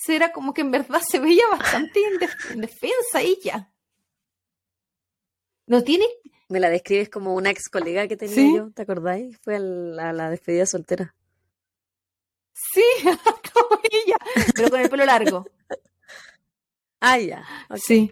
[0.08, 2.00] Era como que en verdad se veía bastante
[2.54, 3.72] indefensa ella.
[5.68, 6.06] No tiene.
[6.48, 9.38] Me la describes como una ex colega que tenía yo, ¿te acordáis?
[9.40, 11.14] Fue a la, despedida soltera.
[12.54, 12.84] Sí,
[13.92, 14.18] ella,
[14.56, 15.46] pero con el pelo largo.
[17.00, 17.46] Ah, ya.
[17.76, 18.12] Sí.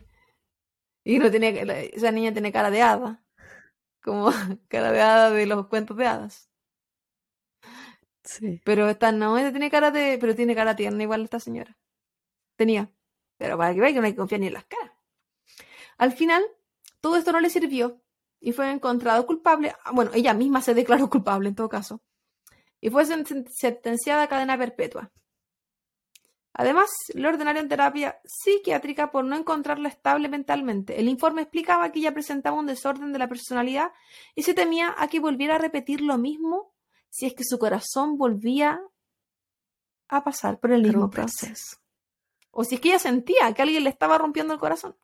[1.04, 3.24] Y no tiene, esa niña tiene cara de hada.
[4.02, 4.32] Como
[4.68, 6.50] cara de hada de los cuentos de hadas.
[8.24, 8.62] Sí.
[8.66, 10.18] Pero esta no, esta tiene cara de.
[10.20, 11.78] Pero tiene cara tierna igual esta señora.
[12.56, 12.92] Tenía.
[13.38, 14.92] Pero para que vean que no hay que confiar ni en las caras.
[15.98, 16.44] Al final,
[17.02, 18.02] todo esto no le sirvió
[18.40, 19.76] y fue encontrado culpable.
[19.84, 22.02] Ah, bueno, ella misma se declaró culpable en todo caso.
[22.80, 25.12] Y fue sentenciada a cadena perpetua.
[26.60, 31.00] Además, le ordenaron terapia psiquiátrica por no encontrarla estable mentalmente.
[31.00, 33.92] El informe explicaba que ella presentaba un desorden de la personalidad
[34.34, 36.74] y se temía a que volviera a repetir lo mismo
[37.12, 38.82] si es que su corazón volvía
[40.08, 41.78] a pasar por el mismo proceso.
[42.50, 44.98] O si es que ella sentía que alguien le estaba rompiendo el corazón.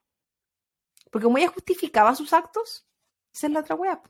[1.12, 2.88] Porque como ella justificaba sus actos,
[3.32, 4.02] esa es la otra wea.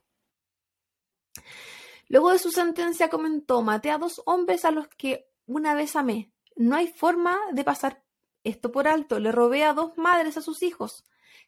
[2.07, 6.32] Luego de su sentencia comentó, maté a dos hombres a los que una vez amé
[6.55, 8.03] no hay forma de pasar
[8.43, 9.19] esto por alto.
[9.19, 11.05] Le robé a dos madres a sus hijos.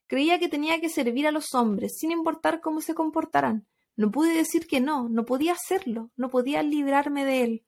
[0.07, 3.65] Creía que tenía que servir a los hombres, sin importar cómo se comportaran.
[3.95, 7.65] No pude decir que no, no podía hacerlo, no podía librarme de él.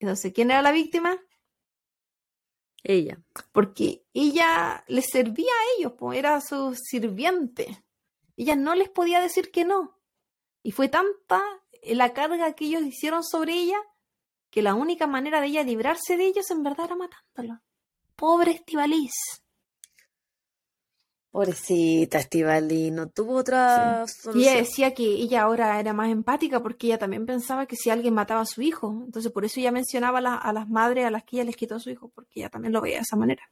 [0.00, 1.18] Entonces, ¿quién era la víctima?
[2.82, 3.20] Ella.
[3.52, 7.84] Porque ella les servía a ellos, pues era su sirviente.
[8.36, 9.98] Ella no les podía decir que no.
[10.62, 11.42] Y fue tanta
[11.82, 13.78] la carga que ellos hicieron sobre ella
[14.50, 17.60] que la única manera de ella librarse de ellos en verdad era matándolo.
[18.16, 19.12] Pobre Estivalis.
[21.30, 24.12] Pobrecita Estivali, no tuvo otra Sí.
[24.18, 24.42] Y solución.
[24.52, 28.14] ella decía que ella ahora era más empática porque ella también pensaba que si alguien
[28.14, 31.10] mataba a su hijo, entonces por eso ella mencionaba a, la- a las madres a
[31.10, 33.14] las que ella les quitó a su hijo, porque ella también lo veía de esa
[33.16, 33.48] manera.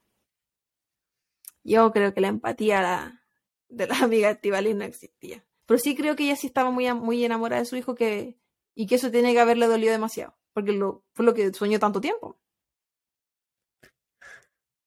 [1.62, 3.22] Yo creo que la empatía la-
[3.68, 5.44] de la amiga de Estíbaliz no existía.
[5.66, 8.38] Pero sí creo que ella sí estaba muy, muy enamorada de su hijo que,
[8.74, 12.00] y que eso tiene que haberle dolido demasiado, porque lo, fue lo que soñó tanto
[12.00, 12.38] tiempo.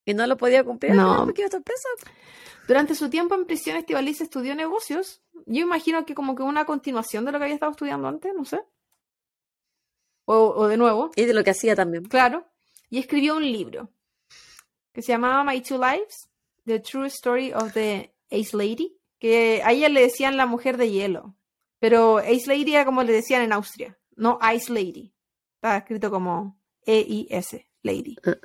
[0.05, 1.03] Y no lo podía cumplir No.
[1.13, 1.87] final porque iba a estar presa.
[2.67, 5.21] Durante su tiempo en prisión, Estivaliz estudió negocios.
[5.45, 8.45] Yo imagino que como que una continuación de lo que había estado estudiando antes, no
[8.45, 8.61] sé.
[10.25, 12.05] O, o de nuevo, Y de lo que hacía también.
[12.05, 12.47] claro.
[12.89, 13.89] Y escribió un libro
[14.93, 16.29] que se llamaba My Two Lives,
[16.65, 20.91] The True Story of the Ace Lady, que a ella le decían la mujer de
[20.91, 21.35] hielo.
[21.79, 25.13] Pero Ace Lady era como le decían en Austria, no Ice Lady.
[25.61, 26.57] Está escrito como
[26.87, 28.15] E-I-S, Lady.
[28.25, 28.35] Ah.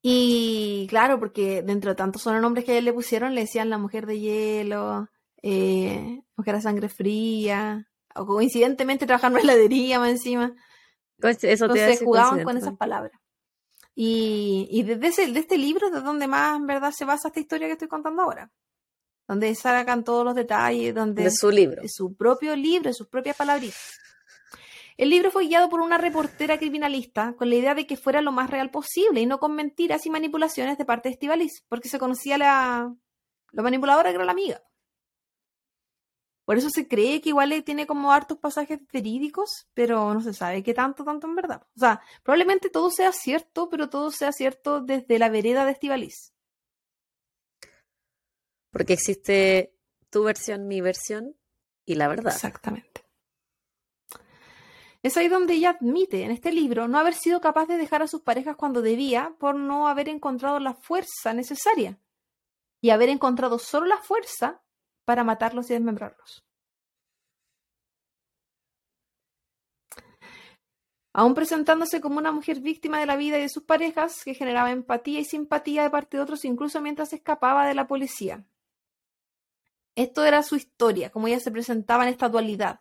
[0.00, 3.76] Y claro, porque dentro de tantos sobrenombres que a él le pusieron, le decían la
[3.76, 5.10] mujer de hielo,
[5.42, 10.54] eh, mujer de sangre fría, o coincidentemente trabajando en la heladería más encima.
[11.20, 13.12] Pues Eso a Entonces jugaban con esas palabras.
[13.94, 17.28] Y, y desde ese, de este libro es de donde más en verdad se basa
[17.28, 18.50] esta historia que estoy contando ahora.
[19.28, 21.82] Donde sacan todos los detalles, donde De su libro.
[21.82, 23.98] de su propio libro, de sus propias palabritas.
[24.96, 28.32] El libro fue guiado por una reportera criminalista con la idea de que fuera lo
[28.32, 31.98] más real posible y no con mentiras y manipulaciones de parte de Estivaliz, porque se
[31.98, 32.94] conocía la,
[33.52, 34.62] la manipuladora que era la amiga.
[36.46, 40.62] Por eso se cree que igual tiene como hartos pasajes verídicos, pero no se sabe
[40.62, 41.66] qué tanto, tanto en verdad.
[41.76, 46.32] O sea, probablemente todo sea cierto, pero todo sea cierto desde la vereda de Estivaliz.
[48.70, 49.74] Porque existe
[50.08, 51.36] tu versión, mi versión
[51.84, 52.32] y la verdad.
[52.32, 53.05] Exactamente.
[55.06, 58.08] Es ahí donde ella admite en este libro no haber sido capaz de dejar a
[58.08, 62.00] sus parejas cuando debía por no haber encontrado la fuerza necesaria
[62.80, 64.64] y haber encontrado solo la fuerza
[65.04, 66.44] para matarlos y desmembrarlos.
[71.12, 74.72] Aún presentándose como una mujer víctima de la vida y de sus parejas, que generaba
[74.72, 78.44] empatía y simpatía de parte de otros incluso mientras escapaba de la policía.
[79.94, 82.80] Esto era su historia, como ella se presentaba en esta dualidad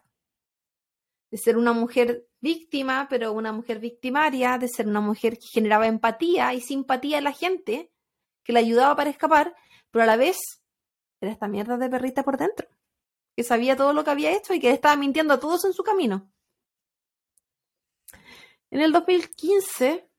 [1.36, 5.86] de ser una mujer víctima, pero una mujer victimaria, de ser una mujer que generaba
[5.86, 7.92] empatía y simpatía en la gente,
[8.46, 9.54] que la ayudaba para escapar,
[9.92, 10.38] pero a la vez
[11.20, 12.70] era esta mierda de perrita por dentro,
[13.36, 15.84] que sabía todo lo que había hecho y que estaba mintiendo a todos en su
[15.84, 16.32] camino.
[18.72, 20.10] En el 2015,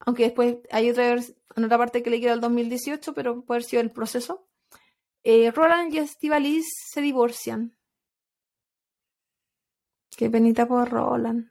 [0.00, 3.64] aunque después hay otra, en otra parte que le queda el 2018, pero puede haber
[3.70, 4.46] sido el proceso,
[5.22, 7.74] eh, Roland y Estivaliz se divorcian.
[10.16, 11.50] Qué penita por Roland.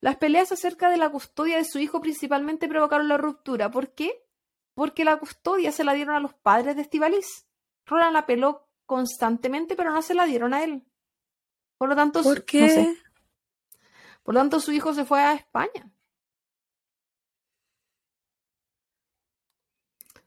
[0.00, 3.70] Las peleas acerca de la custodia de su hijo principalmente provocaron la ruptura.
[3.70, 4.22] ¿Por qué?
[4.74, 7.46] Porque la custodia se la dieron a los padres de Estivaliz.
[7.86, 10.84] Roland la peló constantemente, pero no se la dieron a él.
[11.78, 12.68] Por lo tanto, su- ¿Por no qué?
[12.68, 12.96] sé.
[14.22, 15.90] Por lo tanto, su hijo se fue a España.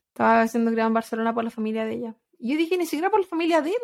[0.08, 2.16] Estaba siendo criado en Barcelona por la familia de ella.
[2.38, 3.82] Y yo dije, ni siquiera por la familia de él.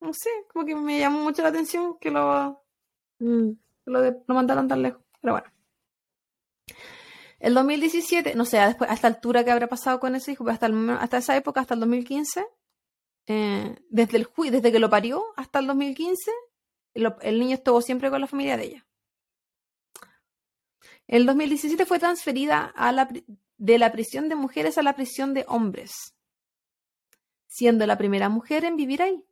[0.00, 2.62] No sé, como que me llamó mucho la atención que lo,
[3.20, 3.50] Mm.
[3.86, 5.02] lo, de- mandaron tan lejos.
[5.20, 5.48] Pero bueno.
[7.40, 10.54] El 2017, no sé, después, a esta altura que habrá pasado con ese hijo, pero
[10.54, 12.44] hasta, el hasta esa época, hasta el 2015,
[13.26, 16.32] eh, desde, el, desde que lo parió hasta el 2015,
[16.94, 18.86] lo- el niño estuvo siempre con la familia de ella.
[21.06, 23.08] El 2017 fue transferida a la,
[23.56, 26.14] de la prisión de mujeres a la prisión de hombres,
[27.46, 29.24] siendo la primera mujer en vivir ahí.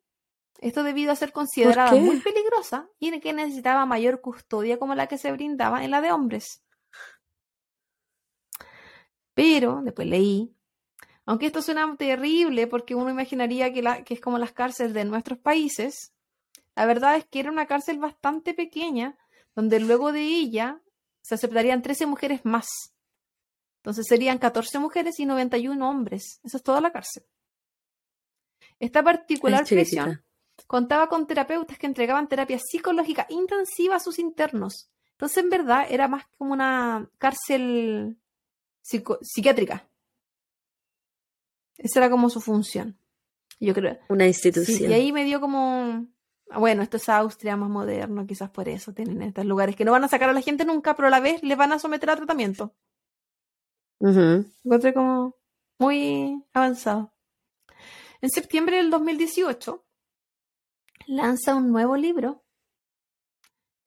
[0.61, 5.07] Esto debido a ser considerada muy peligrosa y en que necesitaba mayor custodia como la
[5.07, 6.63] que se brindaba en la de hombres.
[9.35, 10.55] Pero, después leí,
[11.27, 15.05] aunque esto suena terrible porque uno imaginaría que, la- que es como las cárceles de
[15.05, 16.15] nuestros países,
[16.75, 19.17] la verdad es que era una cárcel bastante pequeña
[19.55, 20.81] donde luego de ella
[21.23, 22.67] se aceptarían 13 mujeres más.
[23.79, 26.41] Entonces serían 14 mujeres y 91 hombres.
[26.45, 27.25] Eso es toda la cárcel.
[28.79, 29.65] Esta particular
[30.05, 30.25] prisión
[30.67, 34.91] contaba con terapeutas que entregaban terapia psicológica intensiva a sus internos.
[35.13, 38.19] Entonces, en verdad, era más como una cárcel
[38.83, 39.89] psico- psiquiátrica.
[41.79, 42.99] Esa era como su función.
[43.61, 43.99] Yo creo.
[44.09, 44.91] Una Sí, institución.
[44.91, 46.07] y ahí me dio como.
[46.51, 49.93] ah, Bueno, esto es Austria más moderno, quizás por eso tienen estos lugares que no
[49.93, 52.11] van a sacar a la gente nunca, pero a la vez les van a someter
[52.11, 52.75] a tratamiento.
[54.01, 54.45] Ujú.
[54.65, 55.35] Encontré como
[55.79, 57.13] muy avanzado.
[58.21, 59.86] En septiembre del 2018
[61.07, 62.43] lanza un nuevo libro.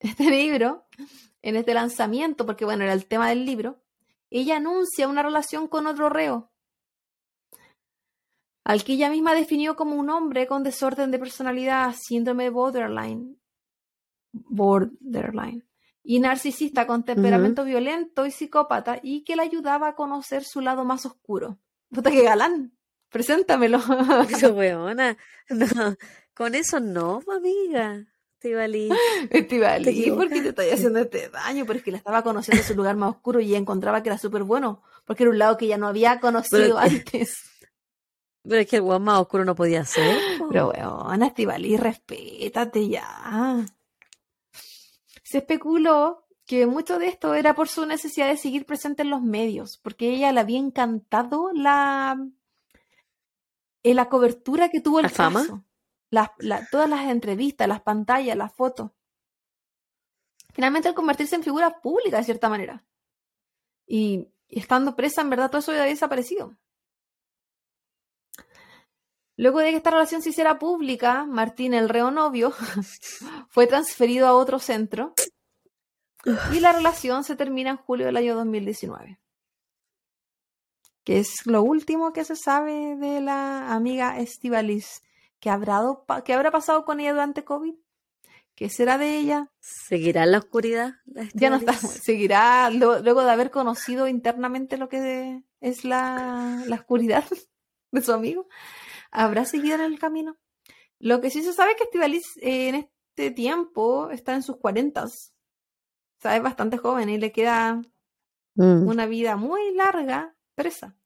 [0.01, 0.87] Este libro,
[1.41, 3.83] en este lanzamiento, porque bueno, era el tema del libro,
[4.29, 6.51] ella anuncia una relación con otro reo.
[8.63, 13.39] al que ella misma definió como un hombre con desorden de personalidad, síndrome de borderline,
[14.31, 15.67] borderline,
[16.03, 20.85] y narcisista con temperamento violento y psicópata, y que le ayudaba a conocer su lado
[20.85, 21.57] más oscuro.
[21.89, 22.71] Puta que galán,
[23.09, 23.79] preséntamelo.
[24.29, 25.17] Eso, weona.
[25.49, 25.95] No,
[26.39, 28.05] con eso no, amiga.
[28.35, 28.89] Estivali.
[29.29, 31.65] Estivali, ¿por qué te estás haciendo este daño?
[31.65, 34.17] Pero es que la estaba conociendo en su lugar más oscuro y encontraba que era
[34.17, 37.43] súper bueno, porque era un lado que ella no había conocido antes.
[38.43, 40.17] Pero es que el weón más oscuro no podía ser.
[40.49, 43.65] Pero weón, Estivali, respétate ya.
[45.21, 49.21] Se especuló que mucho de esto era por su necesidad de seguir presente en los
[49.21, 52.17] medios, porque ella le había encantado la,
[53.83, 55.65] en la cobertura que tuvo el ¿La fama?
[56.11, 56.31] Caso
[56.71, 58.91] todas las entrevistas, las pantallas, las fotos.
[60.53, 62.83] Finalmente al convertirse en figura pública de cierta manera.
[63.85, 66.57] Y, estando presa, en verdad todo eso había desaparecido.
[69.35, 72.51] Luego de que esta relación se hiciera pública, Martín, el reo novio,
[73.49, 75.13] fue transferido a otro centro
[76.53, 79.19] y la relación se termina en julio del año 2019.
[81.05, 85.03] Que es lo último que se sabe de la amiga Estivalis
[85.39, 85.81] ¿Qué habrá,
[86.25, 87.75] ¿Qué habrá pasado con ella durante COVID?
[88.55, 89.51] ¿Qué será de ella?
[89.59, 90.95] ¿Seguirá en la oscuridad?
[91.33, 91.73] ya no está.
[91.73, 97.23] Seguirá luego de haber conocido internamente lo que es la, la oscuridad
[97.91, 98.47] de su amigo.
[99.11, 100.37] ¿Habrá seguido en el camino?
[100.99, 104.57] Lo que sí se sabe es que Estivalis eh, en este tiempo está en sus
[104.57, 105.33] cuarentas.
[106.17, 107.81] O sea, es bastante joven y le queda
[108.55, 108.87] mm.
[108.87, 110.97] una vida muy larga presa.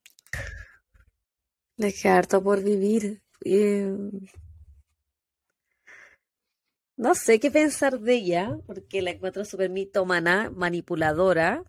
[1.78, 3.23] Le queda harto por vivir.
[3.46, 4.10] Em,
[6.96, 11.64] no sé qué pensar de ella, porque la encuentro súper mitomana, manipuladora,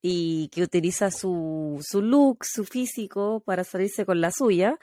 [0.00, 4.78] y que utiliza su, su look, su físico para salirse con la suya,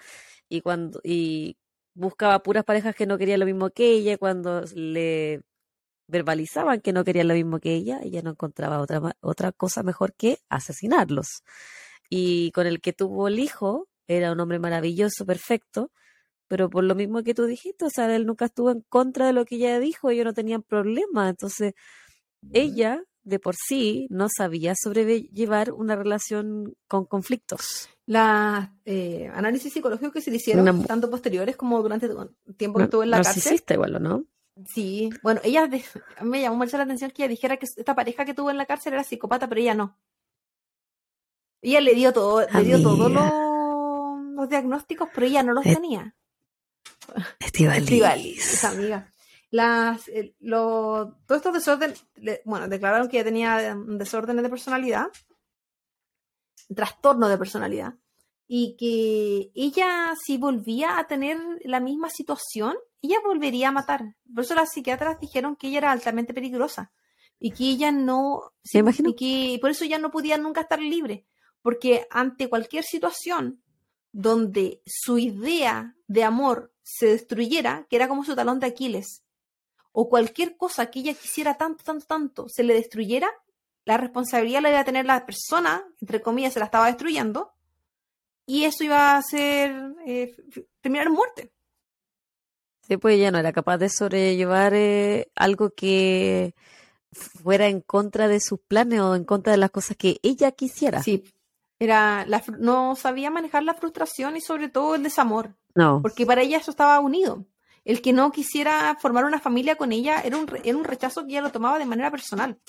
[0.49, 1.57] y cuando y
[1.95, 5.41] buscaba puras parejas que no querían lo mismo que ella, cuando le
[6.07, 10.13] verbalizaban que no querían lo mismo que ella, ella no encontraba otra, otra cosa mejor
[10.13, 11.43] que asesinarlos.
[12.09, 15.91] Y con el que tuvo el hijo, era un hombre maravilloso, perfecto,
[16.47, 19.33] pero por lo mismo que tú dijiste, o sea, él nunca estuvo en contra de
[19.33, 21.73] lo que ella dijo, ellos no tenían problema, entonces
[22.51, 27.89] ella de por sí no sabía sobrellevar una relación con conflictos.
[28.05, 32.85] Los eh, análisis psicológicos que se le hicieron, tanto posteriores como durante el tiempo que
[32.85, 33.59] estuvo en la cárcel.
[33.67, 34.25] igual, ¿no?
[34.67, 35.69] Sí, bueno, ella
[36.21, 38.65] me llamó mucho la atención que ella dijera que esta pareja que tuvo en la
[38.65, 39.97] cárcel era psicópata, pero ella no.
[41.61, 46.14] Ella le dio todo, le dio todos los, diagnósticos, pero ella no los tenía.
[47.39, 48.63] Estivalis.
[48.63, 49.13] amiga.
[49.51, 50.09] Las,
[50.39, 52.05] lo, todos estos desórdenes,
[52.43, 55.07] bueno, declararon que ella tenía desórdenes de personalidad,
[56.75, 57.93] trastorno de personalidad,
[58.47, 64.15] y que ella si volvía a tener la misma situación, ella volvería a matar.
[64.33, 66.91] Por eso las psiquiatras dijeron que ella era altamente peligrosa
[67.39, 69.09] y que ella no, ¿Se imagino?
[69.09, 71.25] y que por eso ya no podía nunca estar libre,
[71.61, 73.61] porque ante cualquier situación
[74.11, 79.23] donde su idea de amor se destruyera, que era como su talón de Aquiles,
[79.91, 83.27] o cualquier cosa que ella quisiera tanto, tanto, tanto, se le destruyera,
[83.85, 87.53] la responsabilidad la iba a tener la persona, entre comillas, se la estaba destruyendo,
[88.45, 90.35] y eso iba a ser eh,
[90.79, 91.51] terminar en muerte.
[92.87, 96.53] Sí, pues ella no era capaz de sobrellevar eh, algo que
[97.11, 101.01] fuera en contra de sus planes o en contra de las cosas que ella quisiera.
[101.01, 101.23] Sí,
[101.79, 105.55] era la, no sabía manejar la frustración y sobre todo el desamor.
[105.73, 106.01] No.
[106.01, 107.45] Porque para ella eso estaba unido.
[107.83, 111.33] El que no quisiera formar una familia con ella era un, era un rechazo que
[111.33, 112.59] ella lo tomaba de manera personal.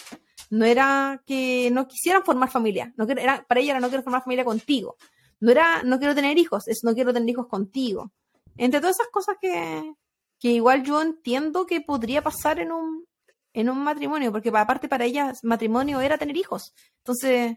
[0.50, 2.92] No era que no quisieran formar familia.
[2.96, 4.96] No, era, para ella era no quiero formar familia contigo.
[5.40, 8.12] No era no quiero tener hijos, es no quiero tener hijos contigo.
[8.56, 9.94] Entre todas esas cosas que,
[10.38, 13.06] que igual yo entiendo que podría pasar en un,
[13.52, 16.74] en un matrimonio, porque aparte para ella matrimonio era tener hijos.
[16.98, 17.56] Entonces,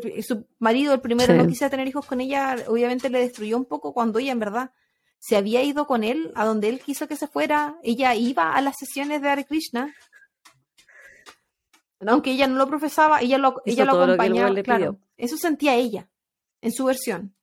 [0.00, 3.66] que su marido, el primero, no quisiera tener hijos con ella, obviamente le destruyó un
[3.66, 4.72] poco cuando ella en verdad
[5.18, 7.78] se había ido con él a donde él quiso que se fuera.
[7.82, 9.94] Ella iba a las sesiones de Hare Krishna.
[12.04, 14.62] Aunque ella no lo profesaba, ella lo, ella lo acompañaba.
[14.62, 16.08] claro, eso sentía ella
[16.60, 17.36] en su versión.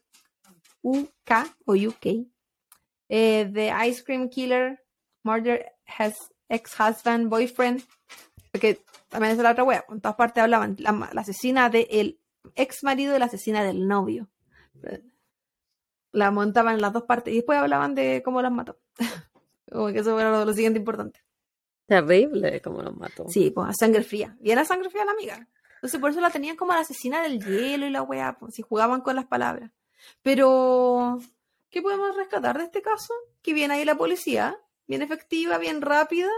[1.64, 2.06] o UK.
[3.08, 4.82] Eh, the Ice Cream Killer
[5.22, 6.14] Murder has
[6.48, 7.82] ex-husband, boyfriend.
[8.52, 9.84] Porque también es la otra wea.
[9.88, 10.76] En todas partes hablaban.
[10.78, 12.20] La, la asesina del
[12.54, 14.28] ex marido y la asesina del novio.
[16.16, 17.32] La montaban en las dos partes.
[17.32, 18.78] Y después hablaban de cómo las mató.
[19.70, 21.20] Como que eso era lo, lo siguiente importante.
[21.86, 23.28] Terrible como los mató.
[23.28, 24.36] Sí, pues a sangre fría.
[24.40, 25.48] Bien a sangre fría la amiga.
[25.74, 28.62] Entonces por eso la tenían como la asesina del hielo y la wea, pues, si
[28.62, 29.70] jugaban con las palabras.
[30.22, 31.18] Pero,
[31.70, 33.12] ¿qué podemos rescatar de este caso?
[33.42, 36.30] Que viene ahí la policía, bien efectiva, bien rápida.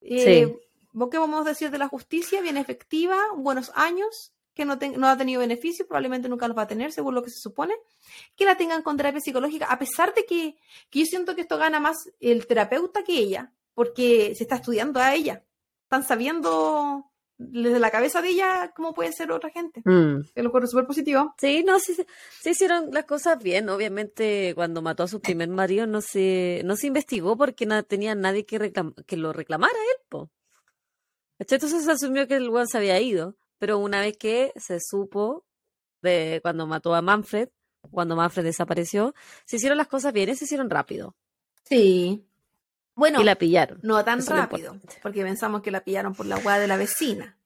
[0.00, 0.58] Eh, Sí.
[0.92, 2.40] ¿vos ¿Qué vamos a decir de la justicia?
[2.42, 6.66] Bien efectiva, buenos años, que no, no ha tenido beneficios, probablemente nunca los va a
[6.66, 7.74] tener, según lo que se supone.
[8.34, 10.56] Que la tengan con terapia psicológica, a pesar de que,
[10.90, 14.98] que yo siento que esto gana más el terapeuta que ella, porque se está estudiando
[14.98, 15.44] a ella.
[15.82, 17.04] Están sabiendo
[17.38, 19.82] desde la cabeza de ella cómo puede ser otra gente.
[19.84, 20.22] Mm.
[20.34, 21.34] Que lo súper positivo.
[21.38, 23.68] Sí, no, sí, sí, hicieron las cosas bien.
[23.68, 28.14] Obviamente, cuando mató a su primer marido no se, no se investigó porque no tenía
[28.14, 30.30] nadie que, reclam- que lo reclamara a él, po.
[31.38, 33.36] Entonces se asumió que el weón se había ido.
[33.58, 35.44] Pero una vez que se supo
[36.02, 37.48] de cuando mató a Manfred,
[37.90, 39.14] cuando Manfred desapareció,
[39.44, 41.16] se hicieron las cosas bien y se hicieron rápido.
[41.64, 42.26] Sí.
[42.94, 43.78] Bueno, Y la pillaron.
[43.82, 47.38] no tan Eso rápido, porque pensamos que la pillaron por la hueá de la vecina.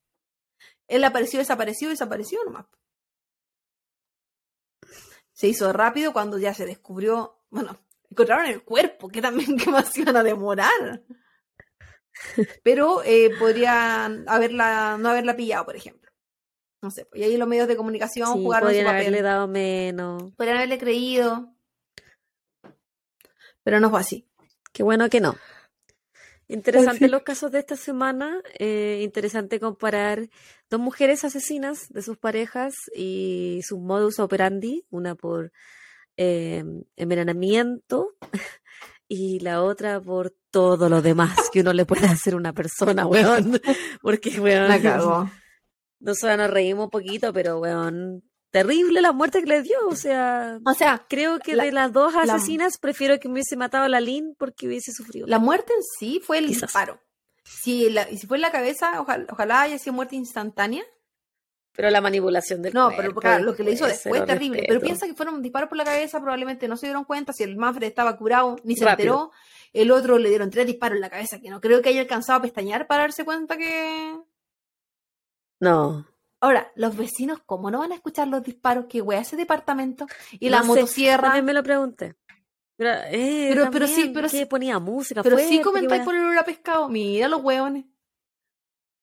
[0.86, 2.66] Él apareció, desapareció, desapareció nomás.
[5.32, 7.78] Se hizo rápido cuando ya se descubrió, bueno,
[8.10, 11.02] encontraron el cuerpo, que también que más iban a demorar.
[12.62, 16.10] Pero eh, podrían haberla, no haberla pillado, por ejemplo.
[16.82, 19.00] No sé, pues, y ahí los medios de comunicación Sí, jugaron su podrían papel.
[19.00, 20.32] haberle dado menos.
[20.34, 21.54] Podrían haberle creído.
[23.62, 24.26] Pero no fue así.
[24.72, 25.36] Qué bueno que no.
[26.48, 28.42] Interesante los casos de esta semana.
[28.58, 30.28] eh, interesante comparar
[30.68, 35.52] dos mujeres asesinas de sus parejas y sus modus operandi, una por
[36.16, 36.64] eh,
[36.96, 38.16] envenenamiento
[39.08, 43.06] y la otra por todo lo demás que uno le puede hacer a una persona,
[43.06, 43.60] weón.
[44.02, 45.30] Porque, weón, La cagó.
[46.00, 49.78] nosotros nos reímos un poquito, pero, weón, terrible la muerte que le dio.
[49.88, 53.34] O sea, O sea, creo que La- de las dos la- asesinas prefiero que me
[53.34, 55.26] hubiese matado a la Lynn porque hubiese sufrido.
[55.26, 56.62] La muerte en sí fue el Quizás.
[56.62, 57.00] disparo.
[57.44, 60.84] Si, la, y si fue en la cabeza, ojalá, ojalá haya sido muerte instantánea.
[61.72, 64.58] Pero la manipulación del No, pero claro, lo que le hizo después, cero terrible.
[64.58, 64.68] respeto.
[64.74, 67.56] Pero piensa que fueron disparos por la cabeza, probablemente no se dieron cuenta si el
[67.56, 69.30] Manfred estaba curado, ni se enteró.
[69.72, 72.38] El otro le dieron tres disparos en la cabeza, que no creo que haya alcanzado
[72.38, 74.18] a pestañear para darse cuenta que.
[75.60, 76.06] No.
[76.40, 80.06] Ahora, los vecinos, ¿cómo no van a escuchar los disparos que wea ese departamento?
[80.32, 81.24] Y la No sé, motosierra.
[81.28, 82.16] También me lo pregunté.
[82.76, 86.38] Pero, eh, Pero- pero sí, pero sí- ponía música Pero sí comentáis por el olor
[86.38, 86.88] a pescado.
[86.88, 87.84] Mira los hueones.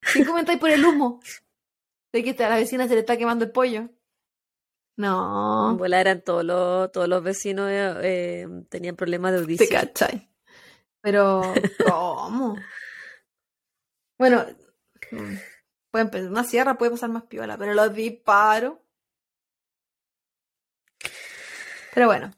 [0.02, 1.20] Sí comentáis por el humo.
[2.12, 3.90] De que a la vecina se le está quemando el pollo.
[4.98, 5.76] No.
[5.78, 9.70] bola eran todos los, todos los vecinos eh, eh, tenían problemas de Te audición.
[9.70, 10.28] cachai.
[11.02, 11.42] Pero,
[11.88, 12.58] ¿cómo?
[14.18, 14.46] Bueno,
[15.12, 15.34] mm,
[15.92, 18.74] pueden pensar, una sierra puede pasar más piola, pero los disparos.
[21.94, 22.32] Pero bueno,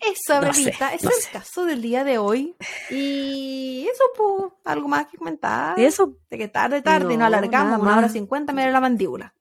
[0.00, 1.30] eso, No sé, no es el sé.
[1.30, 2.56] caso del día de hoy.
[2.88, 5.78] Y eso, pues, algo más que comentar.
[5.78, 8.80] Eso, De que tarde, tarde, y No, nos alargamos una hora cincuenta, me da la
[8.80, 9.34] mandíbula.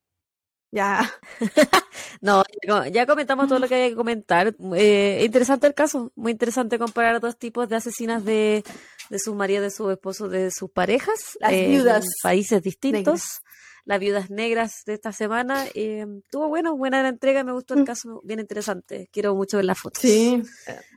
[0.75, 1.09] Ya.
[2.21, 4.53] no, ya co- ya comentamos todo lo que había que comentar.
[4.75, 8.63] Eh, interesante el caso, muy interesante comparar dos tipos de asesinas de,
[9.09, 11.37] de sus maridos, de sus esposos, de sus parejas.
[11.39, 13.39] Las en viudas países distintos.
[13.85, 15.63] Las viudas negras de esta semana.
[15.75, 17.85] Eh, tuvo bueno, buena la entrega, me gustó el Mm.
[17.85, 19.07] caso, bien interesante.
[19.13, 20.01] Quiero mucho ver las fotos.
[20.01, 20.41] Sí.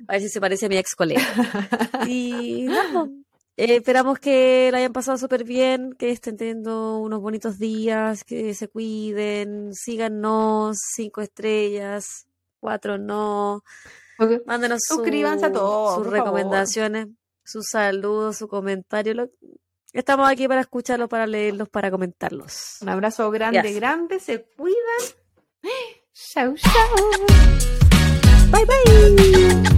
[0.09, 1.23] A ver si se parece a mi ex colega.
[2.09, 3.07] Y nada,
[3.59, 8.55] eh, esperamos que la hayan pasado súper bien, que estén teniendo unos bonitos días, que
[8.55, 12.27] se cuiden, síganos, cinco estrellas,
[12.61, 13.63] cuatro no,
[14.47, 16.13] mándenos su- Suscríbanse a todos, sus favor.
[16.19, 17.09] recomendaciones,
[17.45, 19.31] sus saludos, su comentario, lo-
[19.93, 22.77] Estamos aquí para escucharlos, para leerlos, para comentarlos.
[22.83, 23.75] Un abrazo grande, Yes.
[23.77, 24.21] grande.
[24.21, 24.77] Se cuidan.
[26.13, 27.27] Chau, chau.
[28.53, 29.78] Bye bye.